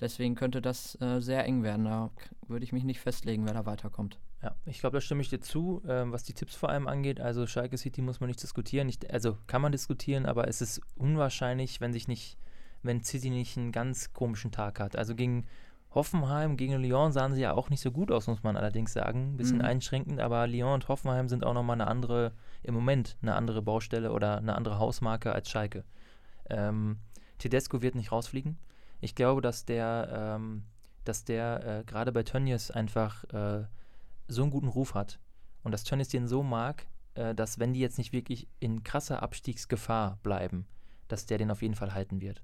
Deswegen 0.00 0.36
könnte 0.36 0.62
das 0.62 1.00
äh, 1.00 1.20
sehr 1.20 1.44
eng 1.44 1.64
werden. 1.64 1.86
Da 1.86 2.10
würde 2.46 2.64
ich 2.64 2.72
mich 2.72 2.84
nicht 2.84 3.00
festlegen, 3.00 3.46
wer 3.46 3.54
da 3.54 3.66
weiterkommt. 3.66 4.20
Ja, 4.42 4.54
ich 4.66 4.78
glaube, 4.78 4.96
da 4.96 5.00
stimme 5.00 5.20
ich 5.20 5.30
dir 5.30 5.40
zu, 5.40 5.82
ähm, 5.88 6.12
was 6.12 6.22
die 6.22 6.32
Tipps 6.32 6.54
vor 6.54 6.68
allem 6.68 6.86
angeht. 6.86 7.20
Also 7.20 7.46
Schalke 7.46 7.76
City 7.76 8.02
muss 8.02 8.20
man 8.20 8.28
nicht 8.28 8.42
diskutieren. 8.42 8.88
Ich, 8.88 9.12
also 9.12 9.36
kann 9.48 9.60
man 9.62 9.72
diskutieren, 9.72 10.26
aber 10.26 10.46
es 10.46 10.60
ist 10.60 10.80
unwahrscheinlich, 10.96 11.80
wenn 11.80 11.92
sich 11.92 12.06
nicht, 12.06 12.38
wenn 12.82 13.02
City 13.02 13.30
nicht 13.30 13.56
einen 13.56 13.72
ganz 13.72 14.12
komischen 14.12 14.52
Tag 14.52 14.78
hat. 14.78 14.94
Also 14.94 15.16
gegen 15.16 15.46
Hoffenheim, 15.92 16.56
gegen 16.56 16.80
Lyon 16.80 17.10
sahen 17.10 17.34
sie 17.34 17.40
ja 17.40 17.52
auch 17.54 17.70
nicht 17.70 17.80
so 17.80 17.90
gut 17.90 18.12
aus, 18.12 18.28
muss 18.28 18.42
man 18.44 18.56
allerdings 18.56 18.92
sagen. 18.92 19.32
Ein 19.32 19.36
bisschen 19.38 19.58
Mhm. 19.58 19.64
einschränkend, 19.64 20.20
aber 20.20 20.46
Lyon 20.46 20.74
und 20.74 20.88
Hoffenheim 20.88 21.28
sind 21.28 21.44
auch 21.44 21.54
nochmal 21.54 21.74
eine 21.74 21.88
andere, 21.88 22.32
im 22.62 22.74
Moment 22.74 23.16
eine 23.22 23.34
andere 23.34 23.62
Baustelle 23.62 24.12
oder 24.12 24.36
eine 24.36 24.54
andere 24.54 24.78
Hausmarke 24.78 25.32
als 25.32 25.50
Schalke. 25.50 25.84
Ähm, 26.48 26.98
Tedesco 27.38 27.82
wird 27.82 27.94
nicht 27.96 28.12
rausfliegen. 28.12 28.58
Ich 29.00 29.14
glaube, 29.16 29.40
dass 29.40 29.64
der, 29.64 30.36
ähm, 30.36 30.64
dass 31.04 31.24
der 31.24 31.80
äh, 31.80 31.84
gerade 31.84 32.12
bei 32.12 32.22
Tönnies 32.22 32.70
einfach 32.70 33.24
äh, 33.32 33.64
so 34.28 34.42
einen 34.42 34.50
guten 34.50 34.68
Ruf 34.68 34.94
hat 34.94 35.18
und 35.62 35.72
dass 35.72 35.84
Tönnies 35.84 36.08
den 36.08 36.28
so 36.28 36.42
mag, 36.42 36.86
äh, 37.14 37.34
dass 37.34 37.58
wenn 37.58 37.72
die 37.72 37.80
jetzt 37.80 37.98
nicht 37.98 38.12
wirklich 38.12 38.48
in 38.60 38.84
krasser 38.84 39.22
Abstiegsgefahr 39.22 40.18
bleiben, 40.22 40.66
dass 41.08 41.26
der 41.26 41.38
den 41.38 41.50
auf 41.50 41.62
jeden 41.62 41.74
Fall 41.74 41.94
halten 41.94 42.20
wird. 42.20 42.42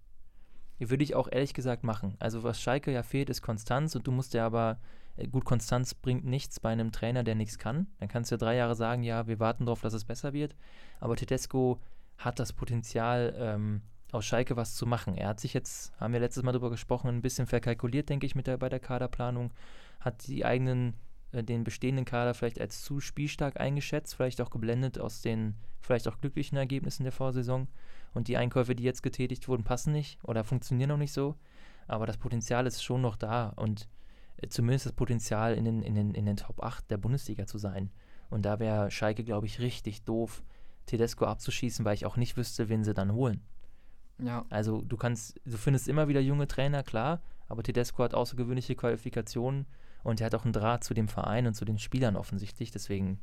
Würde 0.78 1.04
ich 1.04 1.14
auch 1.14 1.28
ehrlich 1.30 1.54
gesagt 1.54 1.84
machen. 1.84 2.16
Also 2.18 2.42
was 2.42 2.60
Schalke 2.60 2.92
ja 2.92 3.02
fehlt, 3.02 3.30
ist 3.30 3.42
Konstanz 3.42 3.94
und 3.94 4.06
du 4.06 4.12
musst 4.12 4.34
ja 4.34 4.44
aber, 4.44 4.80
äh, 5.16 5.28
gut, 5.28 5.44
Konstanz 5.44 5.94
bringt 5.94 6.24
nichts 6.24 6.58
bei 6.58 6.70
einem 6.70 6.90
Trainer, 6.90 7.22
der 7.22 7.36
nichts 7.36 7.58
kann. 7.58 7.86
Dann 8.00 8.08
kannst 8.08 8.30
du 8.30 8.34
ja 8.34 8.38
drei 8.38 8.56
Jahre 8.56 8.74
sagen, 8.74 9.02
ja, 9.02 9.26
wir 9.26 9.38
warten 9.38 9.66
darauf, 9.66 9.82
dass 9.82 9.94
es 9.94 10.04
besser 10.04 10.32
wird. 10.32 10.56
Aber 11.00 11.16
Tedesco 11.16 11.80
hat 12.18 12.38
das 12.38 12.52
Potenzial, 12.52 13.34
ähm, 13.38 13.82
aus 14.14 14.24
Schalke 14.24 14.56
was 14.56 14.74
zu 14.74 14.86
machen. 14.86 15.16
Er 15.16 15.28
hat 15.28 15.40
sich 15.40 15.54
jetzt, 15.54 15.92
haben 15.98 16.12
wir 16.12 16.20
letztes 16.20 16.42
Mal 16.42 16.52
darüber 16.52 16.70
gesprochen, 16.70 17.08
ein 17.08 17.22
bisschen 17.22 17.46
verkalkuliert, 17.46 18.08
denke 18.08 18.26
ich, 18.26 18.34
mit 18.34 18.46
der, 18.46 18.56
bei 18.56 18.68
der 18.68 18.80
Kaderplanung. 18.80 19.52
Hat 20.00 20.26
die 20.26 20.44
eigenen, 20.44 20.94
den 21.42 21.64
bestehenden 21.64 22.04
Kader 22.04 22.34
vielleicht 22.34 22.60
als 22.60 22.82
zu 22.82 23.00
spielstark 23.00 23.60
eingeschätzt, 23.60 24.14
vielleicht 24.14 24.40
auch 24.40 24.50
geblendet 24.50 24.98
aus 24.98 25.20
den 25.20 25.54
vielleicht 25.80 26.08
auch 26.08 26.20
glücklichen 26.20 26.56
Ergebnissen 26.56 27.02
der 27.02 27.12
Vorsaison. 27.12 27.68
Und 28.14 28.28
die 28.28 28.36
Einkäufe, 28.36 28.74
die 28.74 28.84
jetzt 28.84 29.02
getätigt 29.02 29.48
wurden, 29.48 29.64
passen 29.64 29.92
nicht 29.92 30.22
oder 30.24 30.44
funktionieren 30.44 30.88
noch 30.88 30.96
nicht 30.96 31.12
so. 31.12 31.34
Aber 31.86 32.06
das 32.06 32.16
Potenzial 32.16 32.66
ist 32.66 32.82
schon 32.82 33.02
noch 33.02 33.16
da 33.16 33.48
und 33.56 33.88
äh, 34.38 34.48
zumindest 34.48 34.86
das 34.86 34.92
Potenzial, 34.92 35.54
in 35.54 35.64
den, 35.64 35.82
in, 35.82 35.94
den, 35.94 36.14
in 36.14 36.26
den 36.26 36.36
Top 36.36 36.62
8 36.62 36.90
der 36.90 36.96
Bundesliga 36.96 37.46
zu 37.46 37.58
sein. 37.58 37.90
Und 38.30 38.44
da 38.46 38.58
wäre 38.58 38.90
Schalke, 38.90 39.24
glaube 39.24 39.46
ich, 39.46 39.60
richtig 39.60 40.04
doof, 40.04 40.42
Tedesco 40.86 41.26
abzuschießen, 41.26 41.84
weil 41.84 41.94
ich 41.94 42.06
auch 42.06 42.16
nicht 42.16 42.36
wüsste, 42.36 42.68
wen 42.68 42.84
sie 42.84 42.94
dann 42.94 43.12
holen. 43.12 43.42
Ja, 44.18 44.44
Also 44.48 44.80
du 44.82 44.96
kannst, 44.96 45.40
du 45.44 45.56
findest 45.56 45.88
immer 45.88 46.08
wieder 46.08 46.20
junge 46.20 46.46
Trainer, 46.46 46.82
klar, 46.82 47.20
aber 47.48 47.62
Tedesco 47.62 48.02
hat 48.02 48.14
außergewöhnliche 48.14 48.76
Qualifikationen 48.76 49.66
und 50.04 50.20
er 50.20 50.26
hat 50.26 50.34
auch 50.34 50.44
einen 50.44 50.52
Draht 50.52 50.84
zu 50.84 50.94
dem 50.94 51.08
Verein 51.08 51.46
und 51.46 51.54
zu 51.54 51.64
den 51.64 51.78
Spielern 51.78 52.14
offensichtlich. 52.14 52.70
Deswegen 52.70 53.18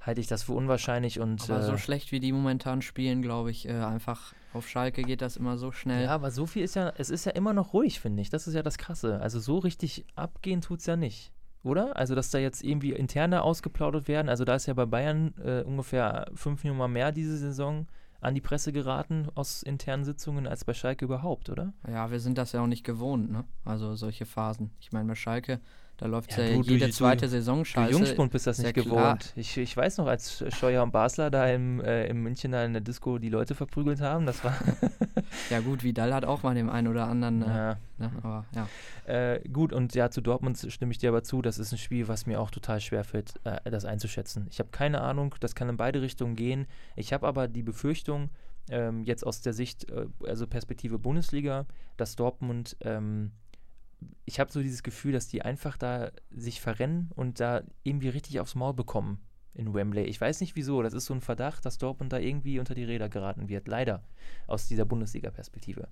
halte 0.00 0.20
ich 0.20 0.28
das 0.28 0.44
für 0.44 0.52
unwahrscheinlich 0.52 1.18
und 1.18 1.50
aber 1.50 1.62
so 1.62 1.72
äh, 1.72 1.78
schlecht 1.78 2.12
wie 2.12 2.20
die 2.20 2.32
momentan 2.32 2.82
spielen, 2.82 3.22
glaube 3.22 3.50
ich, 3.50 3.68
äh, 3.68 3.72
einfach 3.72 4.34
auf 4.52 4.68
Schalke 4.68 5.02
geht 5.02 5.22
das 5.22 5.36
immer 5.36 5.58
so 5.58 5.72
schnell. 5.72 6.04
ja, 6.04 6.10
aber 6.10 6.30
so 6.30 6.46
viel 6.46 6.62
ist 6.62 6.74
ja, 6.74 6.92
es 6.96 7.10
ist 7.10 7.26
ja 7.26 7.32
immer 7.32 7.52
noch 7.52 7.72
ruhig, 7.72 8.00
finde 8.00 8.22
ich. 8.22 8.30
Das 8.30 8.46
ist 8.46 8.54
ja 8.54 8.62
das 8.62 8.78
Krasse. 8.78 9.20
Also 9.20 9.40
so 9.40 9.58
richtig 9.58 10.04
abgehen 10.14 10.60
tut 10.60 10.80
es 10.80 10.86
ja 10.86 10.96
nicht. 10.96 11.32
Oder? 11.62 11.96
Also, 11.96 12.14
dass 12.14 12.30
da 12.30 12.38
jetzt 12.38 12.64
irgendwie 12.64 12.92
interne 12.92 13.42
ausgeplaudert 13.42 14.08
werden. 14.08 14.30
Also, 14.30 14.44
da 14.44 14.54
ist 14.54 14.66
ja 14.66 14.72
bei 14.72 14.86
Bayern 14.86 15.34
äh, 15.44 15.62
ungefähr 15.62 16.30
fünf 16.34 16.64
Nummer 16.64 16.88
mehr 16.88 17.12
diese 17.12 17.36
Saison 17.36 17.86
an 18.20 18.34
die 18.34 18.40
Presse 18.40 18.72
geraten 18.72 19.28
aus 19.34 19.62
internen 19.62 20.04
Sitzungen 20.04 20.46
als 20.46 20.64
bei 20.64 20.74
Schalke 20.74 21.04
überhaupt, 21.04 21.48
oder? 21.48 21.72
Ja, 21.88 22.10
wir 22.10 22.20
sind 22.20 22.38
das 22.38 22.52
ja 22.52 22.62
auch 22.62 22.66
nicht 22.66 22.84
gewohnt, 22.84 23.30
ne? 23.30 23.44
Also 23.64 23.94
solche 23.94 24.26
Phasen. 24.26 24.70
Ich 24.80 24.92
meine, 24.92 25.08
bei 25.08 25.14
Schalke, 25.14 25.60
da 26.00 26.06
läuft 26.06 26.32
ja, 26.36 26.42
Ja, 26.44 26.56
du- 26.56 26.62
du- 26.62 26.70
jede 26.72 26.86
du- 26.86 26.92
zweite 26.92 27.28
Saison 27.28 27.58
Du 27.58 27.64
scheiße. 27.66 27.92
Jungspund 27.92 28.32
bist 28.32 28.46
das 28.46 28.58
nicht 28.58 28.74
ja 28.76 28.82
gewohnt. 28.82 29.32
Ich, 29.36 29.56
ich 29.58 29.76
weiß 29.76 29.98
noch, 29.98 30.06
als 30.06 30.42
Scheuer 30.58 30.82
und 30.82 30.92
Basler 30.92 31.30
da 31.30 31.46
im, 31.48 31.80
äh, 31.80 32.06
im 32.06 32.22
München 32.22 32.52
da 32.52 32.64
in 32.64 32.72
der 32.72 32.80
Disco 32.80 33.18
die 33.18 33.28
Leute 33.28 33.54
verprügelt 33.54 34.00
haben, 34.00 34.24
das 34.26 34.42
war. 34.42 34.54
Ja 35.50 35.60
gut, 35.60 35.84
Vidal 35.84 36.12
hat 36.14 36.24
auch 36.24 36.42
mal 36.42 36.54
dem 36.54 36.68
einen 36.70 36.88
oder 36.88 37.06
anderen, 37.06 37.42
äh, 37.42 37.46
ja. 37.46 37.78
ne? 37.98 38.10
aber 38.22 38.44
ja. 38.54 38.68
Äh, 39.06 39.40
gut, 39.48 39.72
und 39.72 39.94
ja, 39.94 40.10
zu 40.10 40.20
Dortmund 40.20 40.64
stimme 40.70 40.90
ich 40.92 40.98
dir 40.98 41.10
aber 41.10 41.22
zu, 41.22 41.42
das 41.42 41.58
ist 41.58 41.72
ein 41.72 41.78
Spiel, 41.78 42.08
was 42.08 42.26
mir 42.26 42.40
auch 42.40 42.50
total 42.50 42.80
schwer 42.80 43.04
fällt, 43.04 43.34
äh, 43.44 43.70
das 43.70 43.84
einzuschätzen. 43.84 44.46
Ich 44.50 44.58
habe 44.58 44.70
keine 44.70 45.00
Ahnung, 45.02 45.34
das 45.40 45.54
kann 45.54 45.68
in 45.68 45.76
beide 45.76 46.00
Richtungen 46.02 46.34
gehen. 46.34 46.66
Ich 46.96 47.12
habe 47.12 47.26
aber 47.28 47.46
die 47.48 47.62
Befürchtung, 47.62 48.30
ähm, 48.70 49.04
jetzt 49.04 49.24
aus 49.26 49.40
der 49.40 49.52
Sicht, 49.52 49.88
äh, 49.90 50.06
also 50.26 50.46
Perspektive 50.46 50.98
Bundesliga, 50.98 51.66
dass 51.96 52.16
Dortmund, 52.16 52.76
ähm, 52.80 53.32
ich 54.24 54.40
habe 54.40 54.52
so 54.52 54.62
dieses 54.62 54.82
Gefühl, 54.82 55.12
dass 55.12 55.28
die 55.28 55.42
einfach 55.42 55.76
da 55.76 56.10
sich 56.30 56.60
verrennen 56.60 57.10
und 57.14 57.40
da 57.40 57.62
irgendwie 57.82 58.08
richtig 58.08 58.40
aufs 58.40 58.54
Maul 58.54 58.74
bekommen 58.74 59.20
in 59.54 59.74
Wembley. 59.74 60.04
Ich 60.04 60.20
weiß 60.20 60.40
nicht 60.40 60.56
wieso, 60.56 60.82
das 60.82 60.94
ist 60.94 61.06
so 61.06 61.14
ein 61.14 61.20
Verdacht, 61.20 61.64
dass 61.64 61.78
Dortmund 61.78 62.12
da 62.12 62.18
irgendwie 62.18 62.58
unter 62.58 62.74
die 62.74 62.84
Räder 62.84 63.08
geraten 63.08 63.48
wird, 63.48 63.68
leider, 63.68 64.02
aus 64.46 64.68
dieser 64.68 64.84
Bundesliga-Perspektive. 64.84 65.88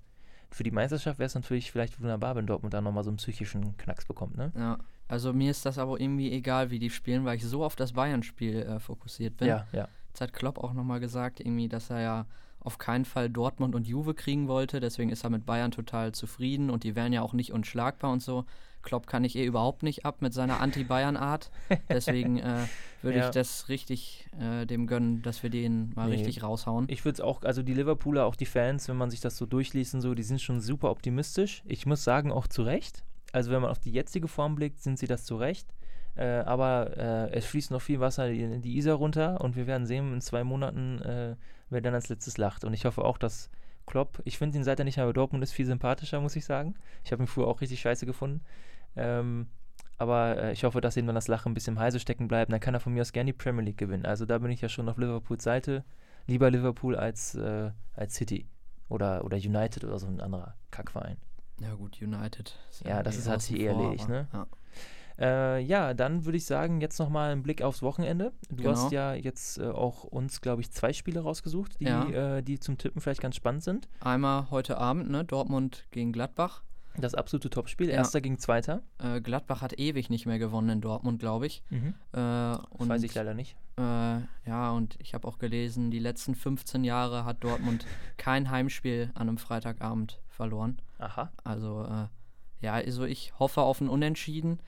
Für 0.51 0.63
die 0.63 0.71
Meisterschaft 0.71 1.19
wäre 1.19 1.27
es 1.27 1.35
natürlich 1.35 1.71
vielleicht 1.71 1.99
wunderbar, 2.01 2.35
wenn 2.35 2.47
Dortmund 2.47 2.73
da 2.73 2.81
nochmal 2.81 3.03
so 3.03 3.11
einen 3.11 3.17
psychischen 3.17 3.77
Knacks 3.77 4.05
bekommt, 4.05 4.37
ne? 4.37 4.51
Ja, 4.55 4.79
also 5.07 5.33
mir 5.33 5.51
ist 5.51 5.65
das 5.65 5.77
aber 5.77 5.99
irgendwie 5.99 6.31
egal, 6.31 6.71
wie 6.71 6.79
die 6.79 6.89
spielen, 6.89 7.25
weil 7.25 7.37
ich 7.37 7.45
so 7.45 7.63
auf 7.63 7.75
das 7.75 7.93
Bayern-Spiel 7.93 8.61
äh, 8.61 8.79
fokussiert 8.79 9.37
bin. 9.37 9.47
Ja, 9.47 9.67
ja. 9.71 9.87
Jetzt 10.07 10.21
hat 10.21 10.33
Klopp 10.33 10.57
auch 10.57 10.73
nochmal 10.73 10.99
gesagt, 10.99 11.39
irgendwie, 11.39 11.67
dass 11.67 11.89
er 11.89 12.01
ja 12.01 12.25
auf 12.59 12.77
keinen 12.77 13.05
Fall 13.05 13.29
Dortmund 13.29 13.75
und 13.75 13.87
Juve 13.87 14.13
kriegen 14.13 14.47
wollte. 14.47 14.79
Deswegen 14.79 15.09
ist 15.09 15.23
er 15.23 15.29
mit 15.29 15.45
Bayern 15.45 15.71
total 15.71 16.11
zufrieden 16.11 16.69
und 16.69 16.83
die 16.83 16.95
wären 16.95 17.13
ja 17.13 17.21
auch 17.21 17.33
nicht 17.33 17.53
unschlagbar 17.53 18.11
und 18.11 18.21
so. 18.21 18.45
Klopp 18.81 19.07
kann 19.07 19.23
ich 19.23 19.35
eh 19.35 19.45
überhaupt 19.45 19.83
nicht 19.83 20.05
ab 20.05 20.21
mit 20.21 20.33
seiner 20.33 20.61
Anti-Bayern-Art. 20.61 21.51
Deswegen 21.89 22.37
äh, 22.39 22.65
würde 23.01 23.19
ja. 23.19 23.25
ich 23.25 23.31
das 23.31 23.67
richtig 23.67 24.27
äh, 24.39 24.65
dem 24.65 24.87
gönnen, 24.87 25.21
dass 25.21 25.43
wir 25.43 25.49
den 25.49 25.91
mal 25.95 26.09
nee. 26.09 26.15
richtig 26.15 26.43
raushauen. 26.43 26.85
Ich 26.89 27.03
würde 27.03 27.15
es 27.15 27.21
auch, 27.21 27.43
also 27.43 27.61
die 27.61 27.73
Liverpooler, 27.73 28.25
auch 28.25 28.35
die 28.35 28.45
Fans, 28.45 28.87
wenn 28.87 28.97
man 28.97 29.09
sich 29.09 29.19
das 29.19 29.37
so 29.37 29.45
durchliest 29.45 29.95
und 29.95 30.01
so, 30.01 30.13
die 30.15 30.23
sind 30.23 30.41
schon 30.41 30.61
super 30.61 30.91
optimistisch. 30.91 31.61
Ich 31.65 31.85
muss 31.85 32.03
sagen, 32.03 32.31
auch 32.31 32.47
zu 32.47 32.63
Recht. 32.63 33.03
Also 33.31 33.51
wenn 33.51 33.61
man 33.61 33.71
auf 33.71 33.79
die 33.79 33.91
jetzige 33.91 34.27
Form 34.27 34.55
blickt, 34.55 34.81
sind 34.81 34.97
sie 34.97 35.07
das 35.07 35.25
zu 35.25 35.35
Recht. 35.35 35.67
Äh, 36.15 36.39
aber 36.39 36.97
äh, 36.97 37.31
es 37.31 37.45
fließt 37.45 37.71
noch 37.71 37.81
viel 37.81 37.99
Wasser 37.99 38.29
in 38.29 38.61
die 38.61 38.77
Isar 38.77 38.95
runter 38.95 39.41
und 39.41 39.55
wir 39.55 39.67
werden 39.67 39.85
sehen 39.85 40.13
in 40.13 40.21
zwei 40.21 40.43
Monaten, 40.43 40.99
äh, 41.01 41.35
wer 41.69 41.81
dann 41.81 41.93
als 41.93 42.09
letztes 42.09 42.37
lacht. 42.37 42.63
Und 42.63 42.73
ich 42.73 42.85
hoffe 42.85 43.03
auch, 43.03 43.17
dass 43.17 43.49
Klopp, 43.85 44.21
ich 44.23 44.37
finde 44.37 44.57
ihn 44.57 44.63
seit 44.63 44.79
er 44.79 44.85
nicht 44.85 44.97
mehr 44.97 45.05
bei 45.05 45.13
Dortmund 45.13 45.43
ist, 45.43 45.51
viel 45.51 45.65
sympathischer, 45.65 46.21
muss 46.21 46.35
ich 46.35 46.45
sagen. 46.45 46.75
Ich 47.03 47.11
habe 47.11 47.23
ihn 47.23 47.27
früher 47.27 47.47
auch 47.47 47.61
richtig 47.61 47.81
scheiße 47.81 48.05
gefunden. 48.05 48.41
Ähm, 48.95 49.47
aber 49.97 50.41
äh, 50.41 50.53
ich 50.53 50.63
hoffe, 50.63 50.79
dass 50.79 50.95
ihm 50.95 51.05
dann 51.05 51.15
das 51.15 51.27
Lachen 51.27 51.51
ein 51.51 51.53
bisschen 51.53 51.75
im 51.75 51.79
Halse 51.79 51.99
stecken 51.99 52.27
bleibt. 52.27 52.51
Dann 52.51 52.59
kann 52.59 52.73
er 52.73 52.79
von 52.79 52.93
mir 52.93 53.01
aus 53.01 53.11
gerne 53.11 53.31
die 53.31 53.37
Premier 53.37 53.63
League 53.63 53.77
gewinnen. 53.77 54.05
Also 54.05 54.25
da 54.25 54.37
bin 54.37 54.51
ich 54.51 54.61
ja 54.61 54.69
schon 54.69 54.87
auf 54.87 54.97
Liverpools 54.97 55.43
Seite. 55.43 55.83
Lieber 56.27 56.49
Liverpool 56.51 56.95
als, 56.95 57.35
äh, 57.35 57.71
als 57.95 58.15
City 58.15 58.47
oder, 58.87 59.25
oder 59.25 59.37
United 59.37 59.83
oder 59.83 59.99
so 59.99 60.07
ein 60.07 60.21
anderer 60.21 60.55
Kackverein. 60.71 61.17
Ja 61.59 61.73
gut, 61.73 62.01
United. 62.01 62.57
ja, 62.85 63.03
das 63.03 63.17
ist, 63.17 63.27
hat 63.27 63.41
sich 63.41 63.59
eh 63.59 63.65
erledigt, 63.65 64.07
ne? 64.07 64.27
Ja. 64.31 64.47
Äh, 65.19 65.59
ja, 65.61 65.93
dann 65.93 66.25
würde 66.25 66.37
ich 66.37 66.45
sagen, 66.45 66.79
jetzt 66.79 66.97
nochmal 66.97 67.31
ein 67.31 67.43
Blick 67.43 67.61
aufs 67.61 67.81
Wochenende. 67.81 68.31
Du 68.49 68.63
genau. 68.63 68.71
hast 68.71 68.91
ja 68.91 69.13
jetzt 69.13 69.57
äh, 69.57 69.65
auch 69.65 70.05
uns, 70.05 70.39
glaube 70.39 70.61
ich, 70.61 70.71
zwei 70.71 70.93
Spiele 70.93 71.19
rausgesucht, 71.19 71.79
die, 71.79 71.85
ja. 71.85 72.37
äh, 72.37 72.41
die 72.41 72.59
zum 72.59 72.77
Tippen 72.77 73.01
vielleicht 73.01 73.21
ganz 73.21 73.35
spannend 73.35 73.63
sind. 73.63 73.89
Einmal 73.99 74.49
heute 74.49 74.77
Abend, 74.77 75.09
ne? 75.09 75.25
Dortmund 75.25 75.85
gegen 75.91 76.13
Gladbach. 76.13 76.63
Das 76.97 77.15
absolute 77.15 77.49
Topspiel, 77.49 77.89
erster 77.89 78.19
gegen 78.19 78.39
zweiter. 78.39 78.81
Äh, 78.97 79.21
Gladbach 79.21 79.61
hat 79.61 79.77
ewig 79.77 80.09
nicht 80.09 80.25
mehr 80.25 80.39
gewonnen 80.39 80.69
in 80.69 80.81
Dortmund, 80.81 81.19
glaube 81.19 81.47
ich. 81.47 81.63
Mhm. 81.69 81.93
Äh, 82.13 82.17
weiß 82.17 83.03
ich 83.03 83.13
leider 83.13 83.33
nicht. 83.33 83.55
Äh, 83.77 83.81
ja, 84.45 84.71
und 84.71 84.97
ich 84.99 85.13
habe 85.13 85.27
auch 85.27 85.37
gelesen, 85.37 85.91
die 85.91 85.99
letzten 85.99 86.35
15 86.35 86.83
Jahre 86.83 87.25
hat 87.25 87.43
Dortmund 87.43 87.85
kein 88.17 88.49
Heimspiel 88.49 89.11
an 89.13 89.29
einem 89.29 89.37
Freitagabend 89.37 90.19
verloren. 90.27 90.81
Aha. 90.97 91.31
Also, 91.43 92.07
ja, 92.61 92.73
also 92.73 93.05
ich 93.05 93.37
hoffe 93.39 93.61
auf 93.61 93.79
ein 93.79 93.87
Unentschieden 93.87 94.59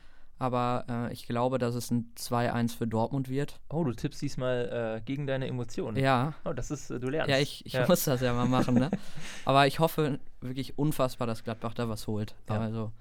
aber 0.42 0.86
äh, 0.90 1.14
ich 1.14 1.28
glaube, 1.28 1.60
dass 1.60 1.76
es 1.76 1.92
ein 1.92 2.12
2-1 2.18 2.76
für 2.76 2.88
Dortmund 2.88 3.30
wird. 3.30 3.60
Oh, 3.70 3.84
du 3.84 3.94
tippst 3.94 4.20
diesmal 4.24 4.98
äh, 4.98 5.02
gegen 5.06 5.28
deine 5.28 5.46
Emotionen. 5.46 5.98
Ja. 5.98 6.34
Oh, 6.46 6.52
das 6.52 6.72
ist, 6.72 6.90
äh, 6.90 7.00
du 7.00 7.10
lernst. 7.10 7.30
Ja, 7.30 7.38
ich, 7.38 7.64
ich 7.64 7.74
ja. 7.74 7.86
muss 7.88 8.06
das 8.06 8.22
ja 8.22 8.34
mal 8.34 8.48
machen, 8.48 8.74
ne? 8.74 8.90
aber 9.46 9.68
ich 9.68 9.78
hoffe 9.78 10.20
wirklich 10.42 10.80
unfassbar, 10.80 11.28
dass 11.28 11.44
Gladbach 11.44 11.76
da 11.76 11.90
was 11.90 12.08
holt. 12.08 12.34
Ja. 12.50 12.60
Also, 12.60 12.92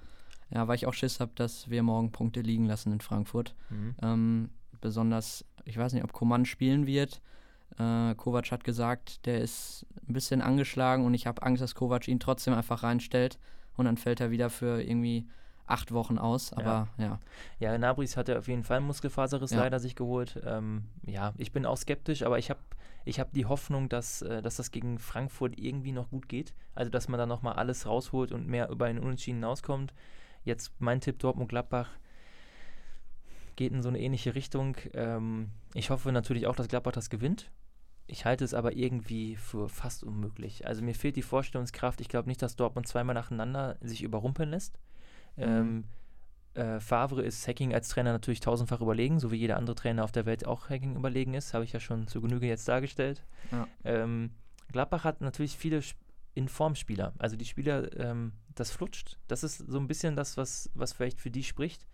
ja, 0.50 0.68
weil 0.68 0.76
ich 0.76 0.86
auch 0.86 0.92
Schiss 0.92 1.18
habe, 1.18 1.32
dass 1.34 1.70
wir 1.70 1.82
morgen 1.82 2.12
Punkte 2.12 2.42
liegen 2.42 2.66
lassen 2.66 2.92
in 2.92 3.00
Frankfurt. 3.00 3.54
Mhm. 3.70 3.94
Ähm, 4.02 4.50
besonders, 4.82 5.46
ich 5.64 5.78
weiß 5.78 5.94
nicht, 5.94 6.04
ob 6.04 6.12
Coman 6.12 6.44
spielen 6.44 6.86
wird. 6.86 7.22
Äh, 7.78 8.14
Kovac 8.16 8.52
hat 8.52 8.64
gesagt, 8.64 9.24
der 9.24 9.40
ist 9.40 9.86
ein 10.06 10.12
bisschen 10.12 10.42
angeschlagen 10.42 11.06
und 11.06 11.14
ich 11.14 11.26
habe 11.26 11.42
Angst, 11.42 11.62
dass 11.62 11.74
Kovac 11.74 12.06
ihn 12.06 12.20
trotzdem 12.20 12.52
einfach 12.52 12.82
reinstellt 12.82 13.38
und 13.78 13.86
dann 13.86 13.96
fällt 13.96 14.20
er 14.20 14.30
wieder 14.30 14.50
für 14.50 14.82
irgendwie 14.82 15.26
acht 15.66 15.92
Wochen 15.92 16.18
aus, 16.18 16.52
aber 16.52 16.88
ja. 16.98 17.04
Ja, 17.58 17.72
ja 17.72 17.78
Nabris 17.78 18.16
hatte 18.16 18.38
auf 18.38 18.48
jeden 18.48 18.64
Fall 18.64 18.80
Muskelfaserriss 18.80 19.52
ja. 19.52 19.58
leider 19.58 19.78
sich 19.78 19.94
geholt. 19.94 20.40
Ähm, 20.44 20.84
ja, 21.06 21.32
ich 21.38 21.52
bin 21.52 21.64
auch 21.66 21.76
skeptisch, 21.76 22.22
aber 22.22 22.38
ich 22.38 22.50
habe 22.50 22.60
ich 23.04 23.18
hab 23.18 23.32
die 23.32 23.46
Hoffnung, 23.46 23.88
dass, 23.88 24.22
äh, 24.22 24.42
dass 24.42 24.56
das 24.56 24.70
gegen 24.70 24.98
Frankfurt 24.98 25.58
irgendwie 25.58 25.92
noch 25.92 26.10
gut 26.10 26.28
geht. 26.28 26.54
Also, 26.74 26.90
dass 26.90 27.08
man 27.08 27.18
da 27.18 27.26
nochmal 27.26 27.54
alles 27.54 27.86
rausholt 27.86 28.32
und 28.32 28.46
mehr 28.46 28.68
über 28.68 28.86
einen 28.86 28.98
Unentschieden 28.98 29.38
hinauskommt. 29.38 29.94
Jetzt 30.44 30.72
mein 30.78 31.00
Tipp 31.00 31.18
Dortmund-Gladbach 31.18 31.88
geht 33.56 33.72
in 33.72 33.82
so 33.82 33.88
eine 33.88 34.00
ähnliche 34.00 34.34
Richtung. 34.34 34.76
Ähm, 34.94 35.50
ich 35.74 35.90
hoffe 35.90 36.12
natürlich 36.12 36.46
auch, 36.46 36.56
dass 36.56 36.68
Gladbach 36.68 36.92
das 36.92 37.10
gewinnt. 37.10 37.50
Ich 38.06 38.24
halte 38.24 38.44
es 38.44 38.54
aber 38.54 38.72
irgendwie 38.74 39.36
für 39.36 39.68
fast 39.68 40.02
unmöglich. 40.02 40.66
Also 40.66 40.82
mir 40.82 40.94
fehlt 40.94 41.16
die 41.16 41.22
Vorstellungskraft. 41.22 42.00
Ich 42.00 42.08
glaube 42.08 42.28
nicht, 42.28 42.42
dass 42.42 42.56
Dortmund 42.56 42.88
zweimal 42.88 43.14
nacheinander 43.14 43.76
sich 43.80 44.02
überrumpeln 44.02 44.50
lässt. 44.50 44.78
Mhm. 45.36 45.42
Ähm, 45.42 45.84
äh, 46.54 46.80
Favre 46.80 47.22
ist 47.22 47.46
Hacking 47.46 47.74
als 47.74 47.88
Trainer 47.88 48.12
natürlich 48.12 48.40
tausendfach 48.40 48.80
überlegen, 48.80 49.20
so 49.20 49.30
wie 49.30 49.36
jeder 49.36 49.56
andere 49.56 49.76
Trainer 49.76 50.04
auf 50.04 50.12
der 50.12 50.26
Welt 50.26 50.46
auch 50.46 50.68
Hacking 50.68 50.96
überlegen 50.96 51.34
ist, 51.34 51.54
habe 51.54 51.64
ich 51.64 51.72
ja 51.72 51.80
schon 51.80 52.08
zu 52.08 52.20
Genüge 52.20 52.46
jetzt 52.46 52.66
dargestellt. 52.66 53.22
Ja. 53.52 53.68
Ähm, 53.84 54.30
Gladbach 54.72 55.04
hat 55.04 55.20
natürlich 55.20 55.56
viele 55.56 55.80
Informspieler, 56.34 57.12
also 57.18 57.36
die 57.36 57.44
Spieler, 57.44 57.96
ähm, 57.98 58.32
das 58.54 58.70
flutscht. 58.70 59.18
Das 59.28 59.42
ist 59.42 59.58
so 59.58 59.78
ein 59.78 59.88
bisschen 59.88 60.16
das, 60.16 60.36
was, 60.36 60.70
was 60.74 60.92
vielleicht 60.92 61.20
für 61.20 61.30
die 61.30 61.44
spricht. 61.44 61.86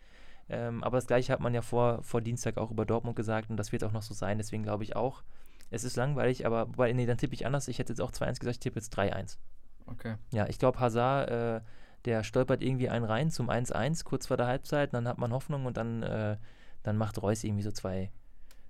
Ähm, 0.48 0.84
aber 0.84 0.98
das 0.98 1.06
gleiche 1.06 1.32
hat 1.32 1.40
man 1.40 1.54
ja 1.54 1.62
vor, 1.62 2.02
vor 2.02 2.20
Dienstag 2.20 2.56
auch 2.56 2.70
über 2.70 2.86
Dortmund 2.86 3.16
gesagt 3.16 3.50
und 3.50 3.56
das 3.56 3.72
wird 3.72 3.84
auch 3.84 3.92
noch 3.92 4.02
so 4.02 4.14
sein. 4.14 4.38
Deswegen 4.38 4.62
glaube 4.62 4.84
ich 4.84 4.94
auch, 4.94 5.22
es 5.70 5.84
ist 5.84 5.96
langweilig, 5.96 6.46
aber 6.46 6.68
wobei, 6.68 6.92
nee, 6.92 7.06
dann 7.06 7.18
tippe 7.18 7.34
ich 7.34 7.44
anders. 7.44 7.68
Ich 7.68 7.78
hätte 7.78 7.92
jetzt 7.92 8.00
auch 8.00 8.12
2-1 8.12 8.38
gesagt, 8.38 8.56
ich 8.56 8.60
tippe 8.60 8.78
jetzt 8.78 8.96
3-1. 8.96 9.38
Okay. 9.86 10.14
Ja, 10.32 10.46
ich 10.46 10.58
glaube, 10.58 10.78
Hazard 10.78 11.30
äh, 11.30 11.60
der 12.06 12.22
stolpert 12.22 12.62
irgendwie 12.62 12.88
einen 12.88 13.04
rein 13.04 13.30
zum 13.30 13.50
1-1 13.50 14.04
kurz 14.04 14.26
vor 14.28 14.36
der 14.36 14.46
Halbzeit, 14.46 14.94
dann 14.94 15.06
hat 15.06 15.18
man 15.18 15.32
Hoffnung 15.32 15.66
und 15.66 15.76
dann, 15.76 16.02
äh, 16.02 16.36
dann 16.82 16.96
macht 16.96 17.20
Reus 17.20 17.44
irgendwie 17.44 17.62
so 17.62 17.72
zwei 17.72 18.10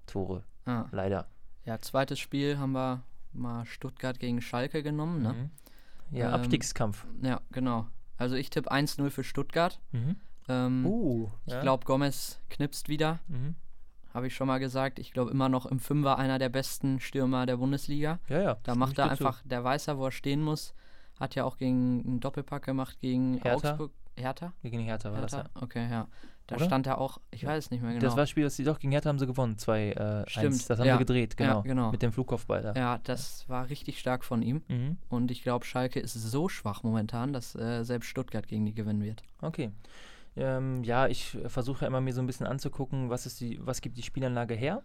Tore. 0.07 0.42
Ah. 0.64 0.87
Leider. 0.90 1.27
Ja, 1.64 1.79
zweites 1.79 2.18
Spiel 2.18 2.59
haben 2.59 2.72
wir 2.72 3.03
mal 3.33 3.66
Stuttgart 3.66 4.18
gegen 4.18 4.40
Schalke 4.40 4.83
genommen, 4.83 5.22
ne? 5.22 5.33
Mhm. 5.33 5.51
Ja, 6.11 6.29
ähm, 6.29 6.35
Abstiegskampf. 6.35 7.07
Ja, 7.22 7.40
genau. 7.51 7.87
Also 8.16 8.37
ich 8.37 8.51
tippe 8.51 8.70
1-0 8.70 9.11
für 9.11 9.25
Stuttgart. 9.25 9.81
Mhm. 9.92 10.16
Ähm, 10.49 10.87
uh, 10.87 11.29
ich 11.44 11.53
ja. 11.53 11.61
glaube, 11.61 11.85
Gomez 11.85 12.40
knipst 12.49 12.88
wieder. 12.88 13.18
Mhm. 13.29 13.57
Habe 14.14 14.29
ich 14.29 14.35
schon 14.35 14.46
mal 14.46 14.59
gesagt. 14.59 14.99
Ich 14.99 15.12
glaube 15.12 15.31
immer 15.31 15.49
noch 15.49 15.66
im 15.66 15.79
Fünfer 15.79 16.16
einer 16.16 16.38
der 16.38 16.49
besten 16.49 17.01
Stürmer 17.01 17.44
der 17.44 17.59
Bundesliga. 17.59 18.18
Ja, 18.29 18.40
ja. 18.40 18.57
Da 18.62 18.75
macht 18.75 18.99
er 18.99 19.11
einfach, 19.11 19.42
der 19.44 19.62
weiß 19.62 19.87
ja, 19.87 19.99
wo 19.99 20.07
er 20.07 20.12
stehen 20.12 20.42
muss. 20.42 20.75
Hat 21.19 21.35
ja 21.35 21.45
auch 21.45 21.57
gegen 21.57 22.03
einen 22.07 22.21
Doppelpack 22.21 22.65
gemacht 22.65 22.99
gegen 23.01 23.41
Hertha? 23.43 23.71
Augsburg. 23.71 23.93
Hertha? 24.17 24.53
Gegen 24.63 24.81
Hertha 24.81 25.11
war 25.11 25.21
Hertha? 25.21 25.43
das, 25.43 25.51
ja. 25.55 25.63
Okay, 25.63 25.91
ja. 25.91 26.09
Da 26.47 26.57
Oder? 26.57 26.67
stand 26.67 26.87
er 26.87 26.99
auch, 26.99 27.19
ich 27.33 27.45
weiß 27.45 27.73
nicht 27.73 27.83
mehr 27.83 27.93
genau. 27.93 28.05
Das 28.05 28.13
war 28.13 28.23
das 28.23 28.31
Spiel, 28.31 28.45
das 28.45 28.55
sie 28.55 28.63
doch 28.63 28.79
gegen 28.79 28.93
Hertha 28.93 29.09
haben 29.09 29.19
sie 29.19 29.27
gewonnen, 29.27 29.59
zwei, 29.59 29.91
äh, 29.91 30.29
Stimmt. 30.31 30.47
Eins. 30.47 30.67
Das 30.67 30.79
haben 30.79 30.87
ja. 30.87 30.95
sie 30.95 31.01
gedreht, 31.01 31.37
genau. 31.37 31.57
Ja, 31.57 31.61
genau. 31.63 31.91
Mit 31.91 32.03
dem 32.03 32.13
Flugkopfball 32.13 32.63
da. 32.63 32.73
Ja, 32.75 33.01
das 33.03 33.49
war 33.49 33.69
richtig 33.69 33.99
stark 33.99 34.25
von 34.25 34.43
ihm. 34.43 34.63
Mhm. 34.69 34.97
Und 35.09 35.33
ich 35.33 35.43
glaube, 35.43 35.65
Schalke 35.65 35.99
ist 35.99 36.15
so 36.15 36.49
schwach 36.49 36.85
momentan, 36.85 37.33
dass 37.33 37.57
äh, 37.57 37.83
selbst 37.83 38.07
Stuttgart 38.09 38.47
gegen 38.47 38.65
die 38.65 38.75
gewinnen 38.75 39.03
wird. 39.03 39.25
Okay. 39.43 39.73
Ähm, 40.37 40.85
ja, 40.85 41.09
ich 41.09 41.37
versuche 41.47 41.85
immer 41.87 42.01
mir 42.01 42.13
so 42.13 42.21
ein 42.21 42.27
bisschen 42.27 42.47
anzugucken, 42.47 43.11
was, 43.11 43.27
ist 43.27 43.41
die, 43.41 43.59
was 43.65 43.81
gibt 43.81 43.97
die 43.97 44.03
Spielanlage 44.03 44.55
her. 44.55 44.83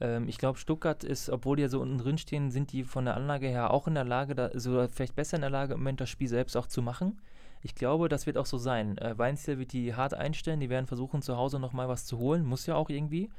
Ähm, 0.00 0.28
ich 0.28 0.38
glaube, 0.38 0.58
Stuttgart 0.58 1.04
ist, 1.04 1.30
obwohl 1.30 1.56
die 1.56 1.62
ja 1.62 1.68
so 1.68 1.80
unten 1.80 1.98
drin 1.98 2.18
stehen, 2.18 2.50
sind 2.50 2.72
die 2.72 2.84
von 2.84 3.04
der 3.04 3.16
Anlage 3.16 3.48
her 3.48 3.72
auch 3.72 3.86
in 3.86 3.94
der 3.94 4.04
Lage, 4.04 4.34
da, 4.34 4.50
so 4.54 4.86
vielleicht 4.88 5.16
besser 5.16 5.36
in 5.36 5.42
der 5.42 5.50
Lage, 5.50 5.74
im 5.74 5.80
Moment 5.80 6.00
das 6.00 6.10
Spiel 6.10 6.28
selbst 6.28 6.56
auch 6.56 6.66
zu 6.66 6.82
machen. 6.82 7.20
Ich 7.62 7.74
glaube, 7.74 8.08
das 8.08 8.26
wird 8.26 8.38
auch 8.38 8.46
so 8.46 8.58
sein. 8.58 8.98
Äh, 8.98 9.18
Weinziel 9.18 9.58
wird 9.58 9.72
die 9.72 9.94
hart 9.94 10.14
einstellen, 10.14 10.60
die 10.60 10.70
werden 10.70 10.86
versuchen, 10.86 11.22
zu 11.22 11.36
Hause 11.36 11.58
nochmal 11.58 11.88
was 11.88 12.06
zu 12.06 12.18
holen, 12.18 12.44
muss 12.44 12.66
ja 12.66 12.76
auch 12.76 12.88
irgendwie. 12.88 13.30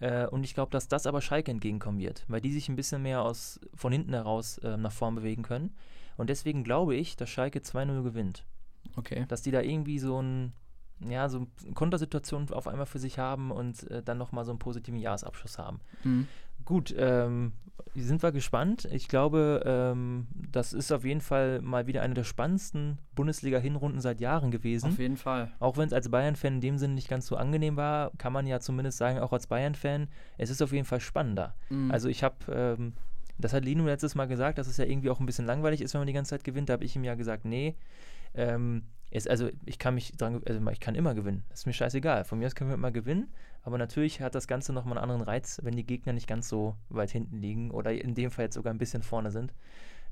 Äh, 0.00 0.26
und 0.26 0.44
ich 0.44 0.54
glaube, 0.54 0.70
dass 0.70 0.88
das 0.88 1.06
aber 1.06 1.22
Schalke 1.22 1.50
entgegenkommen 1.50 1.98
wird, 1.98 2.24
weil 2.28 2.40
die 2.40 2.52
sich 2.52 2.68
ein 2.68 2.76
bisschen 2.76 3.02
mehr 3.02 3.22
aus, 3.22 3.60
von 3.74 3.92
hinten 3.92 4.12
heraus 4.12 4.58
äh, 4.58 4.76
nach 4.76 4.92
vorn 4.92 5.14
bewegen 5.14 5.42
können. 5.42 5.74
Und 6.16 6.30
deswegen 6.30 6.62
glaube 6.62 6.94
ich, 6.94 7.16
dass 7.16 7.30
Schalke 7.30 7.60
2-0 7.60 8.02
gewinnt. 8.02 8.44
Okay. 8.96 9.24
Dass 9.28 9.42
die 9.42 9.50
da 9.50 9.62
irgendwie 9.62 9.98
so 9.98 10.20
ein 10.20 10.52
ja, 11.00 11.28
so 11.28 11.46
Kontersituationen 11.74 12.50
auf 12.50 12.68
einmal 12.68 12.86
für 12.86 12.98
sich 12.98 13.18
haben 13.18 13.50
und 13.50 13.90
äh, 13.90 14.02
dann 14.02 14.18
nochmal 14.18 14.44
so 14.44 14.52
einen 14.52 14.58
positiven 14.58 14.98
Jahresabschluss 14.98 15.58
haben. 15.58 15.80
Mhm. 16.02 16.28
Gut, 16.64 16.94
ähm, 16.96 17.52
sind 17.94 18.22
wir 18.22 18.32
gespannt. 18.32 18.88
Ich 18.90 19.08
glaube, 19.08 19.62
ähm, 19.64 20.26
das 20.50 20.72
ist 20.72 20.90
auf 20.92 21.04
jeden 21.04 21.20
Fall 21.20 21.60
mal 21.60 21.86
wieder 21.86 22.02
eine 22.02 22.14
der 22.14 22.24
spannendsten 22.24 22.98
Bundesliga-Hinrunden 23.14 24.00
seit 24.00 24.20
Jahren 24.20 24.50
gewesen. 24.50 24.90
Auf 24.90 24.98
jeden 24.98 25.16
Fall. 25.16 25.52
Auch 25.60 25.76
wenn 25.76 25.86
es 25.86 25.92
als 25.92 26.08
Bayern-Fan 26.08 26.54
in 26.54 26.60
dem 26.60 26.78
Sinne 26.78 26.94
nicht 26.94 27.08
ganz 27.08 27.26
so 27.26 27.36
angenehm 27.36 27.76
war, 27.76 28.10
kann 28.18 28.32
man 28.32 28.46
ja 28.46 28.60
zumindest 28.60 28.98
sagen, 28.98 29.18
auch 29.18 29.32
als 29.32 29.46
Bayern-Fan, 29.46 30.08
es 30.38 30.50
ist 30.50 30.62
auf 30.62 30.72
jeden 30.72 30.86
Fall 30.86 31.00
spannender. 31.00 31.54
Mhm. 31.68 31.90
Also 31.90 32.08
ich 32.08 32.24
habe, 32.24 32.36
ähm, 32.48 32.94
das 33.38 33.52
hat 33.52 33.64
Lino 33.64 33.84
letztes 33.84 34.14
Mal 34.14 34.26
gesagt, 34.26 34.58
dass 34.58 34.66
es 34.66 34.76
ja 34.76 34.84
irgendwie 34.84 35.10
auch 35.10 35.20
ein 35.20 35.26
bisschen 35.26 35.46
langweilig 35.46 35.80
ist, 35.80 35.94
wenn 35.94 36.00
man 36.00 36.08
die 36.08 36.12
ganze 36.12 36.30
Zeit 36.30 36.44
gewinnt. 36.44 36.68
Da 36.68 36.74
habe 36.74 36.84
ich 36.84 36.96
ihm 36.96 37.04
ja 37.04 37.14
gesagt, 37.14 37.44
nee. 37.44 37.76
Ähm, 38.34 38.82
ist, 39.14 39.28
also 39.28 39.48
ich 39.64 39.78
kann 39.78 39.94
mich 39.94 40.12
dran, 40.12 40.42
also 40.46 40.70
ich 40.70 40.80
kann 40.80 40.94
immer 40.94 41.14
gewinnen. 41.14 41.44
Das 41.48 41.60
ist 41.60 41.66
mir 41.66 41.72
scheißegal. 41.72 42.24
Von 42.24 42.38
mir 42.38 42.46
aus 42.46 42.54
können 42.54 42.70
wir 42.70 42.74
immer 42.74 42.90
gewinnen. 42.90 43.32
Aber 43.62 43.78
natürlich 43.78 44.20
hat 44.20 44.34
das 44.34 44.46
Ganze 44.46 44.72
nochmal 44.72 44.98
einen 44.98 45.04
anderen 45.04 45.22
Reiz, 45.22 45.60
wenn 45.62 45.76
die 45.76 45.86
Gegner 45.86 46.12
nicht 46.12 46.26
ganz 46.26 46.48
so 46.48 46.76
weit 46.88 47.10
hinten 47.10 47.38
liegen 47.38 47.70
oder 47.70 47.92
in 47.92 48.14
dem 48.14 48.30
Fall 48.30 48.46
jetzt 48.46 48.54
sogar 48.54 48.74
ein 48.74 48.78
bisschen 48.78 49.02
vorne 49.02 49.30
sind. 49.30 49.54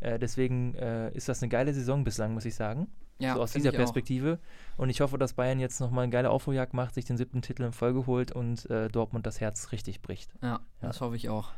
Äh, 0.01 0.19
deswegen 0.19 0.75
äh, 0.75 1.13
ist 1.13 1.29
das 1.29 1.43
eine 1.43 1.51
geile 1.51 1.75
Saison 1.75 2.05
bislang, 2.05 2.33
muss 2.33 2.45
ich 2.45 2.55
sagen. 2.55 2.89
Ja, 3.19 3.35
so 3.35 3.43
aus 3.43 3.53
dieser 3.53 3.73
Perspektive. 3.73 4.39
Auch. 4.77 4.81
Und 4.81 4.91
ich 4.91 5.01
hoffe, 5.01 5.19
dass 5.19 5.35
Bayern 5.35 5.61
jetzt 5.61 5.81
nochmal 5.81 6.05
eine 6.05 6.13
geile 6.13 6.31
Aufholjagd 6.31 6.73
macht, 6.73 6.95
sich 6.95 7.05
den 7.05 7.17
siebten 7.17 7.43
Titel 7.43 7.63
in 7.63 7.73
Folge 7.73 8.07
holt 8.07 8.33
und 8.33 8.69
äh, 8.71 8.89
Dortmund 8.89 9.27
das 9.27 9.41
Herz 9.41 9.71
richtig 9.73 10.01
bricht. 10.01 10.33
Ja, 10.43 10.49
ja, 10.49 10.61
das 10.81 11.01
hoffe 11.01 11.17
ich 11.17 11.29
auch. 11.29 11.53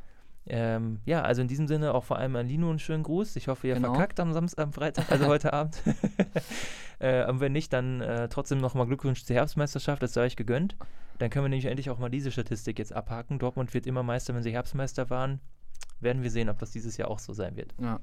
Ähm, 0.46 1.00
ja, 1.06 1.22
also 1.22 1.40
in 1.40 1.48
diesem 1.48 1.66
Sinne 1.68 1.94
auch 1.94 2.04
vor 2.04 2.18
allem 2.18 2.36
an 2.36 2.46
Lino 2.46 2.68
einen 2.68 2.78
schönen 2.78 3.02
Gruß. 3.02 3.36
Ich 3.36 3.48
hoffe, 3.48 3.66
ihr 3.68 3.74
Genau. 3.74 3.94
verkackt 3.94 4.20
am 4.20 4.32
Samstag, 4.32 4.62
am 4.64 4.72
Freitag, 4.72 5.10
also 5.10 5.26
heute 5.28 5.52
Abend. 5.52 5.82
äh, 6.98 7.26
und 7.26 7.40
wenn 7.40 7.52
nicht, 7.52 7.72
dann 7.72 8.00
äh, 8.00 8.28
trotzdem 8.28 8.58
nochmal 8.58 8.86
Glückwunsch 8.86 9.24
zur 9.24 9.36
Herbstmeisterschaft, 9.36 10.02
das 10.02 10.12
sei 10.12 10.24
euch 10.24 10.36
gegönnt. 10.36 10.76
Dann 11.18 11.30
können 11.30 11.44
wir 11.44 11.48
nämlich 11.48 11.66
endlich 11.66 11.90
auch 11.90 11.98
mal 11.98 12.10
diese 12.10 12.30
Statistik 12.30 12.78
jetzt 12.78 12.92
abhaken. 12.92 13.38
Dortmund 13.38 13.72
wird 13.72 13.86
immer 13.86 14.02
Meister, 14.02 14.34
wenn 14.34 14.42
sie 14.42 14.52
Herbstmeister 14.52 15.08
waren. 15.10 15.40
Werden 16.00 16.22
wir 16.22 16.30
sehen, 16.30 16.48
ob 16.48 16.58
das 16.58 16.72
dieses 16.72 16.96
Jahr 16.96 17.08
auch 17.10 17.18
so 17.20 17.32
sein 17.32 17.56
wird. 17.56 17.72
Ja. 17.80 18.00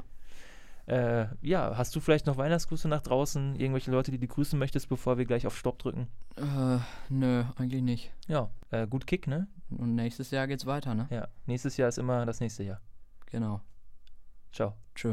Äh, 0.88 1.28
ja, 1.42 1.78
hast 1.78 1.96
du 1.96 2.00
vielleicht 2.00 2.26
noch 2.26 2.38
Weihnachtsgrüße 2.38 2.88
nach 2.88 3.02
draußen? 3.02 3.56
Irgendwelche 3.56 3.92
Leute, 3.92 4.12
die 4.12 4.18
du 4.18 4.28
grüßen 4.28 4.58
möchtest, 4.58 4.90
bevor 4.90 5.18
wir 5.18 5.26
gleich 5.26 5.46
auf 5.46 5.56
Stopp 5.56 5.78
drücken? 5.78 6.08
Äh, 6.38 6.80
nö, 7.10 7.44
eigentlich 7.58 7.84
nicht. 7.84 8.12
Ja, 8.28 8.50
äh, 8.72 8.88
gut 8.88 9.06
Kick, 9.06 9.28
ne? 9.28 9.48
Und 9.78 9.96
nächstes 9.96 10.32
Jahr 10.32 10.48
geht's 10.48 10.66
weiter, 10.66 10.94
ne? 10.96 11.08
Ja, 11.10 11.28
nächstes 11.46 11.78
Jahr 11.78 11.90
ist 11.90 11.98
immer 11.98 12.26
das 12.26 12.40
nächste 12.40 12.64
Jahr. 12.64 12.82
Genau. 13.28 13.62
Ciao. 14.52 14.76
Tschö. 14.96 15.10